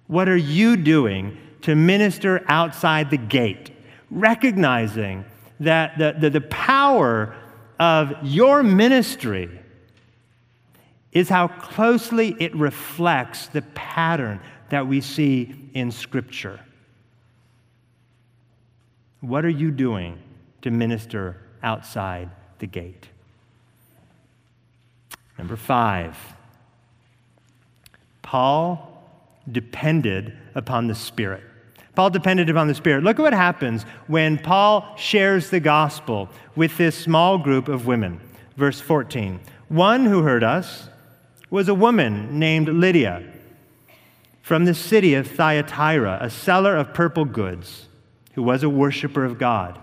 What 0.06 0.28
are 0.28 0.36
you 0.36 0.76
doing 0.76 1.36
to 1.62 1.74
minister 1.74 2.44
outside 2.46 3.10
the 3.10 3.16
gate? 3.16 3.70
Recognizing 4.10 5.24
that 5.60 5.98
the, 5.98 6.14
the, 6.18 6.30
the 6.30 6.40
power 6.40 7.34
of 7.80 8.14
your 8.22 8.62
ministry 8.62 9.61
is 11.12 11.28
how 11.28 11.48
closely 11.48 12.34
it 12.40 12.54
reflects 12.56 13.46
the 13.48 13.62
pattern 13.62 14.40
that 14.70 14.86
we 14.86 15.00
see 15.00 15.54
in 15.74 15.90
Scripture. 15.90 16.60
What 19.20 19.44
are 19.44 19.50
you 19.50 19.70
doing 19.70 20.18
to 20.62 20.70
minister 20.70 21.36
outside 21.62 22.30
the 22.58 22.66
gate? 22.66 23.08
Number 25.36 25.56
five, 25.56 26.16
Paul 28.22 28.88
depended 29.50 30.36
upon 30.54 30.86
the 30.86 30.94
Spirit. 30.94 31.42
Paul 31.94 32.10
depended 32.10 32.48
upon 32.48 32.68
the 32.68 32.74
Spirit. 32.74 33.04
Look 33.04 33.18
at 33.18 33.22
what 33.22 33.34
happens 33.34 33.82
when 34.06 34.38
Paul 34.38 34.94
shares 34.96 35.50
the 35.50 35.60
gospel 35.60 36.30
with 36.56 36.78
this 36.78 36.96
small 36.96 37.36
group 37.36 37.68
of 37.68 37.86
women. 37.86 38.20
Verse 38.56 38.80
14 38.80 39.40
One 39.68 40.06
who 40.06 40.22
heard 40.22 40.42
us 40.42 40.88
was 41.52 41.68
a 41.68 41.74
woman 41.74 42.38
named 42.38 42.66
Lydia 42.66 43.22
from 44.40 44.64
the 44.64 44.72
city 44.72 45.12
of 45.12 45.26
Thyatira, 45.26 46.16
a 46.22 46.30
seller 46.30 46.74
of 46.74 46.94
purple 46.94 47.26
goods, 47.26 47.88
who 48.32 48.42
was 48.42 48.62
a 48.62 48.70
worshiper 48.70 49.22
of 49.22 49.38
God. 49.38 49.78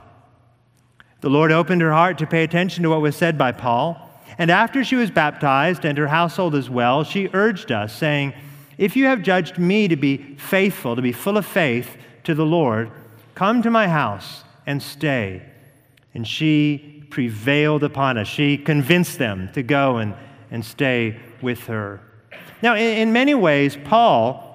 The 1.21 1.29
Lord 1.29 1.51
opened 1.51 1.83
her 1.83 1.91
heart 1.91 2.17
to 2.17 2.25
pay 2.25 2.43
attention 2.43 2.81
to 2.81 2.89
what 2.89 3.01
was 3.01 3.15
said 3.15 3.37
by 3.37 3.51
Paul. 3.51 4.09
And 4.39 4.49
after 4.49 4.83
she 4.83 4.95
was 4.95 5.11
baptized, 5.11 5.85
and 5.85 5.95
her 5.99 6.07
household 6.07 6.55
as 6.55 6.71
well, 6.71 7.03
she 7.03 7.29
urged 7.33 7.71
us, 7.71 7.95
saying, 7.95 8.33
If 8.79 8.95
you 8.95 9.05
have 9.05 9.21
judged 9.21 9.59
me 9.59 9.87
to 9.89 9.95
be 9.95 10.17
faithful, 10.37 10.95
to 10.95 11.03
be 11.03 11.11
full 11.11 11.37
of 11.37 11.45
faith 11.45 11.97
to 12.23 12.33
the 12.33 12.45
Lord, 12.45 12.89
come 13.35 13.61
to 13.61 13.69
my 13.69 13.87
house 13.87 14.43
and 14.65 14.81
stay. 14.81 15.43
And 16.15 16.27
she 16.27 17.05
prevailed 17.11 17.83
upon 17.83 18.17
us. 18.17 18.27
She 18.27 18.57
convinced 18.57 19.19
them 19.19 19.51
to 19.53 19.61
go 19.61 19.97
and, 19.97 20.15
and 20.49 20.65
stay 20.65 21.19
with 21.41 21.65
her. 21.67 22.01
Now, 22.61 22.75
in, 22.75 23.13
many 23.13 23.35
ways, 23.35 23.77
Paul 23.85 24.45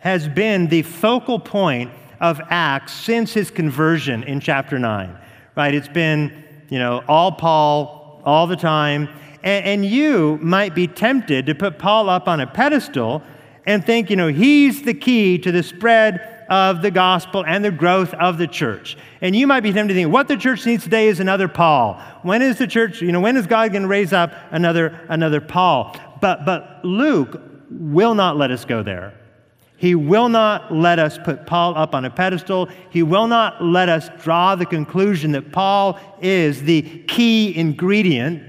has 0.00 0.28
been 0.28 0.68
the 0.68 0.82
focal 0.82 1.38
point 1.38 1.90
of 2.20 2.40
Acts 2.50 2.92
since 2.92 3.32
his 3.32 3.50
conversion 3.50 4.22
in 4.24 4.40
chapter 4.40 4.78
9, 4.78 5.16
right? 5.56 5.74
It's 5.74 5.88
been, 5.88 6.44
you 6.68 6.78
know, 6.78 7.02
all 7.08 7.32
Paul 7.32 8.22
all 8.24 8.46
the 8.46 8.56
time. 8.56 9.08
And, 9.42 9.64
and 9.64 9.86
you 9.86 10.38
might 10.42 10.74
be 10.74 10.86
tempted 10.86 11.46
to 11.46 11.54
put 11.54 11.78
Paul 11.78 12.08
up 12.08 12.28
on 12.28 12.40
a 12.40 12.46
pedestal 12.46 13.22
and 13.66 13.84
think, 13.84 14.10
you 14.10 14.16
know, 14.16 14.28
he's 14.28 14.82
the 14.82 14.94
key 14.94 15.38
to 15.38 15.52
the 15.52 15.62
spread 15.62 16.31
of 16.52 16.82
the 16.82 16.90
gospel 16.90 17.42
and 17.46 17.64
the 17.64 17.70
growth 17.70 18.12
of 18.12 18.36
the 18.36 18.46
church. 18.46 18.98
And 19.22 19.34
you 19.34 19.46
might 19.46 19.60
be 19.60 19.72
tempted 19.72 19.94
to 19.94 19.98
think, 19.98 20.12
what 20.12 20.28
the 20.28 20.36
church 20.36 20.66
needs 20.66 20.84
today 20.84 21.08
is 21.08 21.18
another 21.18 21.48
Paul. 21.48 21.98
When 22.20 22.42
is 22.42 22.58
the 22.58 22.66
church, 22.66 23.00
you 23.00 23.10
know, 23.10 23.20
when 23.20 23.38
is 23.38 23.46
God 23.46 23.72
going 23.72 23.84
to 23.84 23.88
raise 23.88 24.12
up 24.12 24.34
another, 24.50 25.00
another 25.08 25.40
Paul? 25.40 25.96
But, 26.20 26.44
but 26.44 26.84
Luke 26.84 27.40
will 27.70 28.14
not 28.14 28.36
let 28.36 28.50
us 28.50 28.66
go 28.66 28.82
there. 28.82 29.14
He 29.78 29.94
will 29.94 30.28
not 30.28 30.70
let 30.70 30.98
us 30.98 31.16
put 31.16 31.46
Paul 31.46 31.74
up 31.74 31.94
on 31.94 32.04
a 32.04 32.10
pedestal. 32.10 32.68
He 32.90 33.02
will 33.02 33.28
not 33.28 33.64
let 33.64 33.88
us 33.88 34.10
draw 34.22 34.54
the 34.54 34.66
conclusion 34.66 35.32
that 35.32 35.52
Paul 35.52 35.98
is 36.20 36.62
the 36.64 36.82
key 37.08 37.56
ingredient 37.56 38.42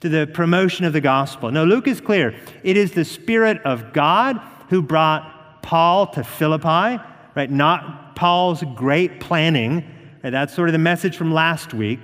to 0.00 0.08
the 0.08 0.26
promotion 0.26 0.86
of 0.86 0.94
the 0.94 1.02
gospel. 1.02 1.50
No, 1.50 1.66
Luke 1.66 1.86
is 1.86 2.00
clear. 2.00 2.34
It 2.62 2.78
is 2.78 2.92
the 2.92 3.04
Spirit 3.04 3.60
of 3.62 3.92
God 3.92 4.40
who 4.70 4.80
brought 4.80 5.62
Paul 5.62 6.06
to 6.08 6.24
Philippi, 6.24 6.98
right? 7.36 7.50
Not 7.50 8.16
Paul's 8.16 8.64
great 8.74 9.20
planning. 9.20 9.84
Right? 10.24 10.30
That's 10.30 10.54
sort 10.54 10.68
of 10.68 10.72
the 10.72 10.78
message 10.78 11.16
from 11.16 11.32
last 11.32 11.72
week. 11.72 12.00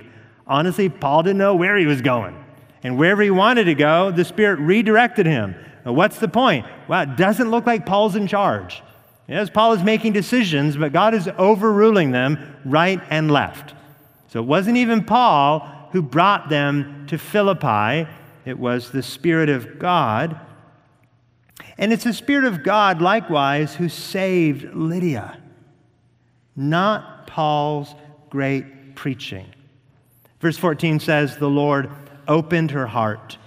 Honestly, 0.47 0.87
Paul 0.87 1.23
didn't 1.23 1.39
know 1.39 1.55
where 1.55 1.75
he 1.75 1.85
was 1.85 2.01
going. 2.01 2.41
And 2.83 2.97
wherever 2.97 3.21
he 3.21 3.31
wanted 3.31 3.65
to 3.65 3.75
go, 3.75 4.11
the 4.11 4.23
Spirit 4.23 4.59
redirected 4.59 5.25
him. 5.25 5.55
What's 5.83 6.19
the 6.19 6.27
point? 6.29 6.65
Well, 6.87 7.01
it 7.01 7.17
doesn't 7.17 7.51
look 7.51 7.65
like 7.65 7.85
Paul's 7.85 8.15
in 8.15 8.27
charge. 8.27 8.81
Yes, 9.27 9.49
Paul 9.49 9.73
is 9.73 9.83
making 9.83 10.13
decisions, 10.13 10.77
but 10.77 10.93
God 10.93 11.13
is 11.13 11.29
overruling 11.37 12.11
them 12.11 12.57
right 12.65 13.01
and 13.09 13.31
left. 13.31 13.73
So 14.27 14.39
it 14.39 14.45
wasn't 14.45 14.77
even 14.77 15.03
Paul 15.03 15.59
who 15.93 16.01
brought 16.01 16.49
them 16.49 17.05
to 17.07 17.17
Philippi, 17.17 18.09
it 18.45 18.57
was 18.57 18.91
the 18.91 19.03
Spirit 19.03 19.47
of 19.47 19.79
God. 19.79 20.39
And 21.77 21.91
it's 21.91 22.03
the 22.03 22.13
Spirit 22.13 22.45
of 22.45 22.63
God, 22.63 23.01
likewise, 23.01 23.75
who 23.75 23.89
saved 23.89 24.75
Lydia, 24.75 25.37
not 26.55 27.27
Paul's 27.27 27.95
great 28.29 28.95
preaching. 28.95 29.47
Verse 30.39 30.57
14 30.57 30.99
says, 30.99 31.37
The 31.37 31.49
Lord 31.49 31.89
opened 32.27 32.71
her 32.71 32.87
heart 32.87 33.37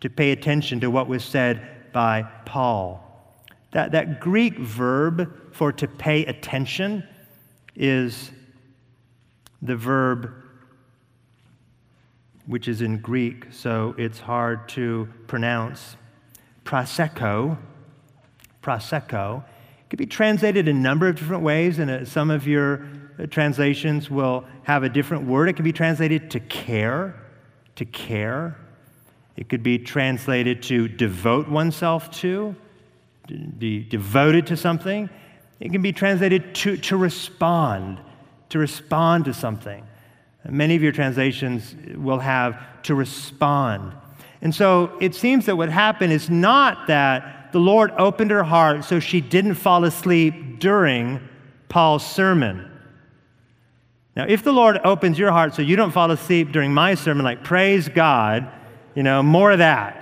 to 0.00 0.10
pay 0.10 0.32
attention 0.32 0.80
to 0.80 0.90
what 0.90 1.06
was 1.06 1.24
said 1.24 1.92
by 1.92 2.22
Paul. 2.44 2.98
That, 3.70 3.92
that 3.92 4.20
Greek 4.20 4.58
verb 4.58 5.54
for 5.54 5.72
to 5.72 5.86
pay 5.86 6.26
attention 6.26 7.06
is 7.76 8.30
the 9.60 9.76
verb 9.76 10.32
which 12.46 12.66
is 12.66 12.82
in 12.82 12.98
Greek, 12.98 13.46
so 13.50 13.94
it's 13.96 14.18
hard 14.18 14.68
to 14.70 15.08
pronounce. 15.28 15.96
Proseko. 16.64 17.58
Proseko. 18.62 19.38
It 19.38 19.90
could 19.90 19.98
be 19.98 20.06
translated 20.06 20.68
a 20.68 20.72
number 20.72 21.08
of 21.08 21.16
different 21.16 21.42
ways, 21.42 21.78
and 21.78 21.90
uh, 21.90 22.04
some 22.04 22.30
of 22.30 22.46
your 22.46 22.86
uh, 23.18 23.26
translations 23.26 24.10
will 24.10 24.44
have 24.62 24.82
a 24.82 24.88
different 24.88 25.26
word. 25.26 25.48
It 25.48 25.54
can 25.54 25.64
be 25.64 25.72
translated 25.72 26.30
to 26.30 26.40
care, 26.40 27.14
to 27.76 27.84
care. 27.84 28.56
It 29.36 29.48
could 29.48 29.62
be 29.62 29.78
translated 29.78 30.62
to 30.64 30.88
devote 30.88 31.48
oneself 31.48 32.10
to, 32.20 32.54
be 33.58 33.80
devoted 33.80 34.46
to 34.48 34.56
something. 34.56 35.08
It 35.60 35.72
can 35.72 35.82
be 35.82 35.92
translated 35.92 36.54
to, 36.56 36.76
to 36.76 36.96
respond, 36.96 38.00
to 38.50 38.58
respond 38.58 39.26
to 39.26 39.34
something. 39.34 39.86
Many 40.48 40.74
of 40.74 40.82
your 40.82 40.92
translations 40.92 41.74
will 41.94 42.18
have 42.18 42.82
to 42.82 42.94
respond. 42.94 43.92
And 44.42 44.52
so 44.52 44.92
it 45.00 45.14
seems 45.14 45.46
that 45.46 45.56
what 45.56 45.70
happened 45.70 46.12
is 46.12 46.28
not 46.28 46.88
that 46.88 47.52
the 47.52 47.60
Lord 47.60 47.92
opened 47.92 48.32
her 48.32 48.42
heart 48.42 48.84
so 48.84 48.98
she 48.98 49.20
didn't 49.20 49.54
fall 49.54 49.84
asleep 49.84 50.58
during 50.58 51.20
Paul's 51.68 52.04
sermon. 52.04 52.68
Now, 54.16 54.26
if 54.28 54.42
the 54.42 54.52
Lord 54.52 54.78
opens 54.84 55.18
your 55.18 55.30
heart 55.30 55.54
so 55.54 55.62
you 55.62 55.76
don't 55.76 55.92
fall 55.92 56.10
asleep 56.10 56.52
during 56.52 56.74
my 56.74 56.94
sermon, 56.96 57.24
like 57.24 57.44
praise 57.44 57.88
God, 57.88 58.50
you 58.94 59.02
know, 59.02 59.22
more 59.22 59.52
of 59.52 59.58
that. 59.58 59.98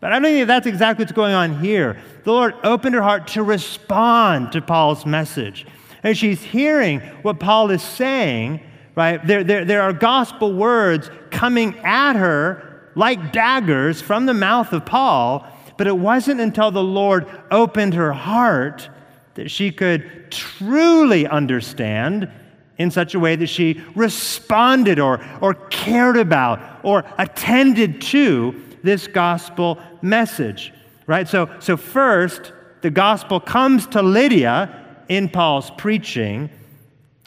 But 0.00 0.12
I 0.12 0.20
don't 0.20 0.22
think 0.22 0.46
that's 0.46 0.66
exactly 0.66 1.04
what's 1.04 1.12
going 1.12 1.34
on 1.34 1.58
here. 1.60 2.00
The 2.22 2.32
Lord 2.32 2.54
opened 2.62 2.94
her 2.94 3.02
heart 3.02 3.26
to 3.28 3.42
respond 3.42 4.52
to 4.52 4.62
Paul's 4.62 5.04
message. 5.04 5.66
And 6.04 6.16
she's 6.16 6.40
hearing 6.40 7.00
what 7.22 7.40
Paul 7.40 7.70
is 7.70 7.82
saying, 7.82 8.60
right? 8.94 9.24
There, 9.26 9.42
there, 9.42 9.64
there 9.64 9.82
are 9.82 9.92
gospel 9.92 10.52
words 10.52 11.10
coming 11.30 11.76
at 11.80 12.14
her 12.14 12.67
like 12.98 13.32
daggers 13.32 14.02
from 14.02 14.26
the 14.26 14.34
mouth 14.34 14.72
of 14.72 14.84
Paul, 14.84 15.46
but 15.76 15.86
it 15.86 15.96
wasn't 15.96 16.40
until 16.40 16.72
the 16.72 16.82
Lord 16.82 17.26
opened 17.48 17.94
her 17.94 18.12
heart 18.12 18.90
that 19.34 19.52
she 19.52 19.70
could 19.70 20.32
truly 20.32 21.24
understand 21.24 22.28
in 22.76 22.90
such 22.90 23.14
a 23.14 23.20
way 23.20 23.36
that 23.36 23.46
she 23.46 23.80
responded 23.94 24.98
or, 24.98 25.24
or 25.40 25.54
cared 25.54 26.16
about 26.16 26.80
or 26.82 27.04
attended 27.18 28.00
to 28.00 28.60
this 28.82 29.06
gospel 29.06 29.78
message. 30.02 30.72
Right? 31.06 31.28
So, 31.28 31.48
so 31.60 31.76
first, 31.76 32.52
the 32.80 32.90
gospel 32.90 33.38
comes 33.38 33.86
to 33.88 34.02
Lydia 34.02 35.04
in 35.08 35.28
Paul's 35.28 35.70
preaching, 35.78 36.50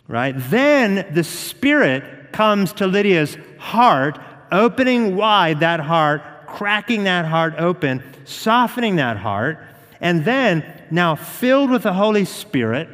right? 0.10 0.36
Then 0.38 1.08
the 1.14 1.24
Spirit 1.24 2.34
comes 2.34 2.74
to 2.74 2.88
Lydia's 2.88 3.38
heart, 3.58 4.20
opening 4.52 5.16
wide 5.16 5.62
that 5.62 5.80
heart, 5.80 6.22
cracking 6.48 7.06
that 7.06 7.26
heart 7.26 7.56
open, 7.58 8.04
softening 8.26 8.98
that 8.98 9.18
heart, 9.18 9.60
and 10.00 10.26
then 10.26 10.66
now 10.92 11.16
filled 11.16 11.70
with 11.70 11.84
the 11.84 11.94
Holy 11.94 12.26
Spirit, 12.26 12.90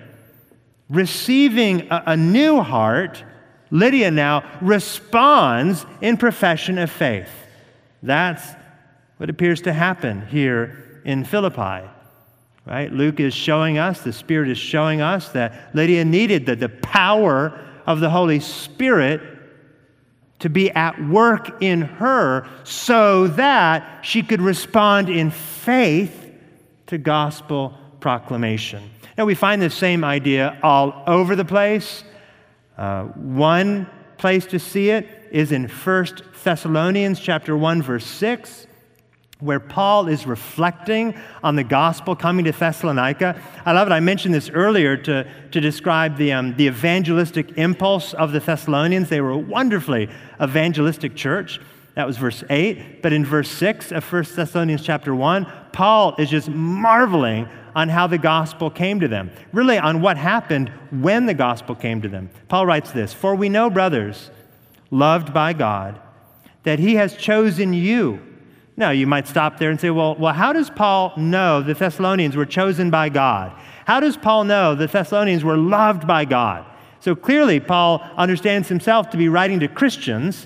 receiving 0.90 1.88
a, 1.92 2.04
a 2.08 2.18
new 2.18 2.62
heart, 2.62 3.24
Lydia 3.72 4.12
now 4.12 4.44
responds 4.62 5.86
in 6.02 6.18
profession 6.18 6.78
of 6.78 6.92
faith. 6.92 7.30
That's 8.04 8.44
what 9.18 9.30
appears 9.30 9.62
to 9.64 9.74
happen 9.74 10.26
here 10.28 11.02
in 11.04 11.26
Philippi. 11.26 11.88
Right? 12.66 12.92
Luke 12.92 13.20
is 13.20 13.34
showing 13.34 13.78
us, 13.78 14.02
the 14.02 14.12
Spirit 14.12 14.50
is 14.50 14.58
showing 14.58 15.02
us 15.02 15.30
that 15.30 15.74
Lydia 15.74 16.04
needed 16.04 16.46
the, 16.46 16.56
the 16.56 16.70
power 16.70 17.58
of 17.86 18.02
the 18.02 18.10
Holy 18.10 18.42
Spirit 18.42 19.22
to 20.40 20.50
be 20.50 20.70
at 20.72 21.02
work 21.08 21.62
in 21.62 21.82
her 21.82 22.48
so 22.64 23.28
that 23.28 24.06
she 24.06 24.22
could 24.22 24.42
respond 24.42 25.10
in 25.10 25.32
faith 25.32 26.32
to 26.88 26.98
gospel 26.98 27.74
proclamation. 28.00 28.90
Now, 29.18 29.26
we 29.26 29.36
find 29.36 29.62
the 29.62 29.70
same 29.70 30.04
idea 30.04 30.60
all 30.62 31.04
over 31.08 31.36
the 31.36 31.46
place. 31.46 32.04
Uh, 32.78 33.06
one 33.06 33.90
place 34.18 34.46
to 34.48 34.60
see 34.60 34.90
it 34.90 35.08
is 35.32 35.52
in 35.52 35.68
1 35.68 36.08
Thessalonians 36.44 37.20
chapter 37.20 37.58
1 37.58 37.82
verse 37.82 38.06
6 38.06 38.68
where 39.40 39.60
Paul 39.60 40.08
is 40.08 40.26
reflecting 40.26 41.16
on 41.44 41.56
the 41.56 41.64
gospel 41.64 42.16
coming 42.16 42.46
to 42.46 42.52
Thessalonica. 42.52 43.40
I 43.66 43.72
love 43.72 43.88
it. 43.88 43.92
I 43.92 44.00
mentioned 44.00 44.34
this 44.34 44.50
earlier 44.50 44.98
to, 44.98 45.28
to 45.52 45.62
describe 45.62 46.18
the, 46.18 46.34
um, 46.34 46.56
the 46.56 46.66
evangelistic 46.68 47.52
impulse 47.58 48.14
of 48.16 48.32
the 48.32 48.40
Thessalonians. 48.40 49.10
They 49.10 49.22
were 49.22 49.32
a 49.32 49.38
wonderfully 49.38 50.10
evangelistic 50.42 51.16
church. 51.16 51.60
That 51.94 52.08
was 52.08 52.18
verse 52.18 52.44
8. 52.50 53.04
But 53.04 53.14
in 53.14 53.26
verse 53.26 53.50
6 53.50 53.92
of 53.92 54.12
1 54.12 54.26
Thessalonians 54.36 54.82
chapter 54.82 55.14
1, 55.14 55.46
Paul 55.72 56.16
is 56.18 56.32
just 56.32 56.50
marveling 56.50 57.48
on 57.76 57.90
how 57.90 58.08
the 58.08 58.18
gospel 58.18 58.72
came 58.72 59.00
to 59.02 59.08
them, 59.08 59.30
really 59.52 59.78
on 59.78 60.02
what 60.02 60.18
happened 60.18 60.70
when 60.90 61.28
the 61.28 61.34
gospel 61.36 61.76
came 61.76 62.02
to 62.02 62.10
them. 62.10 62.32
Paul 62.48 62.66
writes 62.66 62.92
this 62.92 63.14
For 63.14 63.36
we 63.36 63.50
know, 63.50 63.70
brothers, 63.70 64.32
loved 64.90 65.32
by 65.32 65.54
God, 65.54 66.00
that 66.64 66.80
he 66.80 66.96
has 66.96 67.16
chosen 67.16 67.74
you 67.74 68.20
now, 68.80 68.92
you 68.92 69.08
might 69.08 69.28
stop 69.28 69.58
there 69.58 69.72
and 69.72 69.82
say, 69.82 69.90
well, 69.90 70.16
well, 70.16 70.34
how 70.34 70.54
does 70.54 70.70
Paul 70.70 71.12
know 71.18 71.64
the 71.64 71.74
Thessalonians 71.74 72.36
were 72.36 72.46
chosen 72.46 72.92
by 72.92 73.10
God? 73.10 73.52
How 73.86 74.00
does 74.00 74.16
Paul 74.16 74.44
know 74.44 74.76
the 74.76 74.86
Thessalonians 74.86 75.44
were 75.44 75.58
loved 75.58 76.06
by 76.06 76.26
God? 76.26 76.64
So 77.00 77.16
clearly, 77.16 77.60
Paul 77.60 78.08
understands 78.16 78.70
himself 78.70 79.10
to 79.10 79.18
be 79.18 79.30
writing 79.30 79.62
to 79.62 79.68
Christians, 79.68 80.46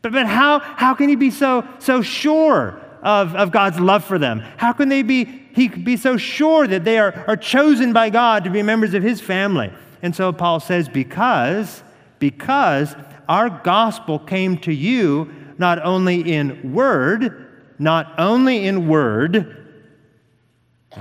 but, 0.00 0.12
but 0.12 0.26
how, 0.26 0.60
how 0.60 0.94
can 0.94 1.08
he 1.08 1.16
be 1.16 1.32
so, 1.32 1.66
so 1.80 2.02
sure 2.02 2.80
of, 3.02 3.34
of 3.34 3.50
God's 3.50 3.80
love 3.80 4.04
for 4.04 4.18
them? 4.18 4.44
How 4.58 4.72
can 4.72 4.88
they 4.88 5.02
be, 5.02 5.24
he 5.24 5.66
be 5.66 5.96
so 5.96 6.16
sure 6.16 6.68
that 6.68 6.84
they 6.84 6.98
are, 6.98 7.24
are 7.26 7.36
chosen 7.36 7.92
by 7.92 8.10
God 8.10 8.44
to 8.44 8.50
be 8.50 8.62
members 8.62 8.94
of 8.94 9.02
his 9.02 9.20
family? 9.20 9.72
And 10.02 10.14
so 10.14 10.32
Paul 10.32 10.60
says, 10.60 10.88
because, 10.88 11.82
because 12.20 12.94
our 13.28 13.50
gospel 13.50 14.20
came 14.20 14.56
to 14.58 14.72
you 14.72 15.32
not 15.58 15.84
only 15.84 16.32
in 16.32 16.72
word, 16.72 17.45
not 17.78 18.14
only 18.18 18.66
in 18.66 18.88
word, 18.88 19.84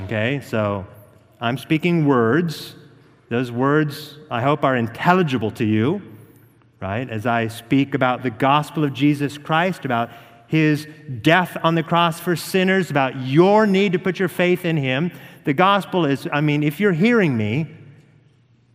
okay, 0.03 0.41
so 0.41 0.85
I'm 1.39 1.57
speaking 1.57 2.05
words. 2.05 2.75
Those 3.29 3.51
words, 3.51 4.17
I 4.29 4.41
hope, 4.41 4.63
are 4.63 4.75
intelligible 4.75 5.51
to 5.51 5.65
you, 5.65 6.01
right? 6.79 7.09
As 7.09 7.25
I 7.25 7.47
speak 7.47 7.93
about 7.93 8.23
the 8.23 8.29
gospel 8.29 8.83
of 8.83 8.93
Jesus 8.93 9.37
Christ, 9.37 9.85
about 9.85 10.09
his 10.47 10.87
death 11.21 11.57
on 11.63 11.75
the 11.75 11.83
cross 11.83 12.19
for 12.19 12.35
sinners, 12.35 12.91
about 12.91 13.19
your 13.19 13.65
need 13.65 13.93
to 13.93 13.99
put 13.99 14.19
your 14.19 14.27
faith 14.27 14.63
in 14.63 14.77
him. 14.77 15.11
The 15.43 15.53
gospel 15.53 16.05
is, 16.05 16.27
I 16.31 16.41
mean, 16.41 16.61
if 16.63 16.79
you're 16.79 16.93
hearing 16.93 17.35
me, 17.35 17.67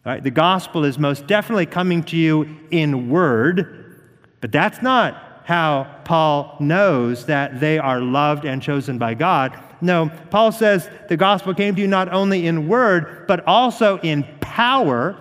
right, 0.05 0.23
the 0.23 0.31
gospel 0.31 0.85
is 0.85 0.99
most 0.99 1.27
definitely 1.27 1.67
coming 1.67 2.03
to 2.05 2.17
you 2.17 2.59
in 2.71 3.09
word, 3.09 4.01
but 4.41 4.51
that's 4.51 4.83
not 4.83 5.30
how 5.51 5.89
Paul 6.05 6.57
knows 6.61 7.27
that 7.27 7.59
they 7.59 7.77
are 7.81 8.01
loved 8.01 8.45
and 8.45 8.63
chosen 8.63 8.99
by 8.99 9.15
God. 9.15 9.61
No, 9.81 10.09
Paul 10.31 10.53
says 10.53 10.89
the 11.09 11.17
gospel 11.17 11.55
came 11.55 11.75
to 11.75 11.81
you 11.81 11.89
not 11.89 12.13
only 12.13 12.47
in 12.47 12.69
word, 12.69 13.27
but 13.27 13.45
also 13.49 13.99
in 13.99 14.23
power 14.41 15.19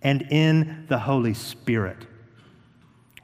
and 0.00 0.22
in 0.30 0.86
the 0.88 1.00
Holy 1.00 1.34
Spirit. 1.34 2.06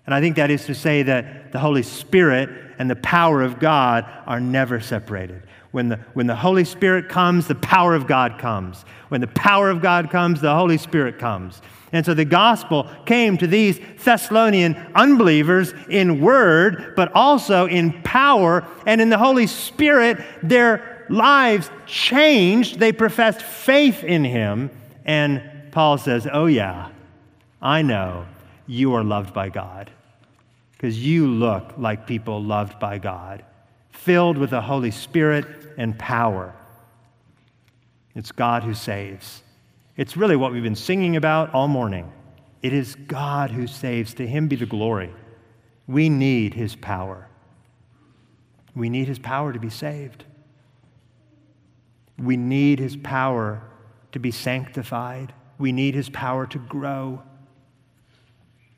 And 0.05 0.13
I 0.13 0.21
think 0.21 0.35
that 0.35 0.51
is 0.51 0.67
to 0.67 0.75
say 0.75 1.05
that 1.05 1.53
the 1.53 1.61
Holy 1.61 1.85
Spirit 1.85 2.51
and 2.81 2.91
the 2.91 2.97
power 2.97 3.41
of 3.41 3.61
God 3.61 4.05
are 4.27 4.41
never 4.41 4.81
separated. 4.81 5.45
When 5.71 5.89
the, 5.89 6.01
when 6.15 6.27
the 6.27 6.35
Holy 6.35 6.65
Spirit 6.65 7.09
comes, 7.09 7.47
the 7.47 7.55
power 7.55 7.95
of 7.95 8.09
God 8.09 8.41
comes. 8.41 8.85
When 9.09 9.21
the 9.21 9.29
power 9.29 9.71
of 9.71 9.81
God 9.81 10.11
comes, 10.11 10.41
the 10.41 10.57
Holy 10.57 10.79
Spirit 10.79 11.21
comes. 11.21 11.63
And 11.93 12.07
so 12.07 12.15
the 12.15 12.25
gospel 12.25 12.89
came 13.05 13.37
to 13.39 13.47
these 13.47 13.79
Thessalonian 14.03 14.75
unbelievers 14.95 15.75
in 15.91 16.21
word, 16.21 16.95
but 16.97 17.13
also 17.15 17.67
in 17.67 18.03
power 18.03 18.67
and 18.87 19.01
in 19.01 19.11
the 19.11 19.19
Holy 19.19 19.47
Spirit. 19.47 20.25
Their 20.43 21.05
lives 21.11 21.71
changed. 21.87 22.79
They 22.79 22.93
professed 22.93 23.43
faith 23.43 24.03
in 24.05 24.25
him. 24.25 24.71
And 25.05 25.43
Paul 25.71 25.99
says, 25.99 26.27
Oh, 26.33 26.47
yeah, 26.47 26.89
I 27.61 27.83
know 27.83 28.27
you 28.67 28.95
are 28.95 29.05
loved 29.05 29.35
by 29.35 29.51
God 29.51 29.91
because 30.73 31.05
you 31.05 31.27
look 31.27 31.75
like 31.77 32.07
people 32.07 32.43
loved 32.43 32.81
by 32.81 32.99
God, 32.99 33.45
filled 33.91 34.39
with 34.39 34.51
the 34.51 34.63
Holy 34.63 34.91
Spirit 34.91 35.47
and 35.77 35.97
power. 35.99 36.55
It's 38.15 38.33
God 38.33 38.65
who 38.65 38.75
saves. 38.75 39.43
It's 40.03 40.17
really 40.17 40.35
what 40.35 40.51
we've 40.51 40.65
been 40.65 40.75
singing 40.75 41.15
about 41.15 41.55
all 41.55 41.69
morning. 41.69 42.11
It 42.61 42.73
is 42.73 42.97
God 42.97 43.53
who 43.53 43.69
saves. 43.69 44.15
To 44.15 44.27
him 44.27 44.49
be 44.49 44.57
the 44.57 44.67
glory. 44.67 45.15
We 45.87 46.09
need 46.09 46.55
his 46.55 46.75
power. 46.75 47.29
We 48.75 48.89
need 48.89 49.07
his 49.07 49.21
power 49.21 49.53
to 49.53 49.61
be 49.61 49.71
saved. 49.71 50.25
We 52.19 52.37
need 52.37 52.81
his 52.81 52.97
power 52.97 53.63
to 54.11 54.19
be 54.19 54.33
sanctified. 54.33 55.35
We 55.57 55.71
need 55.71 55.95
his 55.95 56.11
power 56.11 56.49
to 56.49 56.59
grow. 56.59 57.23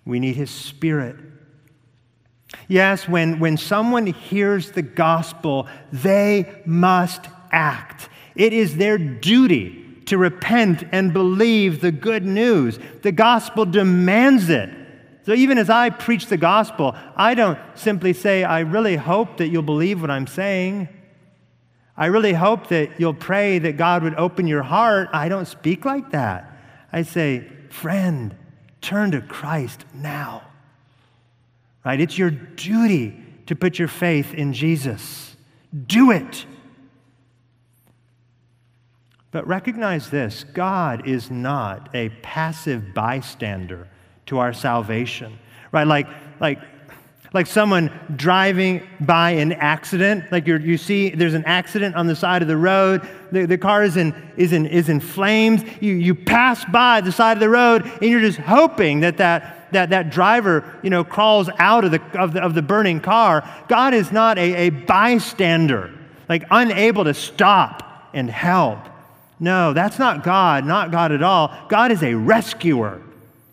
We 0.04 0.20
need 0.20 0.36
his 0.36 0.50
spirit. 0.50 1.16
Yes, 2.68 3.08
when, 3.08 3.40
when 3.40 3.56
someone 3.56 4.04
hears 4.08 4.72
the 4.72 4.82
gospel, 4.82 5.68
they 5.90 6.60
must 6.66 7.24
act. 7.50 8.10
It 8.36 8.52
is 8.52 8.76
their 8.76 8.98
duty 8.98 9.83
to 10.06 10.18
repent 10.18 10.84
and 10.92 11.12
believe 11.12 11.80
the 11.80 11.92
good 11.92 12.24
news. 12.24 12.78
The 13.02 13.12
gospel 13.12 13.64
demands 13.64 14.50
it. 14.50 14.70
So 15.24 15.32
even 15.32 15.56
as 15.56 15.70
I 15.70 15.90
preach 15.90 16.26
the 16.26 16.36
gospel, 16.36 16.94
I 17.16 17.34
don't 17.34 17.58
simply 17.74 18.12
say, 18.12 18.44
I 18.44 18.60
really 18.60 18.96
hope 18.96 19.38
that 19.38 19.48
you'll 19.48 19.62
believe 19.62 20.00
what 20.00 20.10
I'm 20.10 20.26
saying. 20.26 20.88
I 21.96 22.06
really 22.06 22.32
hope 22.32 22.68
that 22.68 23.00
you'll 23.00 23.14
pray 23.14 23.58
that 23.60 23.76
God 23.76 24.02
would 24.02 24.16
open 24.16 24.46
your 24.46 24.62
heart. 24.62 25.08
I 25.12 25.28
don't 25.28 25.46
speak 25.46 25.84
like 25.84 26.10
that. 26.10 26.50
I 26.92 27.02
say, 27.02 27.48
friend, 27.70 28.34
turn 28.80 29.12
to 29.12 29.20
Christ 29.22 29.84
now. 29.94 30.42
Right? 31.84 32.00
It's 32.00 32.18
your 32.18 32.30
duty 32.30 33.20
to 33.46 33.54
put 33.54 33.78
your 33.78 33.88
faith 33.88 34.34
in 34.34 34.52
Jesus. 34.52 35.36
Do 35.86 36.10
it. 36.10 36.44
But 39.34 39.48
recognize 39.48 40.10
this 40.10 40.44
God 40.44 41.08
is 41.08 41.28
not 41.28 41.88
a 41.92 42.08
passive 42.22 42.94
bystander 42.94 43.88
to 44.26 44.38
our 44.38 44.52
salvation, 44.52 45.40
right? 45.72 45.88
Like, 45.88 46.06
like, 46.38 46.60
like 47.32 47.48
someone 47.48 47.90
driving 48.14 48.86
by 49.00 49.32
an 49.32 49.50
accident, 49.54 50.30
like 50.30 50.46
you 50.46 50.58
you 50.58 50.78
see 50.78 51.10
there's 51.10 51.34
an 51.34 51.42
accident 51.46 51.96
on 51.96 52.06
the 52.06 52.14
side 52.14 52.42
of 52.42 52.48
the 52.48 52.56
road, 52.56 53.08
the, 53.32 53.44
the 53.44 53.58
car 53.58 53.82
is 53.82 53.96
in, 53.96 54.14
is, 54.36 54.52
in, 54.52 54.66
is 54.66 54.88
in 54.88 55.00
flames, 55.00 55.64
you, 55.80 55.94
you 55.94 56.14
pass 56.14 56.64
by 56.66 57.00
the 57.00 57.10
side 57.10 57.36
of 57.36 57.40
the 57.40 57.50
road, 57.50 57.84
and 58.00 58.08
you're 58.08 58.20
just 58.20 58.38
hoping 58.38 59.00
that 59.00 59.16
that, 59.16 59.72
that, 59.72 59.90
that 59.90 60.10
driver 60.10 60.78
you 60.84 60.90
know, 60.90 61.02
crawls 61.02 61.50
out 61.58 61.84
of 61.84 61.90
the, 61.90 62.00
of, 62.16 62.34
the, 62.34 62.40
of 62.40 62.54
the 62.54 62.62
burning 62.62 63.00
car. 63.00 63.42
God 63.66 63.94
is 63.94 64.12
not 64.12 64.38
a, 64.38 64.68
a 64.68 64.70
bystander, 64.70 65.92
like 66.28 66.44
unable 66.52 67.02
to 67.02 67.14
stop 67.14 68.10
and 68.14 68.30
help. 68.30 68.93
No, 69.40 69.72
that's 69.72 69.98
not 69.98 70.22
God, 70.22 70.64
not 70.64 70.90
God 70.90 71.12
at 71.12 71.22
all. 71.22 71.54
God 71.68 71.90
is 71.90 72.02
a 72.02 72.14
rescuer. 72.14 73.02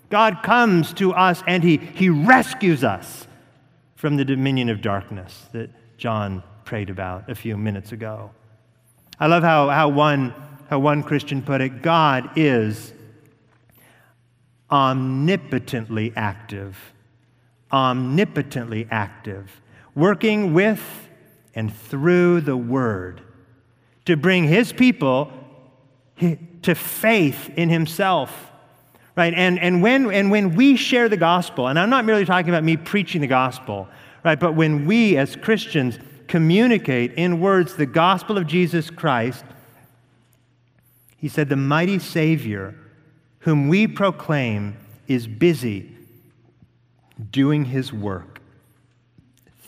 God 0.10 0.44
comes 0.44 0.94
to 0.94 1.14
us 1.14 1.42
and 1.48 1.64
he, 1.64 1.78
he 1.78 2.10
rescues 2.10 2.84
us 2.84 3.28
from 3.96 4.18
the 4.18 4.26
dominion 4.26 4.70
of 4.70 4.82
darkness 4.82 5.48
that 5.54 5.70
John 5.98 6.44
prayed 6.66 6.90
about 6.90 7.30
a 7.30 7.36
few 7.36 7.58
minutes 7.58 7.92
ago. 7.92 8.32
I 9.20 9.28
love 9.28 9.44
how, 9.44 9.70
how, 9.70 9.90
one, 9.90 10.34
how 10.70 10.80
one 10.80 11.04
Christian 11.04 11.42
put 11.42 11.62
it 11.62 11.82
God 11.82 12.32
is 12.36 12.94
omnipotently 14.72 16.14
active, 16.16 16.78
omnipotently 17.72 18.88
active, 18.90 19.62
working 19.96 20.54
with 20.54 21.10
and 21.54 21.76
through 21.76 22.42
the 22.42 22.58
Word 22.58 23.22
to 24.06 24.16
bring 24.18 24.46
His 24.46 24.72
people 24.74 25.32
to 26.64 26.76
faith 26.76 27.50
in 27.56 27.70
Himself. 27.70 28.52
Right? 29.16 29.34
And, 29.34 29.60
and, 29.60 29.82
when, 29.82 30.12
and 30.12 30.32
when 30.32 30.56
we 30.56 30.76
share 30.76 31.10
the 31.10 31.18
gospel, 31.18 31.68
and 31.68 31.78
I'm 31.78 31.90
not 31.90 32.06
merely 32.06 32.26
talking 32.26 32.50
about 32.50 32.64
me 32.64 32.78
preaching 32.78 33.22
the 33.22 33.28
gospel, 33.28 33.88
right? 34.24 34.40
But 34.40 34.56
when 34.56 34.86
we 34.86 35.18
as 35.18 35.36
Christians 35.36 36.00
communicate 36.28 37.14
in 37.14 37.42
words 37.42 37.76
the 37.76 37.86
gospel 37.86 38.38
of 38.38 38.48
Jesus 38.48 38.90
Christ, 38.90 39.44
he 41.18 41.28
said, 41.28 41.50
The 41.50 41.58
mighty 41.58 42.00
Savior 42.00 42.76
whom 43.40 43.68
we 43.68 43.88
proclaim 43.88 44.78
is 45.08 45.28
busy 45.28 45.92
doing 47.32 47.66
his 47.66 47.92
work 47.92 48.40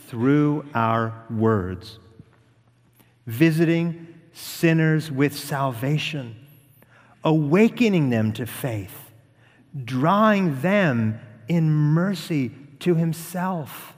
through 0.08 0.66
our 0.74 1.14
words, 1.30 1.99
visiting 3.26 4.08
sinners 4.32 5.12
with 5.12 5.38
salvation, 5.38 6.36
awakening 7.24 8.09
them 8.09 8.32
to 8.34 8.45
faith, 8.45 9.11
drawing 9.84 10.61
them 10.61 11.19
in 11.47 11.69
mercy 11.69 12.51
to 12.80 12.95
himself. 12.95 13.93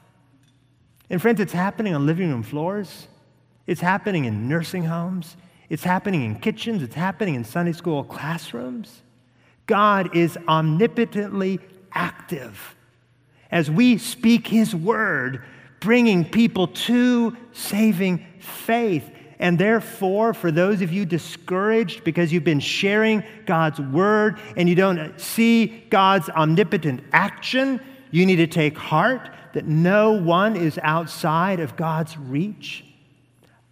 And 1.09 1.21
friends, 1.21 1.39
it's 1.39 1.53
happening 1.53 1.93
on 1.93 2.05
living 2.05 2.29
room 2.29 2.43
floors. 2.43 3.07
It's 3.67 3.81
happening 3.81 4.25
in 4.25 4.47
nursing 4.47 4.83
homes. 4.83 5.37
It's 5.69 5.83
happening 5.83 6.23
in 6.23 6.39
kitchens. 6.39 6.83
It's 6.83 6.95
happening 6.95 7.35
in 7.35 7.43
Sunday 7.43 7.73
school 7.73 8.03
classrooms. 8.03 9.01
God 9.65 10.15
is 10.15 10.37
omnipotently 10.47 11.59
active 11.91 12.75
as 13.51 13.71
we 13.71 13.97
speak 13.97 14.47
His 14.47 14.75
word, 14.75 15.43
bringing 15.79 16.25
people 16.25 16.67
to 16.67 17.35
saving 17.51 18.25
faith. 18.39 19.09
And 19.39 19.59
therefore, 19.59 20.33
for 20.33 20.51
those 20.51 20.81
of 20.81 20.91
you 20.91 21.05
discouraged 21.05 22.03
because 22.03 22.31
you've 22.31 22.43
been 22.43 22.59
sharing 22.59 23.23
God's 23.45 23.79
word 23.79 24.39
and 24.55 24.69
you 24.69 24.75
don't 24.75 25.19
see 25.19 25.85
God's 25.89 26.29
omnipotent 26.29 27.01
action, 27.11 27.81
you 28.11 28.25
need 28.25 28.37
to 28.37 28.47
take 28.47 28.77
heart 28.77 29.29
that 29.53 29.65
no 29.65 30.11
one 30.11 30.55
is 30.55 30.79
outside 30.83 31.59
of 31.59 31.75
God's 31.75 32.17
reach. 32.17 32.85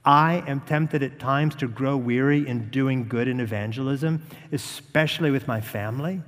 I 0.05 0.43
am 0.47 0.59
tempted 0.61 1.01
at 1.01 1.20
times 1.20 1.55
to 1.55 1.68
grow 1.68 1.95
weary 1.95 2.45
in 2.47 2.70
doing 2.70 3.07
good 3.07 3.28
in 3.28 3.39
evangelism, 3.39 4.22
especially 4.51 5.32
with 5.32 5.47
my 5.47 5.61
family. 5.61 6.22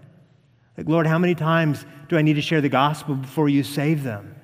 Like, 0.77 0.87
Lord, 0.87 1.07
how 1.07 1.17
many 1.17 1.35
times 1.35 1.85
do 2.07 2.17
I 2.17 2.21
need 2.21 2.35
to 2.35 2.41
share 2.41 2.61
the 2.61 2.69
gospel 2.69 3.15
before 3.15 3.49
you 3.49 3.63
save 3.63 4.03
them? 4.03 4.35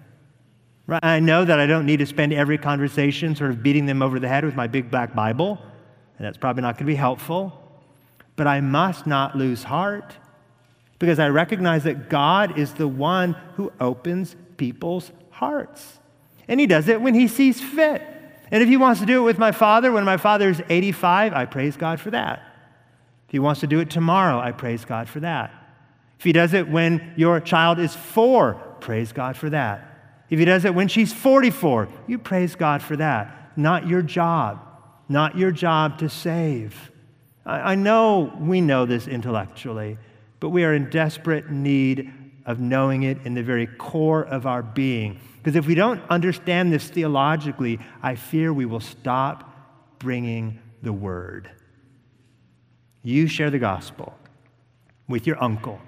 Right? 0.91 1.05
I 1.05 1.21
know 1.21 1.45
that 1.45 1.57
I 1.57 1.67
don't 1.67 1.85
need 1.85 1.99
to 1.99 2.05
spend 2.05 2.33
every 2.33 2.57
conversation 2.57 3.33
sort 3.33 3.51
of 3.51 3.63
beating 3.63 3.85
them 3.85 4.01
over 4.01 4.19
the 4.19 4.27
head 4.27 4.43
with 4.43 4.55
my 4.55 4.67
big 4.67 4.91
black 4.91 5.15
Bible, 5.15 5.57
and 6.17 6.27
that's 6.27 6.37
probably 6.37 6.63
not 6.63 6.75
going 6.75 6.85
to 6.85 6.91
be 6.91 6.95
helpful. 6.95 7.57
But 8.35 8.45
I 8.45 8.59
must 8.59 9.07
not 9.07 9.33
lose 9.33 9.63
heart 9.63 10.13
because 10.99 11.17
I 11.17 11.29
recognize 11.29 11.85
that 11.85 12.09
God 12.09 12.59
is 12.59 12.73
the 12.73 12.89
one 12.89 13.37
who 13.55 13.71
opens 13.79 14.35
people's 14.57 15.13
hearts. 15.29 15.99
And 16.49 16.59
He 16.59 16.67
does 16.67 16.89
it 16.89 16.99
when 16.99 17.13
He 17.13 17.29
sees 17.29 17.61
fit. 17.61 18.01
And 18.51 18.61
if 18.61 18.67
he 18.67 18.75
wants 18.75 18.99
to 18.99 19.05
do 19.05 19.21
it 19.21 19.23
with 19.23 19.37
my 19.37 19.53
father 19.53 19.93
when 19.93 20.03
my 20.03 20.17
father 20.17 20.49
is 20.49 20.61
85, 20.67 21.31
I 21.31 21.45
praise 21.45 21.77
God 21.77 22.01
for 22.01 22.11
that. 22.11 22.39
If 23.27 23.31
he 23.31 23.39
wants 23.39 23.61
to 23.61 23.67
do 23.67 23.79
it 23.79 23.89
tomorrow, 23.89 24.41
I 24.41 24.51
praise 24.51 24.83
God 24.83 25.07
for 25.07 25.21
that. 25.21 25.53
If 26.19 26.25
he 26.25 26.33
does 26.33 26.53
it 26.53 26.67
when 26.67 27.13
your 27.15 27.39
child 27.39 27.79
is 27.79 27.95
four, 27.95 28.55
praise 28.81 29.13
God 29.13 29.37
for 29.37 29.49
that. 29.51 29.90
If 30.31 30.39
he 30.39 30.45
does 30.45 30.63
it 30.63 30.73
when 30.73 30.87
she's 30.87 31.11
44, 31.11 31.89
you 32.07 32.17
praise 32.17 32.55
God 32.55 32.81
for 32.81 32.95
that. 32.95 33.51
Not 33.57 33.85
your 33.85 34.01
job, 34.01 34.65
not 35.09 35.37
your 35.37 35.51
job 35.51 35.99
to 35.99 36.07
save. 36.07 36.89
I, 37.45 37.73
I 37.73 37.75
know 37.75 38.33
we 38.39 38.61
know 38.61 38.85
this 38.85 39.07
intellectually, 39.07 39.97
but 40.39 40.49
we 40.49 40.63
are 40.63 40.73
in 40.73 40.89
desperate 40.89 41.51
need 41.51 42.13
of 42.45 42.61
knowing 42.61 43.03
it 43.03 43.17
in 43.25 43.33
the 43.33 43.43
very 43.43 43.67
core 43.67 44.23
of 44.23 44.47
our 44.47 44.63
being. 44.63 45.19
Because 45.37 45.57
if 45.57 45.67
we 45.67 45.75
don't 45.75 46.01
understand 46.09 46.71
this 46.71 46.87
theologically, 46.87 47.79
I 48.01 48.15
fear 48.15 48.53
we 48.53 48.65
will 48.65 48.79
stop 48.79 49.99
bringing 49.99 50.59
the 50.81 50.93
word. 50.93 51.51
You 53.03 53.27
share 53.27 53.49
the 53.49 53.59
gospel 53.59 54.15
with 55.09 55.27
your 55.27 55.43
uncle, 55.43 55.81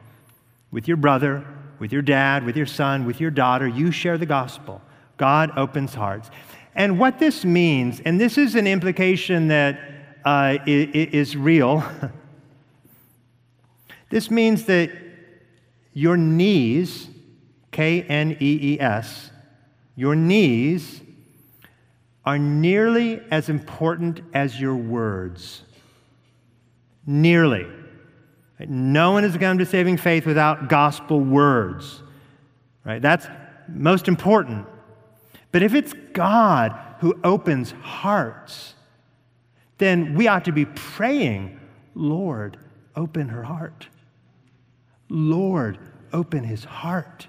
with 0.69 0.87
your 0.87 0.97
brother, 0.97 1.45
with 1.83 1.91
your 1.91 2.01
dad, 2.01 2.45
with 2.45 2.55
your 2.55 2.65
son, 2.65 3.03
with 3.03 3.19
your 3.19 3.29
daughter. 3.29 3.67
You 3.67 3.91
share 3.91 4.17
the 4.17 4.25
gospel. 4.25 4.81
God 5.17 5.51
opens 5.57 5.93
hearts. 5.93 6.31
And 6.75 6.97
what 6.97 7.19
this 7.19 7.43
means, 7.43 7.99
and 7.99 8.21
this 8.21 8.37
is 8.37 8.55
an 8.55 8.67
implication 8.67 9.49
that 9.49 9.81
uh, 10.23 10.59
is 10.65 11.35
real, 11.35 11.83
this 14.09 14.31
means 14.31 14.63
that 14.67 14.91
your 15.91 16.15
knees, 16.15 17.09
K 17.71 18.03
N 18.03 18.37
E 18.39 18.59
E 18.61 18.79
S, 18.79 19.29
your 19.97 20.15
knees 20.15 21.01
are 22.23 22.39
nearly 22.39 23.21
as 23.29 23.49
important 23.49 24.21
as 24.33 24.57
your 24.57 24.77
words. 24.77 25.63
Nearly. 27.05 27.67
No 28.69 29.11
one 29.11 29.23
has 29.23 29.35
come 29.37 29.57
to 29.57 29.65
saving 29.65 29.97
faith 29.97 30.25
without 30.25 30.69
gospel 30.69 31.19
words. 31.19 32.01
Right? 32.85 33.01
That's 33.01 33.27
most 33.67 34.07
important. 34.07 34.67
But 35.51 35.63
if 35.63 35.73
it's 35.73 35.93
God 36.13 36.77
who 36.99 37.19
opens 37.23 37.71
hearts, 37.71 38.75
then 39.77 40.15
we 40.15 40.27
ought 40.27 40.45
to 40.45 40.51
be 40.51 40.65
praying, 40.65 41.59
Lord, 41.95 42.57
open 42.95 43.29
her 43.29 43.43
heart. 43.43 43.87
Lord, 45.09 45.77
open 46.11 46.43
his 46.43 46.63
heart. 46.63 47.27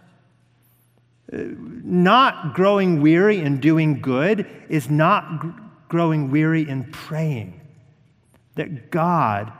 Uh, 1.32 1.39
not 1.82 2.55
growing 2.55 3.01
weary 3.01 3.41
in 3.41 3.61
doing 3.61 4.01
good 4.01 4.47
is 4.68 4.91
not 4.91 5.41
gr- 5.41 5.49
growing 5.89 6.30
weary 6.30 6.68
in 6.68 6.85
praying. 6.93 7.61
That 8.55 8.91
God, 8.91 9.53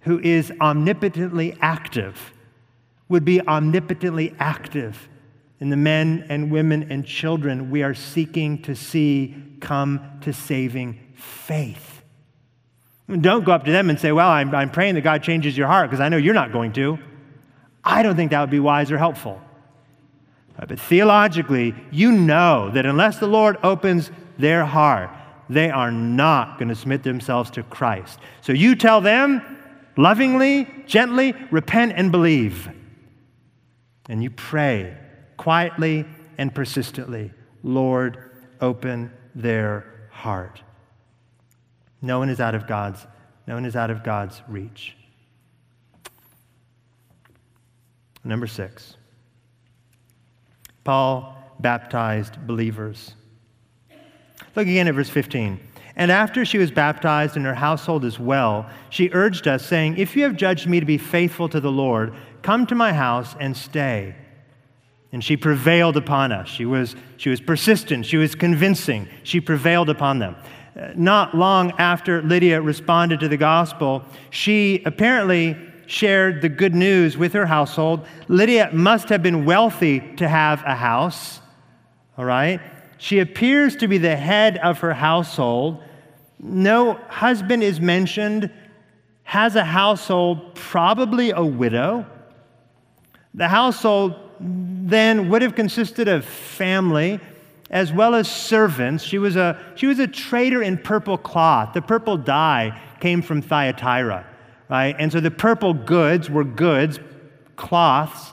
who 0.00 0.18
is 0.20 0.52
omnipotently 0.60 1.56
active, 1.60 2.32
would 3.08 3.24
be 3.24 3.40
omnipotently 3.40 4.34
active 4.38 5.08
in 5.60 5.70
the 5.70 5.76
men 5.76 6.26
and 6.28 6.50
women 6.50 6.86
and 6.90 7.04
children 7.04 7.70
we 7.70 7.82
are 7.82 7.94
seeking 7.94 8.62
to 8.62 8.76
see 8.76 9.34
come 9.60 10.00
to 10.20 10.32
saving 10.32 10.98
faith. 11.14 12.02
Don't 13.20 13.44
go 13.44 13.52
up 13.52 13.64
to 13.64 13.72
them 13.72 13.88
and 13.90 13.98
say, 13.98 14.12
Well, 14.12 14.28
I'm, 14.28 14.54
I'm 14.54 14.70
praying 14.70 14.94
that 14.96 15.00
God 15.00 15.22
changes 15.22 15.56
your 15.56 15.66
heart 15.66 15.90
because 15.90 16.00
I 16.00 16.08
know 16.08 16.18
you're 16.18 16.34
not 16.34 16.52
going 16.52 16.72
to. 16.74 16.98
I 17.82 18.02
don't 18.02 18.16
think 18.16 18.30
that 18.32 18.40
would 18.40 18.50
be 18.50 18.60
wise 18.60 18.92
or 18.92 18.98
helpful. 18.98 19.40
Uh, 20.58 20.66
but 20.66 20.78
theologically, 20.78 21.74
you 21.90 22.12
know 22.12 22.70
that 22.70 22.84
unless 22.84 23.18
the 23.18 23.26
Lord 23.26 23.56
opens 23.62 24.10
their 24.38 24.64
heart, 24.64 25.10
they 25.48 25.70
are 25.70 25.90
not 25.90 26.58
going 26.58 26.68
to 26.68 26.74
submit 26.74 27.02
themselves 27.02 27.50
to 27.52 27.62
Christ. 27.62 28.18
So 28.42 28.52
you 28.52 28.74
tell 28.74 29.00
them 29.00 29.57
lovingly, 29.98 30.66
gently, 30.86 31.34
repent 31.50 31.92
and 31.94 32.10
believe. 32.10 32.70
And 34.08 34.22
you 34.22 34.30
pray 34.30 34.96
quietly 35.36 36.06
and 36.38 36.54
persistently, 36.54 37.32
Lord, 37.62 38.30
open 38.62 39.12
their 39.34 40.08
heart. 40.10 40.62
No 42.00 42.20
one 42.20 42.30
is 42.30 42.40
out 42.40 42.54
of 42.54 42.66
God's, 42.66 43.06
no 43.46 43.54
one 43.54 43.66
is 43.66 43.76
out 43.76 43.90
of 43.90 44.02
God's 44.02 44.40
reach. 44.48 44.96
Number 48.24 48.46
six, 48.46 48.96
Paul 50.84 51.34
baptized 51.58 52.46
believers. 52.46 53.14
Look 54.54 54.66
again 54.66 54.86
at 54.86 54.94
verse 54.94 55.10
15. 55.10 55.67
And 55.98 56.12
after 56.12 56.44
she 56.44 56.58
was 56.58 56.70
baptized 56.70 57.36
and 57.36 57.44
her 57.44 57.56
household 57.56 58.04
as 58.04 58.20
well, 58.20 58.70
she 58.88 59.10
urged 59.12 59.48
us, 59.48 59.66
saying, 59.66 59.98
If 59.98 60.14
you 60.14 60.22
have 60.22 60.36
judged 60.36 60.68
me 60.68 60.78
to 60.78 60.86
be 60.86 60.96
faithful 60.96 61.48
to 61.48 61.58
the 61.58 61.72
Lord, 61.72 62.14
come 62.40 62.66
to 62.66 62.76
my 62.76 62.92
house 62.92 63.34
and 63.40 63.56
stay. 63.56 64.14
And 65.10 65.24
she 65.24 65.36
prevailed 65.36 65.96
upon 65.96 66.30
us. 66.30 66.48
She 66.48 66.64
was, 66.64 66.94
she 67.16 67.30
was 67.30 67.40
persistent. 67.40 68.06
She 68.06 68.16
was 68.16 68.36
convincing. 68.36 69.08
She 69.24 69.40
prevailed 69.40 69.90
upon 69.90 70.20
them. 70.20 70.36
Uh, 70.78 70.92
not 70.94 71.34
long 71.34 71.72
after 71.78 72.22
Lydia 72.22 72.60
responded 72.60 73.18
to 73.20 73.28
the 73.28 73.36
gospel, 73.36 74.04
she 74.30 74.82
apparently 74.86 75.56
shared 75.86 76.42
the 76.42 76.48
good 76.48 76.76
news 76.76 77.16
with 77.16 77.32
her 77.32 77.46
household. 77.46 78.06
Lydia 78.28 78.70
must 78.72 79.08
have 79.08 79.22
been 79.22 79.44
wealthy 79.44 79.98
to 80.16 80.28
have 80.28 80.62
a 80.64 80.76
house, 80.76 81.40
all 82.16 82.24
right? 82.24 82.60
She 82.98 83.20
appears 83.20 83.76
to 83.76 83.88
be 83.88 83.98
the 83.98 84.16
head 84.16 84.58
of 84.58 84.80
her 84.80 84.92
household. 84.92 85.82
No 86.38 86.94
husband 87.08 87.62
is 87.62 87.80
mentioned, 87.80 88.50
has 89.22 89.56
a 89.56 89.64
household, 89.64 90.54
probably 90.54 91.30
a 91.30 91.44
widow. 91.44 92.06
The 93.34 93.48
household 93.48 94.14
then 94.40 95.28
would 95.30 95.42
have 95.42 95.54
consisted 95.54 96.08
of 96.08 96.24
family 96.24 97.20
as 97.70 97.92
well 97.92 98.14
as 98.14 98.30
servants. 98.30 99.04
She 99.04 99.18
was 99.18 99.36
a, 99.36 99.58
she 99.74 99.86
was 99.86 99.98
a 99.98 100.06
trader 100.06 100.62
in 100.62 100.78
purple 100.78 101.18
cloth. 101.18 101.74
The 101.74 101.82
purple 101.82 102.16
dye 102.16 102.80
came 103.00 103.22
from 103.22 103.42
Thyatira, 103.42 104.26
right? 104.68 104.96
And 104.98 105.12
so 105.12 105.20
the 105.20 105.30
purple 105.30 105.74
goods 105.74 106.30
were 106.30 106.44
goods, 106.44 106.98
cloths, 107.56 108.32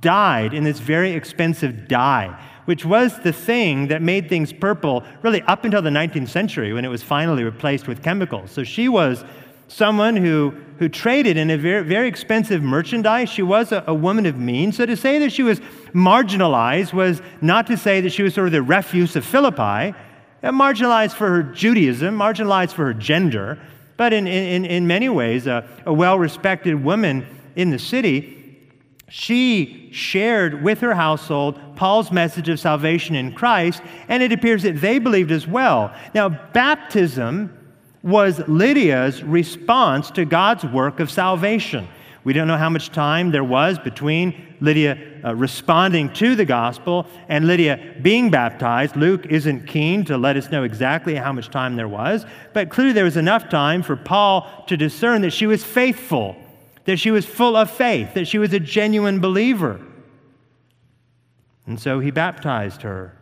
dyed 0.00 0.54
in 0.54 0.64
this 0.64 0.78
very 0.78 1.12
expensive 1.12 1.88
dye, 1.88 2.38
which 2.64 2.84
was 2.84 3.18
the 3.20 3.32
thing 3.32 3.88
that 3.88 4.02
made 4.02 4.28
things 4.28 4.52
purple 4.52 5.04
really 5.22 5.42
up 5.42 5.64
until 5.64 5.82
the 5.82 5.90
19th 5.90 6.28
century 6.28 6.72
when 6.72 6.84
it 6.84 6.88
was 6.88 7.02
finally 7.02 7.44
replaced 7.44 7.88
with 7.88 8.02
chemicals. 8.02 8.50
So 8.50 8.64
she 8.64 8.88
was 8.88 9.24
someone 9.68 10.16
who, 10.16 10.54
who 10.78 10.88
traded 10.88 11.36
in 11.36 11.50
a 11.50 11.56
very, 11.56 11.82
very 11.82 12.08
expensive 12.08 12.62
merchandise. 12.62 13.28
She 13.28 13.42
was 13.42 13.72
a, 13.72 13.82
a, 13.86 13.94
woman 13.94 14.26
of 14.26 14.36
means. 14.36 14.76
So 14.76 14.86
to 14.86 14.96
say 14.96 15.18
that 15.20 15.32
she 15.32 15.42
was 15.42 15.60
marginalized 15.94 16.92
was 16.92 17.22
not 17.40 17.66
to 17.68 17.76
say 17.76 18.00
that 18.02 18.10
she 18.10 18.22
was 18.22 18.34
sort 18.34 18.48
of 18.48 18.52
the 18.52 18.62
refuse 18.62 19.16
of 19.16 19.24
Philippi, 19.24 19.96
uh, 20.42 20.50
marginalized 20.50 21.14
for 21.14 21.28
her 21.28 21.42
Judaism, 21.42 22.16
marginalized 22.16 22.72
for 22.72 22.84
her 22.86 22.94
gender, 22.94 23.58
but 23.96 24.12
in, 24.12 24.26
in, 24.26 24.64
in 24.64 24.86
many 24.86 25.08
ways, 25.08 25.46
a, 25.46 25.66
a 25.86 25.92
well 25.92 26.18
respected 26.18 26.82
woman 26.82 27.26
in 27.56 27.70
the 27.70 27.78
city. 27.78 28.41
She 29.14 29.90
shared 29.92 30.62
with 30.62 30.80
her 30.80 30.94
household 30.94 31.60
Paul's 31.76 32.10
message 32.10 32.48
of 32.48 32.58
salvation 32.58 33.14
in 33.14 33.34
Christ, 33.34 33.82
and 34.08 34.22
it 34.22 34.32
appears 34.32 34.62
that 34.62 34.80
they 34.80 34.98
believed 34.98 35.30
as 35.30 35.46
well. 35.46 35.94
Now, 36.14 36.30
baptism 36.30 37.54
was 38.02 38.40
Lydia's 38.48 39.22
response 39.22 40.10
to 40.12 40.24
God's 40.24 40.64
work 40.64 40.98
of 40.98 41.10
salvation. 41.10 41.86
We 42.24 42.32
don't 42.32 42.48
know 42.48 42.56
how 42.56 42.70
much 42.70 42.90
time 42.90 43.32
there 43.32 43.44
was 43.44 43.78
between 43.78 44.56
Lydia 44.60 44.96
uh, 45.22 45.34
responding 45.34 46.10
to 46.14 46.34
the 46.34 46.46
gospel 46.46 47.06
and 47.28 47.46
Lydia 47.46 47.96
being 48.00 48.30
baptized. 48.30 48.96
Luke 48.96 49.26
isn't 49.26 49.66
keen 49.66 50.06
to 50.06 50.16
let 50.16 50.38
us 50.38 50.50
know 50.50 50.62
exactly 50.62 51.16
how 51.16 51.34
much 51.34 51.50
time 51.50 51.76
there 51.76 51.86
was, 51.86 52.24
but 52.54 52.70
clearly 52.70 52.94
there 52.94 53.04
was 53.04 53.18
enough 53.18 53.50
time 53.50 53.82
for 53.82 53.94
Paul 53.94 54.64
to 54.68 54.76
discern 54.78 55.20
that 55.20 55.34
she 55.34 55.44
was 55.44 55.62
faithful, 55.62 56.34
that 56.84 56.98
she 56.98 57.10
was 57.10 57.24
full 57.24 57.56
of 57.56 57.70
faith, 57.70 58.14
that 58.14 58.26
she 58.26 58.38
was 58.38 58.52
a 58.52 58.60
genuine 58.60 59.20
believer. 59.20 59.80
And 61.66 61.78
so 61.78 62.00
he 62.00 62.10
baptized 62.10 62.82
her. 62.82 63.16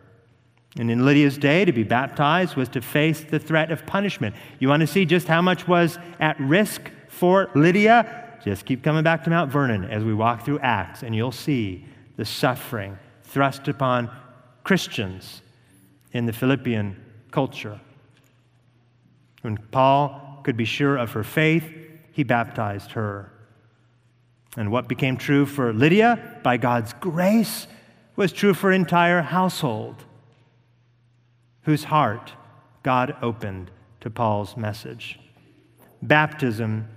And 0.77 0.89
in 0.89 1.05
Lydia's 1.05 1.37
day, 1.37 1.65
to 1.65 1.71
be 1.71 1.83
baptized 1.83 2.55
was 2.55 2.69
to 2.69 2.81
face 2.81 3.21
the 3.21 3.39
threat 3.39 3.71
of 3.71 3.85
punishment. 3.85 4.35
You 4.59 4.69
want 4.69 4.81
to 4.81 4.87
see 4.87 5.05
just 5.05 5.27
how 5.27 5.41
much 5.41 5.67
was 5.67 5.99
at 6.19 6.39
risk 6.39 6.89
for 7.09 7.49
Lydia? 7.53 8.39
Just 8.43 8.65
keep 8.65 8.83
coming 8.83 9.03
back 9.03 9.23
to 9.25 9.29
Mount 9.29 9.51
Vernon 9.51 9.83
as 9.85 10.03
we 10.03 10.13
walk 10.13 10.45
through 10.45 10.59
Acts, 10.59 11.03
and 11.03 11.15
you'll 11.15 11.31
see 11.31 11.85
the 12.15 12.25
suffering 12.25 12.97
thrust 13.23 13.67
upon 13.67 14.09
Christians 14.63 15.41
in 16.13 16.25
the 16.25 16.33
Philippian 16.33 16.95
culture. 17.31 17.79
When 19.41 19.57
Paul 19.57 20.39
could 20.43 20.57
be 20.57 20.65
sure 20.65 20.97
of 20.97 21.11
her 21.11 21.23
faith, 21.23 21.63
he 22.11 22.23
baptized 22.23 22.91
her. 22.91 23.31
And 24.57 24.71
what 24.71 24.87
became 24.87 25.17
true 25.17 25.45
for 25.45 25.71
Lydia 25.71 26.39
by 26.43 26.57
God's 26.57 26.93
grace 26.93 27.67
was 28.15 28.33
true 28.33 28.53
for 28.53 28.71
entire 28.71 29.21
household 29.21 30.03
whose 31.61 31.85
heart 31.85 32.33
God 32.83 33.15
opened 33.21 33.71
to 34.01 34.09
Paul's 34.09 34.57
message. 34.57 35.19
Baptism 36.01 36.87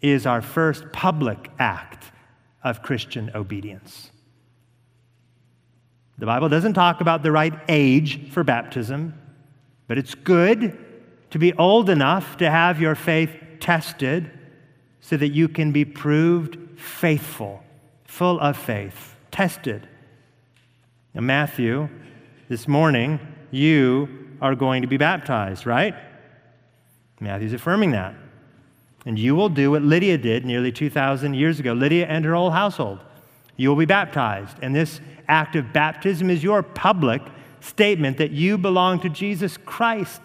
is 0.00 0.26
our 0.26 0.40
first 0.40 0.92
public 0.92 1.50
act 1.58 2.12
of 2.62 2.82
Christian 2.82 3.30
obedience. 3.34 4.10
The 6.18 6.26
Bible 6.26 6.50
doesn't 6.50 6.74
talk 6.74 7.00
about 7.00 7.22
the 7.22 7.32
right 7.32 7.54
age 7.68 8.30
for 8.30 8.44
baptism, 8.44 9.14
but 9.88 9.96
it's 9.96 10.14
good 10.14 10.78
to 11.30 11.38
be 11.38 11.54
old 11.54 11.88
enough 11.88 12.36
to 12.36 12.50
have 12.50 12.80
your 12.80 12.94
faith 12.94 13.30
tested 13.58 14.30
so 15.00 15.16
that 15.16 15.28
you 15.28 15.48
can 15.48 15.72
be 15.72 15.84
proved 15.84 16.58
faithful, 16.78 17.62
full 18.04 18.38
of 18.40 18.56
faith, 18.56 19.16
tested. 19.30 19.88
Now, 21.14 21.22
Matthew, 21.22 21.88
this 22.48 22.68
morning, 22.68 23.18
you 23.50 24.08
are 24.40 24.54
going 24.54 24.82
to 24.82 24.88
be 24.88 24.96
baptized, 24.96 25.66
right? 25.66 25.94
Matthew's 27.20 27.52
affirming 27.52 27.90
that. 27.92 28.14
And 29.06 29.18
you 29.18 29.34
will 29.34 29.48
do 29.48 29.70
what 29.70 29.82
Lydia 29.82 30.18
did 30.18 30.44
nearly 30.44 30.72
2,000 30.72 31.34
years 31.34 31.60
ago. 31.60 31.72
Lydia 31.72 32.06
and 32.06 32.24
her 32.24 32.34
whole 32.34 32.50
household. 32.50 33.00
You 33.56 33.68
will 33.68 33.76
be 33.76 33.86
baptized. 33.86 34.56
And 34.62 34.74
this 34.74 35.00
act 35.28 35.56
of 35.56 35.72
baptism 35.72 36.30
is 36.30 36.42
your 36.42 36.62
public 36.62 37.22
statement 37.60 38.18
that 38.18 38.30
you 38.30 38.58
belong 38.58 39.00
to 39.00 39.08
Jesus 39.08 39.56
Christ 39.56 40.22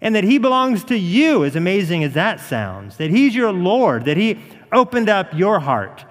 and 0.00 0.14
that 0.14 0.24
He 0.24 0.38
belongs 0.38 0.84
to 0.84 0.96
you, 0.96 1.44
as 1.44 1.56
amazing 1.56 2.04
as 2.04 2.14
that 2.14 2.40
sounds. 2.40 2.96
That 2.96 3.10
He's 3.10 3.34
your 3.34 3.52
Lord, 3.52 4.04
that 4.04 4.16
He 4.16 4.38
opened 4.72 5.08
up 5.08 5.32
your 5.34 5.60
heart 5.60 6.04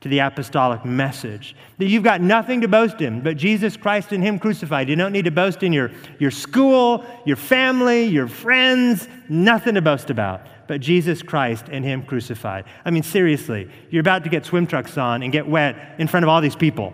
to 0.00 0.08
the 0.08 0.18
apostolic 0.18 0.84
message. 0.84 1.56
That 1.78 1.86
you've 1.86 2.04
got 2.04 2.20
nothing 2.20 2.60
to 2.60 2.68
boast 2.68 3.00
in 3.00 3.22
but 3.22 3.36
Jesus 3.36 3.76
Christ 3.76 4.12
and 4.12 4.22
Him 4.22 4.38
crucified. 4.38 4.88
You 4.88 4.96
don't 4.96 5.12
need 5.12 5.24
to 5.24 5.30
boast 5.30 5.62
in 5.62 5.72
your, 5.72 5.90
your 6.18 6.30
school, 6.30 7.04
your 7.24 7.36
family, 7.36 8.04
your 8.04 8.28
friends, 8.28 9.08
nothing 9.28 9.74
to 9.74 9.82
boast 9.82 10.10
about 10.10 10.46
but 10.66 10.80
Jesus 10.80 11.22
Christ 11.22 11.66
and 11.70 11.84
Him 11.84 12.04
crucified. 12.04 12.64
I 12.84 12.90
mean, 12.90 13.02
seriously, 13.02 13.70
you're 13.90 14.00
about 14.00 14.24
to 14.24 14.30
get 14.30 14.44
swim 14.44 14.66
trunks 14.66 14.98
on 14.98 15.22
and 15.22 15.32
get 15.32 15.46
wet 15.46 15.94
in 15.98 16.08
front 16.08 16.24
of 16.24 16.28
all 16.28 16.40
these 16.40 16.56
people. 16.56 16.92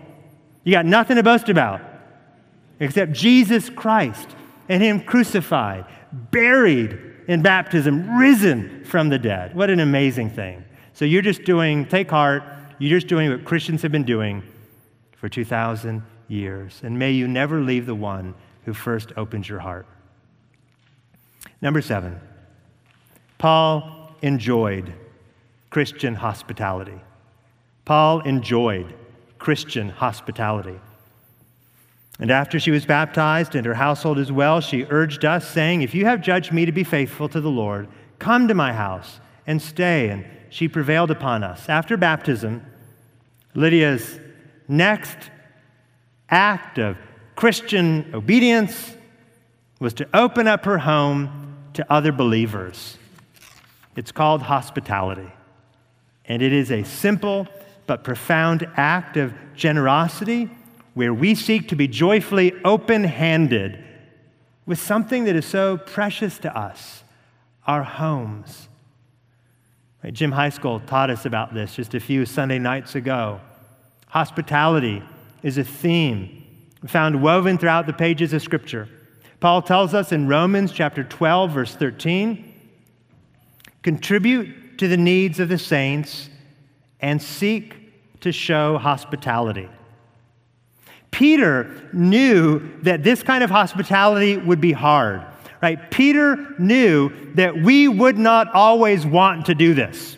You 0.63 0.71
got 0.71 0.85
nothing 0.85 1.17
to 1.17 1.23
boast 1.23 1.49
about 1.49 1.81
except 2.79 3.11
Jesus 3.11 3.69
Christ 3.69 4.27
and 4.69 4.81
Him 4.81 5.01
crucified, 5.01 5.85
buried 6.13 6.99
in 7.27 7.41
baptism, 7.41 8.17
risen 8.17 8.83
from 8.83 9.09
the 9.09 9.19
dead. 9.19 9.55
What 9.55 9.69
an 9.69 9.79
amazing 9.79 10.29
thing. 10.29 10.63
So 10.93 11.05
you're 11.05 11.21
just 11.21 11.43
doing, 11.43 11.85
take 11.87 12.09
heart, 12.09 12.43
you're 12.79 12.97
just 12.97 13.07
doing 13.07 13.31
what 13.31 13.45
Christians 13.45 13.81
have 13.81 13.91
been 13.91 14.03
doing 14.03 14.43
for 15.17 15.29
2,000 15.29 16.03
years. 16.27 16.81
And 16.83 16.99
may 16.99 17.11
you 17.11 17.27
never 17.27 17.61
leave 17.61 17.85
the 17.85 17.95
one 17.95 18.35
who 18.65 18.73
first 18.73 19.11
opens 19.17 19.47
your 19.47 19.59
heart. 19.59 19.85
Number 21.61 21.81
seven, 21.81 22.19
Paul 23.37 24.15
enjoyed 24.21 24.93
Christian 25.69 26.15
hospitality. 26.15 26.99
Paul 27.85 28.21
enjoyed 28.21 28.93
Christian 29.39 29.89
hospitality. 29.89 30.79
And 32.19 32.29
after 32.29 32.59
she 32.59 32.71
was 32.71 32.85
baptized 32.85 33.55
and 33.55 33.65
her 33.65 33.73
household 33.73 34.19
as 34.19 34.31
well, 34.31 34.61
she 34.61 34.85
urged 34.89 35.25
us, 35.25 35.49
saying, 35.49 35.81
If 35.81 35.95
you 35.95 36.05
have 36.05 36.21
judged 36.21 36.51
me 36.51 36.65
to 36.65 36.71
be 36.71 36.83
faithful 36.83 37.27
to 37.29 37.41
the 37.41 37.49
Lord, 37.49 37.87
come 38.19 38.47
to 38.47 38.53
my 38.53 38.73
house 38.73 39.19
and 39.47 39.61
stay. 39.61 40.09
And 40.09 40.25
she 40.49 40.67
prevailed 40.67 41.09
upon 41.09 41.43
us. 41.43 41.67
After 41.67 41.97
baptism, 41.97 42.63
Lydia's 43.55 44.19
next 44.67 45.17
act 46.29 46.77
of 46.77 46.97
Christian 47.35 48.11
obedience 48.13 48.95
was 49.79 49.93
to 49.95 50.07
open 50.13 50.47
up 50.47 50.65
her 50.65 50.77
home 50.77 51.55
to 51.73 51.91
other 51.91 52.11
believers. 52.11 52.97
It's 53.95 54.11
called 54.11 54.43
hospitality. 54.43 55.31
And 56.25 56.41
it 56.41 56.53
is 56.53 56.71
a 56.71 56.83
simple 56.83 57.47
but 57.85 58.03
profound 58.03 58.67
act 58.77 59.17
of 59.17 59.33
generosity 59.55 60.49
where 60.93 61.13
we 61.13 61.35
seek 61.35 61.67
to 61.69 61.75
be 61.75 61.87
joyfully 61.87 62.53
open 62.63 63.03
handed 63.03 63.83
with 64.65 64.79
something 64.79 65.25
that 65.25 65.35
is 65.35 65.45
so 65.45 65.77
precious 65.77 66.37
to 66.39 66.57
us 66.57 67.03
our 67.65 67.83
homes 67.83 68.67
Right? 70.03 70.13
Jim 70.13 70.33
School 70.51 70.81
taught 70.81 71.09
us 71.09 71.25
about 71.25 71.53
this 71.53 71.75
just 71.75 71.93
a 71.93 71.99
few 71.99 72.25
Sunday 72.25 72.59
nights 72.59 72.95
ago. 72.95 73.39
Hospitality 74.07 75.01
is 75.41 75.57
a 75.57 75.63
theme 75.63 76.41
found 76.85 77.21
woven 77.21 77.57
throughout 77.57 77.87
the 77.87 77.93
pages 77.93 78.33
of 78.33 78.41
Scripture. 78.41 78.89
Paul 79.39 79.61
tells 79.61 79.93
us 79.93 80.11
in 80.11 80.27
Romans 80.27 80.73
chapter 80.73 81.03
12, 81.03 81.51
verse 81.51 81.75
13 81.75 82.49
contribute 83.81 84.77
to 84.77 84.87
the 84.87 84.97
needs 84.97 85.39
of 85.39 85.49
the 85.49 85.57
saints 85.57 86.29
and 87.01 87.21
seek 87.21 88.19
to 88.21 88.31
show 88.31 88.77
hospitality. 88.77 89.69
Peter 91.13 91.89
knew 91.93 92.59
that 92.81 93.03
this 93.03 93.23
kind 93.23 93.41
of 93.41 93.49
hospitality 93.49 94.35
would 94.35 94.59
be 94.59 94.73
hard 94.73 95.25
right? 95.63 95.89
Peter 95.91 96.53
knew 96.59 97.09
that 97.35 97.55
we 97.55 97.87
would 97.87 98.17
not 98.17 98.53
always 98.53 99.05
want 99.05 99.45
to 99.45 99.55
do 99.55 99.73
this. 99.73 100.17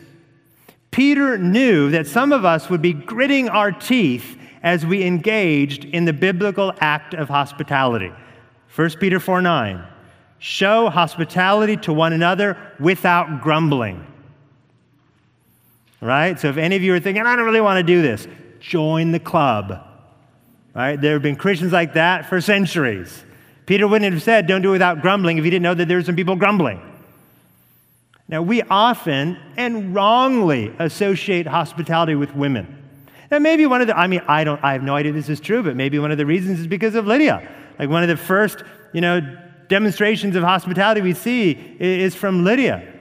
Peter 0.89 1.38
knew 1.38 1.91
that 1.91 2.08
some 2.08 2.32
of 2.32 2.43
us 2.43 2.68
would 2.68 2.82
be 2.82 2.93
gritting 2.93 3.48
our 3.48 3.72
teeth 3.72 4.39
as 4.64 4.88
we 4.88 5.04
engaged 5.04 5.86
in 5.86 6.04
the 6.04 6.14
biblical 6.14 6.74
act 6.80 7.14
of 7.14 7.30
hospitality. 7.30 8.12
1 8.76 8.89
Peter 9.00 9.20
4 9.20 9.39
9. 9.43 9.86
Show 10.39 10.89
hospitality 10.89 11.78
to 11.78 11.93
one 11.93 12.12
another 12.12 12.58
without 12.80 13.43
grumbling. 13.43 14.04
Right? 16.02 16.39
So 16.39 16.50
if 16.50 16.58
any 16.58 16.76
of 16.76 16.82
you 16.82 16.91
are 16.96 17.00
thinking, 17.00 17.24
I 17.24 17.36
don't 17.36 17.46
really 17.46 17.62
want 17.62 17.78
to 17.78 17.84
do 17.84 18.02
this, 18.02 18.28
join 18.60 19.12
the 19.12 19.20
club. 19.20 19.95
Right? 20.76 20.99
There 20.99 21.13
have 21.13 21.21
been 21.21 21.38
Christians 21.38 21.71
like 21.71 21.93
that 21.93 22.28
for 22.28 22.41
centuries. 22.41 23.23
Peter 23.65 23.88
wouldn't 23.88 24.13
have 24.13 24.21
said, 24.21 24.45
don't 24.45 24.61
do 24.61 24.69
it 24.69 24.73
without 24.73 25.01
grumbling 25.01 25.38
if 25.38 25.43
he 25.43 25.49
didn't 25.49 25.63
know 25.63 25.73
that 25.73 25.88
there 25.88 25.97
were 25.97 26.03
some 26.03 26.15
people 26.15 26.36
grumbling. 26.36 26.82
Now, 28.28 28.41
we 28.41 28.61
often 28.63 29.38
and 29.55 29.95
wrongly 29.95 30.73
associate 30.80 31.47
hospitality 31.47 32.15
with 32.15 32.36
women. 32.36 32.84
Now, 33.32 33.39
maybe 33.39 33.65
one 33.65 33.82
of 33.82 33.88
the, 33.88 33.97
I 33.97 34.07
mean, 34.07 34.21
I 34.28 34.43
don't, 34.43 34.63
I 34.63 34.73
have 34.73 34.84
no 34.84 34.95
idea 34.95 35.13
this 35.13 35.30
is 35.30 35.39
true, 35.39 35.63
but 35.63 35.76
maybe 35.76 35.97
one 35.97 36.11
of 36.11 36.17
the 36.17 36.26
reasons 36.26 36.59
is 36.59 36.67
because 36.67 36.95
of 36.95 37.07
Lydia. 37.07 37.47
Like 37.80 37.89
one 37.89 38.03
of 38.03 38.09
the 38.09 38.17
first, 38.17 38.63
you 38.93 39.01
know, 39.01 39.21
demonstrations 39.67 40.36
of 40.36 40.43
hospitality 40.43 41.01
we 41.01 41.13
see 41.13 41.51
is 41.80 42.15
from 42.15 42.43
Lydia. 42.43 42.91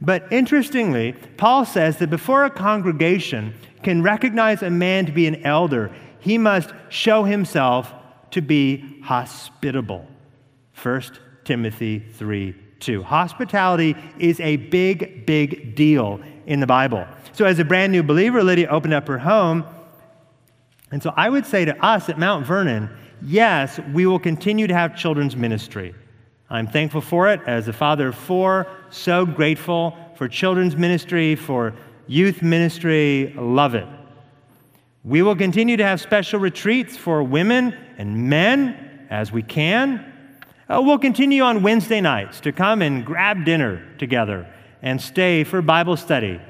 But 0.00 0.30
interestingly, 0.32 1.14
Paul 1.36 1.64
says 1.64 1.98
that 1.98 2.10
before 2.10 2.44
a 2.44 2.50
congregation 2.50 3.54
can 3.82 4.02
recognize 4.02 4.62
a 4.62 4.70
man 4.70 5.06
to 5.06 5.12
be 5.12 5.26
an 5.26 5.44
elder, 5.44 5.90
he 6.24 6.38
must 6.38 6.72
show 6.88 7.24
himself 7.24 7.92
to 8.30 8.40
be 8.40 9.02
hospitable. 9.02 10.06
1 10.82 11.02
Timothy 11.44 11.98
3 11.98 12.56
2. 12.80 13.02
Hospitality 13.02 13.94
is 14.18 14.40
a 14.40 14.56
big, 14.56 15.26
big 15.26 15.76
deal 15.76 16.20
in 16.46 16.60
the 16.60 16.66
Bible. 16.66 17.06
So, 17.32 17.44
as 17.44 17.58
a 17.58 17.64
brand 17.64 17.92
new 17.92 18.02
believer, 18.02 18.42
Lydia 18.42 18.68
opened 18.68 18.94
up 18.94 19.06
her 19.06 19.18
home. 19.18 19.64
And 20.90 21.02
so, 21.02 21.12
I 21.14 21.28
would 21.28 21.44
say 21.44 21.66
to 21.66 21.84
us 21.84 22.08
at 22.08 22.18
Mount 22.18 22.46
Vernon, 22.46 22.88
yes, 23.20 23.78
we 23.92 24.06
will 24.06 24.18
continue 24.18 24.66
to 24.66 24.74
have 24.74 24.96
children's 24.96 25.36
ministry. 25.36 25.94
I'm 26.48 26.66
thankful 26.66 27.02
for 27.02 27.28
it 27.28 27.40
as 27.46 27.68
a 27.68 27.72
father 27.72 28.08
of 28.08 28.14
four, 28.14 28.66
so 28.88 29.26
grateful 29.26 29.94
for 30.16 30.26
children's 30.26 30.74
ministry, 30.74 31.36
for 31.36 31.74
youth 32.06 32.40
ministry. 32.40 33.34
Love 33.36 33.74
it. 33.74 33.86
We 35.04 35.20
will 35.20 35.36
continue 35.36 35.76
to 35.76 35.84
have 35.84 36.00
special 36.00 36.40
retreats 36.40 36.96
for 36.96 37.22
women 37.22 37.76
and 37.98 38.30
men 38.30 39.06
as 39.10 39.30
we 39.30 39.42
can. 39.42 40.02
Uh, 40.66 40.80
we'll 40.82 40.98
continue 40.98 41.42
on 41.42 41.62
Wednesday 41.62 42.00
nights 42.00 42.40
to 42.40 42.52
come 42.52 42.80
and 42.80 43.04
grab 43.04 43.44
dinner 43.44 43.86
together 43.98 44.50
and 44.80 44.98
stay 44.98 45.44
for 45.44 45.60
Bible 45.60 45.98
study 45.98 46.40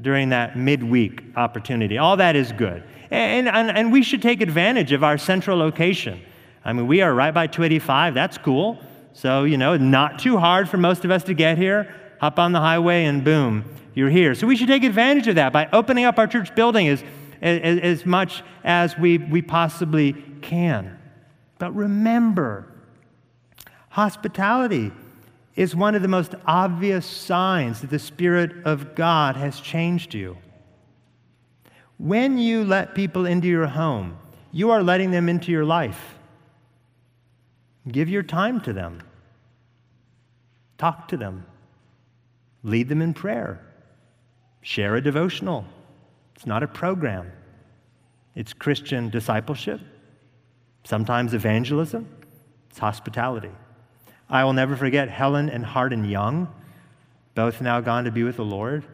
during 0.00 0.28
that 0.28 0.56
midweek 0.56 1.24
opportunity. 1.34 1.98
All 1.98 2.16
that 2.18 2.36
is 2.36 2.52
good. 2.52 2.84
And, 3.10 3.48
and, 3.48 3.76
and 3.76 3.90
we 3.90 4.04
should 4.04 4.22
take 4.22 4.40
advantage 4.40 4.92
of 4.92 5.02
our 5.02 5.18
central 5.18 5.58
location. 5.58 6.20
I 6.64 6.72
mean, 6.72 6.86
we 6.86 7.02
are 7.02 7.12
right 7.12 7.34
by 7.34 7.48
285. 7.48 8.14
That's 8.14 8.38
cool. 8.38 8.78
So, 9.12 9.42
you 9.42 9.58
know, 9.58 9.76
not 9.76 10.20
too 10.20 10.38
hard 10.38 10.68
for 10.68 10.76
most 10.76 11.04
of 11.04 11.10
us 11.10 11.24
to 11.24 11.34
get 11.34 11.58
here. 11.58 11.92
Hop 12.20 12.38
on 12.38 12.52
the 12.52 12.60
highway 12.60 13.06
and 13.06 13.24
boom, 13.24 13.64
you're 13.92 14.08
here. 14.08 14.36
So 14.36 14.46
we 14.46 14.54
should 14.54 14.68
take 14.68 14.84
advantage 14.84 15.26
of 15.26 15.34
that 15.34 15.52
by 15.52 15.68
opening 15.72 16.04
up 16.04 16.16
our 16.16 16.28
church 16.28 16.54
building 16.54 16.86
as, 16.86 17.02
as, 17.42 17.78
as 17.80 18.06
much 18.06 18.42
as 18.64 18.96
we, 18.98 19.18
we 19.18 19.42
possibly 19.42 20.12
can. 20.40 20.98
But 21.58 21.74
remember, 21.74 22.74
Hospitality 23.94 24.90
is 25.54 25.76
one 25.76 25.94
of 25.94 26.02
the 26.02 26.08
most 26.08 26.34
obvious 26.46 27.06
signs 27.06 27.80
that 27.80 27.90
the 27.90 27.98
Spirit 28.00 28.50
of 28.64 28.96
God 28.96 29.36
has 29.36 29.60
changed 29.60 30.14
you. 30.14 30.36
When 31.96 32.36
you 32.36 32.64
let 32.64 32.96
people 32.96 33.24
into 33.24 33.46
your 33.46 33.68
home, 33.68 34.18
you 34.50 34.72
are 34.72 34.82
letting 34.82 35.12
them 35.12 35.28
into 35.28 35.52
your 35.52 35.64
life. 35.64 36.16
Give 37.86 38.08
your 38.08 38.24
time 38.24 38.60
to 38.62 38.72
them, 38.72 39.00
talk 40.76 41.06
to 41.06 41.16
them, 41.16 41.46
lead 42.64 42.88
them 42.88 43.00
in 43.00 43.14
prayer, 43.14 43.64
share 44.60 44.96
a 44.96 45.00
devotional. 45.00 45.66
It's 46.34 46.46
not 46.46 46.62
a 46.62 46.68
program, 46.68 47.30
it's 48.34 48.52
Christian 48.52 49.10
discipleship, 49.10 49.80
sometimes 50.84 51.34
evangelism, 51.34 52.08
it's 52.70 52.78
hospitality. 52.78 53.52
I 54.28 54.44
will 54.44 54.52
never 54.52 54.76
forget 54.76 55.08
Helen 55.08 55.48
and 55.48 55.64
Hardin 55.64 56.04
Young, 56.04 56.48
both 57.34 57.60
now 57.60 57.80
gone 57.80 58.04
to 58.04 58.10
be 58.10 58.22
with 58.22 58.36
the 58.36 58.44
Lord. 58.44 58.84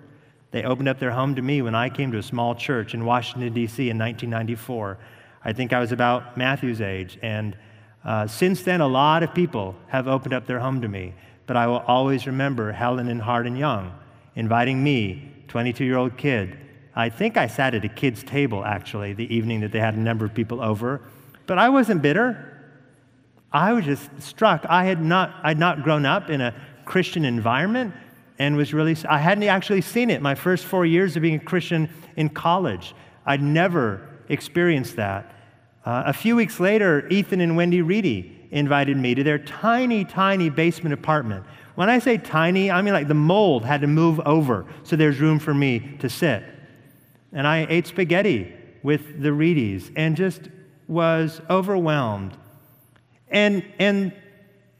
They 0.50 0.64
opened 0.64 0.88
up 0.88 0.98
their 0.98 1.12
home 1.12 1.36
to 1.36 1.42
me 1.42 1.62
when 1.62 1.74
I 1.74 1.88
came 1.88 2.10
to 2.12 2.18
a 2.18 2.22
small 2.22 2.54
church 2.54 2.94
in 2.94 3.04
Washington, 3.04 3.52
D.C. 3.52 3.88
in 3.88 3.98
1994. 3.98 4.98
I 5.44 5.52
think 5.52 5.72
I 5.72 5.78
was 5.78 5.92
about 5.92 6.36
Matthew's 6.36 6.80
age. 6.80 7.18
And 7.22 7.56
uh, 8.04 8.26
since 8.26 8.62
then, 8.62 8.80
a 8.80 8.88
lot 8.88 9.22
of 9.22 9.32
people 9.32 9.76
have 9.88 10.08
opened 10.08 10.34
up 10.34 10.46
their 10.46 10.58
home 10.58 10.80
to 10.80 10.88
me. 10.88 11.14
But 11.46 11.56
I 11.56 11.66
will 11.66 11.78
always 11.86 12.26
remember 12.26 12.72
Helen 12.72 13.08
and 13.08 13.20
Hardin 13.20 13.56
Young 13.56 13.92
inviting 14.34 14.82
me, 14.82 15.32
22 15.48 15.84
year 15.84 15.96
old 15.96 16.16
kid. 16.16 16.56
I 16.94 17.08
think 17.08 17.36
I 17.36 17.46
sat 17.46 17.74
at 17.74 17.84
a 17.84 17.88
kid's 17.88 18.22
table, 18.22 18.64
actually, 18.64 19.12
the 19.12 19.32
evening 19.34 19.60
that 19.60 19.72
they 19.72 19.78
had 19.78 19.94
a 19.94 20.00
number 20.00 20.24
of 20.24 20.34
people 20.34 20.60
over. 20.60 21.00
But 21.46 21.58
I 21.58 21.68
wasn't 21.68 22.02
bitter. 22.02 22.46
I 23.52 23.72
was 23.72 23.84
just 23.84 24.08
struck. 24.20 24.64
I 24.68 24.84
had 24.84 25.02
not, 25.02 25.34
I'd 25.42 25.58
not 25.58 25.82
grown 25.82 26.06
up 26.06 26.30
in 26.30 26.40
a 26.40 26.54
Christian 26.84 27.24
environment 27.24 27.94
and 28.38 28.56
was 28.56 28.72
really, 28.72 28.96
I 29.08 29.18
hadn't 29.18 29.44
actually 29.44 29.82
seen 29.82 30.10
it 30.10 30.22
my 30.22 30.34
first 30.34 30.64
four 30.64 30.86
years 30.86 31.16
of 31.16 31.22
being 31.22 31.34
a 31.36 31.40
Christian 31.40 31.88
in 32.16 32.28
college. 32.28 32.94
I'd 33.26 33.42
never 33.42 34.08
experienced 34.28 34.96
that. 34.96 35.34
Uh, 35.84 36.04
a 36.06 36.12
few 36.12 36.36
weeks 36.36 36.60
later, 36.60 37.06
Ethan 37.08 37.40
and 37.40 37.56
Wendy 37.56 37.82
Reedy 37.82 38.36
invited 38.50 38.96
me 38.96 39.14
to 39.14 39.22
their 39.22 39.38
tiny, 39.38 40.04
tiny 40.04 40.50
basement 40.50 40.92
apartment. 40.92 41.44
When 41.74 41.88
I 41.88 41.98
say 41.98 42.18
tiny, 42.18 42.70
I 42.70 42.82
mean 42.82 42.94
like 42.94 43.08
the 43.08 43.14
mold 43.14 43.64
had 43.64 43.80
to 43.82 43.86
move 43.86 44.20
over 44.20 44.66
so 44.82 44.96
there's 44.96 45.20
room 45.20 45.38
for 45.38 45.54
me 45.54 45.96
to 46.00 46.08
sit. 46.08 46.42
And 47.32 47.46
I 47.46 47.66
ate 47.68 47.86
spaghetti 47.86 48.52
with 48.82 49.22
the 49.22 49.28
Reedies 49.28 49.92
and 49.96 50.16
just 50.16 50.48
was 50.88 51.40
overwhelmed 51.48 52.36
and, 53.30 53.64
and, 53.78 54.12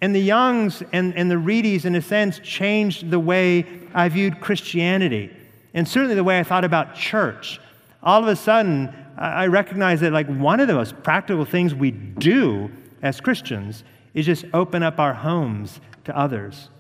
and 0.00 0.14
the 0.14 0.20
Youngs 0.20 0.82
and, 0.92 1.16
and 1.16 1.30
the 1.30 1.36
Reedies, 1.36 1.84
in 1.84 1.94
a 1.94 2.02
sense, 2.02 2.38
changed 2.40 3.10
the 3.10 3.20
way 3.20 3.64
I 3.94 4.08
viewed 4.08 4.40
Christianity 4.40 5.34
and 5.72 5.86
certainly 5.86 6.16
the 6.16 6.24
way 6.24 6.38
I 6.38 6.42
thought 6.42 6.64
about 6.64 6.94
church. 6.94 7.60
All 8.02 8.20
of 8.20 8.28
a 8.28 8.36
sudden, 8.36 8.92
I 9.16 9.46
recognize 9.46 10.00
that 10.00 10.12
like 10.12 10.26
one 10.26 10.58
of 10.58 10.66
the 10.66 10.74
most 10.74 11.00
practical 11.02 11.44
things 11.44 11.74
we 11.74 11.90
do 11.90 12.70
as 13.02 13.20
Christians 13.20 13.84
is 14.14 14.26
just 14.26 14.44
open 14.52 14.82
up 14.82 14.98
our 14.98 15.14
homes 15.14 15.80
to 16.04 16.16
others. 16.16 16.70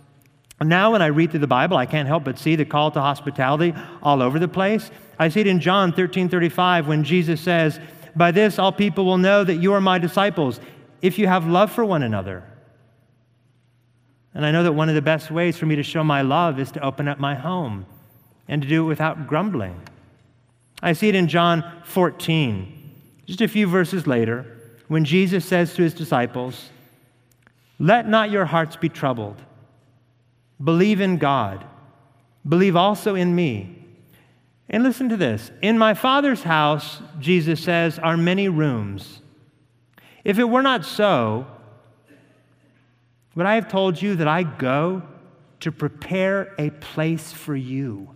Now, 0.62 0.92
when 0.92 1.00
I 1.00 1.06
read 1.06 1.30
through 1.30 1.40
the 1.40 1.46
Bible, 1.46 1.76
I 1.76 1.86
can't 1.86 2.08
help 2.08 2.24
but 2.24 2.38
see 2.38 2.56
the 2.56 2.66
call 2.66 2.90
to 2.90 3.00
hospitality 3.00 3.74
all 4.02 4.20
over 4.20 4.38
the 4.38 4.48
place. 4.48 4.90
I 5.20 5.28
see 5.28 5.40
it 5.40 5.46
in 5.46 5.60
John 5.60 5.92
13 5.92 6.30
35 6.30 6.88
when 6.88 7.04
Jesus 7.04 7.42
says, 7.42 7.78
By 8.16 8.30
this 8.30 8.58
all 8.58 8.72
people 8.72 9.04
will 9.04 9.18
know 9.18 9.44
that 9.44 9.56
you 9.56 9.74
are 9.74 9.80
my 9.80 9.98
disciples 9.98 10.58
if 11.02 11.18
you 11.18 11.26
have 11.26 11.46
love 11.46 11.70
for 11.70 11.84
one 11.84 12.02
another. 12.02 12.42
And 14.32 14.46
I 14.46 14.50
know 14.50 14.62
that 14.62 14.72
one 14.72 14.88
of 14.88 14.94
the 14.94 15.02
best 15.02 15.30
ways 15.30 15.58
for 15.58 15.66
me 15.66 15.76
to 15.76 15.82
show 15.82 16.02
my 16.02 16.22
love 16.22 16.58
is 16.58 16.72
to 16.72 16.80
open 16.82 17.06
up 17.06 17.20
my 17.20 17.34
home 17.34 17.84
and 18.48 18.62
to 18.62 18.68
do 18.68 18.82
it 18.82 18.88
without 18.88 19.26
grumbling. 19.26 19.78
I 20.82 20.94
see 20.94 21.10
it 21.10 21.14
in 21.14 21.28
John 21.28 21.70
14, 21.84 22.94
just 23.26 23.42
a 23.42 23.48
few 23.48 23.66
verses 23.66 24.06
later, 24.06 24.46
when 24.88 25.04
Jesus 25.04 25.44
says 25.44 25.74
to 25.74 25.82
his 25.82 25.92
disciples, 25.92 26.70
Let 27.78 28.08
not 28.08 28.30
your 28.30 28.46
hearts 28.46 28.76
be 28.76 28.88
troubled. 28.88 29.36
Believe 30.64 31.02
in 31.02 31.18
God. 31.18 31.62
Believe 32.48 32.74
also 32.74 33.14
in 33.14 33.34
me. 33.34 33.79
And 34.70 34.84
listen 34.84 35.08
to 35.08 35.16
this. 35.16 35.50
In 35.62 35.76
my 35.78 35.94
Father's 35.94 36.44
house, 36.44 37.02
Jesus 37.18 37.60
says, 37.62 37.98
are 37.98 38.16
many 38.16 38.48
rooms. 38.48 39.20
If 40.22 40.38
it 40.38 40.44
were 40.44 40.62
not 40.62 40.84
so, 40.84 41.46
would 43.34 43.46
I 43.46 43.56
have 43.56 43.68
told 43.68 44.00
you 44.00 44.14
that 44.16 44.28
I 44.28 44.44
go 44.44 45.02
to 45.60 45.72
prepare 45.72 46.54
a 46.56 46.70
place 46.70 47.32
for 47.32 47.56
you? 47.56 48.14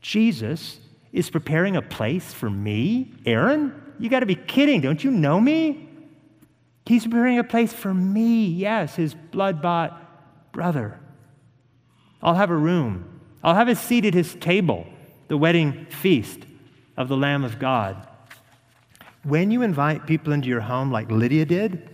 Jesus 0.00 0.78
is 1.12 1.30
preparing 1.30 1.74
a 1.74 1.82
place 1.82 2.32
for 2.32 2.48
me? 2.48 3.12
Aaron? 3.26 3.74
You 3.98 4.08
got 4.08 4.20
to 4.20 4.26
be 4.26 4.36
kidding. 4.36 4.80
Don't 4.80 5.02
you 5.02 5.10
know 5.10 5.40
me? 5.40 5.88
He's 6.86 7.04
preparing 7.04 7.38
a 7.38 7.44
place 7.44 7.72
for 7.72 7.92
me. 7.92 8.46
Yes, 8.46 8.94
his 8.94 9.14
blood 9.14 9.60
bought 9.60 10.52
brother. 10.52 11.00
I'll 12.22 12.34
have 12.34 12.50
a 12.50 12.56
room. 12.56 13.20
I'll 13.42 13.54
have 13.54 13.68
a 13.68 13.74
seat 13.74 14.04
at 14.04 14.14
his 14.14 14.34
table, 14.36 14.86
the 15.28 15.36
wedding 15.36 15.86
feast 15.86 16.40
of 16.96 17.08
the 17.08 17.16
Lamb 17.16 17.44
of 17.44 17.58
God. 17.58 18.08
When 19.22 19.50
you 19.50 19.62
invite 19.62 20.06
people 20.06 20.32
into 20.32 20.48
your 20.48 20.60
home, 20.60 20.90
like 20.90 21.10
Lydia 21.10 21.44
did, 21.44 21.88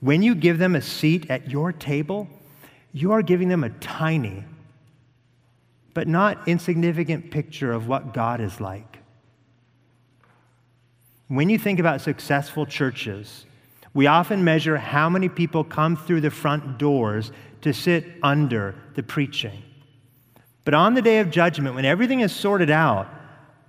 when 0.00 0.22
you 0.22 0.34
give 0.34 0.58
them 0.58 0.76
a 0.76 0.82
seat 0.82 1.30
at 1.30 1.50
your 1.50 1.72
table, 1.72 2.28
you 2.92 3.12
are 3.12 3.22
giving 3.22 3.48
them 3.48 3.64
a 3.64 3.70
tiny, 3.70 4.44
but 5.94 6.06
not 6.06 6.46
insignificant 6.46 7.30
picture 7.30 7.72
of 7.72 7.88
what 7.88 8.12
God 8.12 8.40
is 8.40 8.60
like. 8.60 8.98
When 11.28 11.48
you 11.48 11.58
think 11.58 11.80
about 11.80 12.02
successful 12.02 12.66
churches, 12.66 13.46
we 13.94 14.06
often 14.06 14.44
measure 14.44 14.76
how 14.76 15.08
many 15.08 15.28
people 15.28 15.64
come 15.64 15.96
through 15.96 16.20
the 16.20 16.30
front 16.30 16.78
doors 16.78 17.32
to 17.62 17.72
sit 17.72 18.04
under 18.22 18.74
the 18.94 19.02
preaching. 19.02 19.62
But 20.64 20.74
on 20.74 20.94
the 20.94 21.02
day 21.02 21.18
of 21.18 21.30
judgment, 21.30 21.74
when 21.74 21.84
everything 21.84 22.20
is 22.20 22.34
sorted 22.34 22.70
out, 22.70 23.08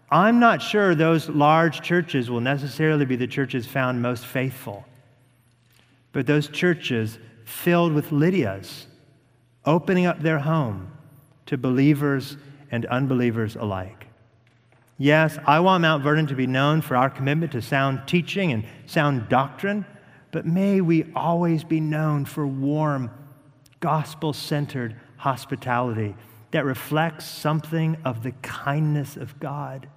I'm 0.10 0.40
not 0.40 0.62
sure 0.62 0.96
those 0.96 1.28
large 1.30 1.82
churches 1.82 2.30
will 2.30 2.42
necessarily 2.42 3.06
be 3.06 3.16
the 3.16 3.28
churches 3.28 3.66
found 3.66 4.02
most 4.02 4.26
faithful. 4.26 4.86
But 6.14 6.26
those 6.26 6.48
churches 6.48 7.20
filled 7.44 7.94
with 7.94 8.12
Lydias, 8.12 8.86
opening 9.66 10.06
up 10.06 10.22
their 10.22 10.40
home 10.40 10.92
to 11.48 11.58
believers 11.58 12.38
and 12.72 12.86
unbelievers 12.86 13.56
alike. 13.56 14.08
Yes, 14.98 15.38
I 15.46 15.60
want 15.60 15.82
Mount 15.82 16.04
Vernon 16.04 16.28
to 16.28 16.36
be 16.36 16.48
known 16.48 16.82
for 16.82 16.96
our 16.96 17.10
commitment 17.10 17.52
to 17.52 17.62
sound 17.62 18.04
teaching 18.08 18.54
and 18.54 18.64
sound 18.86 19.28
doctrine, 19.28 19.86
but 20.32 20.46
may 20.46 20.80
we 20.80 21.12
always 21.14 21.66
be 21.66 21.82
known 21.82 22.24
for 22.24 22.48
warm, 22.48 23.12
gospel 23.82 24.32
centered 24.32 24.96
hospitality 25.18 26.16
that 26.56 26.64
reflects 26.64 27.26
something 27.26 27.98
of 28.06 28.24
the 28.24 28.32
kindness 28.42 29.18
of 29.18 29.38
God. 29.42 29.90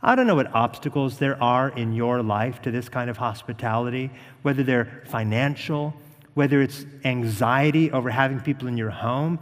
I 0.00 0.14
don't 0.14 0.28
know 0.28 0.36
what 0.36 0.54
obstacles 0.54 1.18
there 1.18 1.40
are 1.42 1.68
in 1.70 1.92
your 1.92 2.22
life 2.22 2.62
to 2.62 2.70
this 2.70 2.88
kind 2.88 3.10
of 3.10 3.16
hospitality, 3.16 4.12
whether 4.42 4.62
they're 4.62 5.02
financial, 5.06 5.94
whether 6.34 6.62
it's 6.62 6.86
anxiety 7.04 7.90
over 7.90 8.08
having 8.08 8.38
people 8.38 8.68
in 8.68 8.76
your 8.76 8.90
home. 8.90 9.40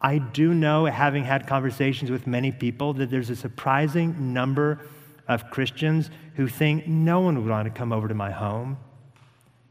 I 0.00 0.18
do 0.18 0.54
know, 0.54 0.84
having 0.84 1.24
had 1.24 1.48
conversations 1.48 2.08
with 2.08 2.28
many 2.28 2.52
people, 2.52 2.92
that 2.92 3.10
there's 3.10 3.30
a 3.30 3.36
surprising 3.36 4.32
number 4.32 4.78
of 5.26 5.50
Christians 5.50 6.08
who 6.36 6.46
think 6.46 6.86
no 6.86 7.18
one 7.18 7.34
would 7.42 7.50
want 7.50 7.66
to 7.66 7.76
come 7.76 7.92
over 7.92 8.06
to 8.06 8.14
my 8.14 8.30
home. 8.30 8.78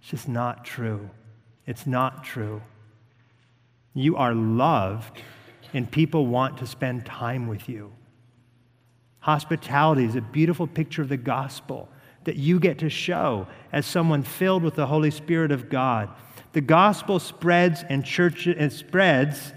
It's 0.01 0.09
just 0.09 0.27
not 0.27 0.65
true. 0.65 1.09
It's 1.65 1.87
not 1.87 2.25
true. 2.25 2.61
You 3.93 4.17
are 4.17 4.33
loved, 4.33 5.21
and 5.73 5.89
people 5.89 6.27
want 6.27 6.57
to 6.57 6.67
spend 6.67 7.05
time 7.05 7.47
with 7.47 7.69
you. 7.69 7.91
Hospitality 9.19 10.05
is 10.05 10.15
a 10.15 10.21
beautiful 10.21 10.67
picture 10.67 11.01
of 11.01 11.09
the 11.09 11.17
gospel 11.17 11.89
that 12.23 12.35
you 12.35 12.59
get 12.59 12.79
to 12.79 12.89
show 12.89 13.47
as 13.71 13.85
someone 13.85 14.23
filled 14.23 14.63
with 14.63 14.75
the 14.75 14.87
Holy 14.87 15.11
Spirit 15.11 15.51
of 15.51 15.69
God. 15.69 16.09
The 16.53 16.61
gospel 16.61 17.19
spreads 17.19 17.83
and 17.89 18.03
church 18.03 18.47
and 18.47 18.71
spreads 18.71 19.53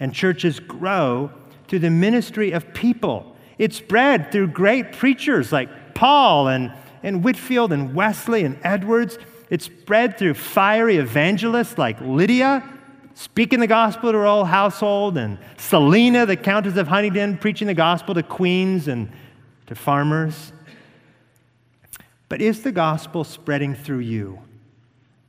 and 0.00 0.12
churches 0.12 0.60
grow 0.60 1.30
through 1.66 1.80
the 1.80 1.90
ministry 1.90 2.52
of 2.52 2.72
people. 2.74 3.36
It's 3.58 3.76
spread 3.76 4.30
through 4.30 4.48
great 4.48 4.92
preachers 4.92 5.52
like 5.52 5.94
Paul 5.94 6.48
and, 6.48 6.72
and 7.02 7.24
Whitefield 7.24 7.72
and 7.72 7.94
Wesley 7.94 8.44
and 8.44 8.58
Edwards. 8.62 9.18
It's 9.50 9.64
spread 9.64 10.18
through 10.18 10.34
fiery 10.34 10.96
evangelists 10.98 11.78
like 11.78 12.00
Lydia, 12.00 12.68
speaking 13.18 13.58
the 13.58 13.66
gospel 13.66 14.12
to 14.12 14.18
her 14.18 14.26
whole 14.26 14.44
household, 14.44 15.18
and 15.18 15.38
Selina, 15.56 16.24
the 16.24 16.36
Countess 16.36 16.76
of 16.76 16.86
Huntingdon, 16.86 17.38
preaching 17.38 17.66
the 17.66 17.74
gospel 17.74 18.14
to 18.14 18.22
queens 18.22 18.86
and 18.86 19.10
to 19.66 19.74
farmers. 19.74 20.52
But 22.28 22.40
is 22.40 22.62
the 22.62 22.70
gospel 22.70 23.24
spreading 23.24 23.74
through 23.74 24.00
you? 24.00 24.38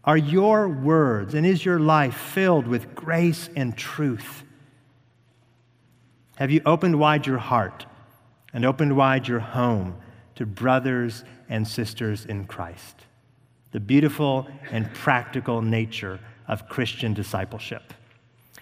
Are 0.04 0.18
your 0.18 0.70
words 0.70 1.34
and 1.34 1.48
is 1.48 1.66
your 1.66 1.80
life 1.80 2.14
filled 2.14 2.68
with 2.68 2.94
grace 2.94 3.50
and 3.56 3.76
truth? 3.76 4.44
Have 6.36 6.52
you 6.52 6.62
opened 6.68 7.00
wide 7.00 7.26
your 7.26 7.40
heart 7.40 7.88
and 8.54 8.66
opened 8.66 8.96
wide 8.96 9.28
your 9.28 9.40
home 9.40 9.96
to 10.36 10.46
brothers 10.46 11.24
and 11.50 11.68
sisters 11.68 12.28
in 12.28 12.46
Christ? 12.46 12.98
The 13.72 13.80
beautiful 13.80 14.48
and 14.72 14.94
practical 14.94 15.64
nature 15.64 16.20
of 16.50 16.68
Christian 16.68 17.14
discipleship. 17.14 17.94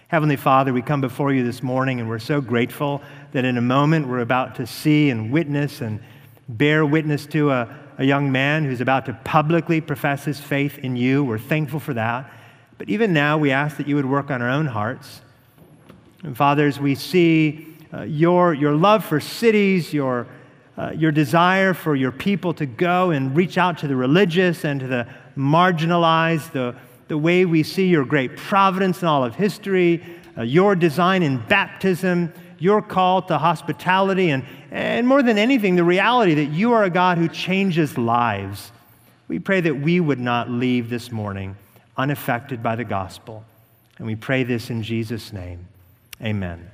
Heavenly 0.06 0.36
Father, 0.36 0.72
we 0.72 0.82
come 0.82 1.00
before 1.00 1.32
you 1.32 1.42
this 1.42 1.62
morning 1.62 2.00
and 2.00 2.08
we're 2.08 2.18
so 2.18 2.40
grateful 2.40 3.02
that 3.32 3.44
in 3.44 3.58
a 3.58 3.62
moment 3.62 4.06
we're 4.06 4.20
about 4.20 4.54
to 4.56 4.66
see 4.66 5.10
and 5.10 5.32
witness 5.32 5.80
and 5.80 6.00
bear 6.48 6.86
witness 6.86 7.26
to 7.26 7.50
a, 7.50 7.76
a 7.98 8.04
young 8.04 8.30
man 8.30 8.64
who's 8.64 8.80
about 8.80 9.06
to 9.06 9.14
publicly 9.24 9.80
profess 9.80 10.24
his 10.24 10.38
faith 10.38 10.78
in 10.78 10.96
you. 10.96 11.24
We're 11.24 11.38
thankful 11.38 11.80
for 11.80 11.94
that. 11.94 12.30
But 12.78 12.88
even 12.88 13.12
now, 13.12 13.36
we 13.36 13.50
ask 13.50 13.76
that 13.78 13.88
you 13.88 13.96
would 13.96 14.06
work 14.06 14.30
on 14.30 14.40
our 14.40 14.48
own 14.48 14.66
hearts. 14.66 15.20
And 16.22 16.36
Father, 16.36 16.66
as 16.66 16.78
we 16.78 16.94
see 16.94 17.66
uh, 17.92 18.02
your, 18.02 18.54
your 18.54 18.74
love 18.74 19.04
for 19.04 19.18
cities, 19.18 19.92
your, 19.92 20.26
uh, 20.76 20.92
your 20.96 21.10
desire 21.10 21.74
for 21.74 21.96
your 21.96 22.12
people 22.12 22.54
to 22.54 22.66
go 22.66 23.10
and 23.10 23.36
reach 23.36 23.58
out 23.58 23.78
to 23.78 23.88
the 23.88 23.96
religious 23.96 24.64
and 24.64 24.80
to 24.80 24.86
the 24.86 25.08
marginalized, 25.36 26.52
the, 26.52 26.74
the 27.08 27.18
way 27.18 27.44
we 27.44 27.62
see 27.62 27.86
your 27.86 28.04
great 28.04 28.36
providence 28.36 29.02
in 29.02 29.08
all 29.08 29.24
of 29.24 29.34
history, 29.34 30.04
uh, 30.36 30.42
your 30.42 30.76
design 30.76 31.22
in 31.22 31.38
baptism, 31.48 32.32
your 32.58 32.82
call 32.82 33.22
to 33.22 33.38
hospitality, 33.38 34.30
and, 34.30 34.44
and 34.70 35.06
more 35.06 35.22
than 35.22 35.38
anything, 35.38 35.76
the 35.76 35.84
reality 35.84 36.34
that 36.34 36.46
you 36.46 36.72
are 36.72 36.84
a 36.84 36.90
God 36.90 37.18
who 37.18 37.28
changes 37.28 37.96
lives. 37.96 38.72
We 39.26 39.38
pray 39.38 39.60
that 39.62 39.80
we 39.80 40.00
would 40.00 40.20
not 40.20 40.50
leave 40.50 40.90
this 40.90 41.10
morning 41.10 41.56
unaffected 41.96 42.62
by 42.62 42.76
the 42.76 42.84
gospel. 42.84 43.44
And 43.98 44.06
we 44.06 44.14
pray 44.14 44.44
this 44.44 44.70
in 44.70 44.82
Jesus' 44.82 45.32
name. 45.32 45.66
Amen. 46.22 46.70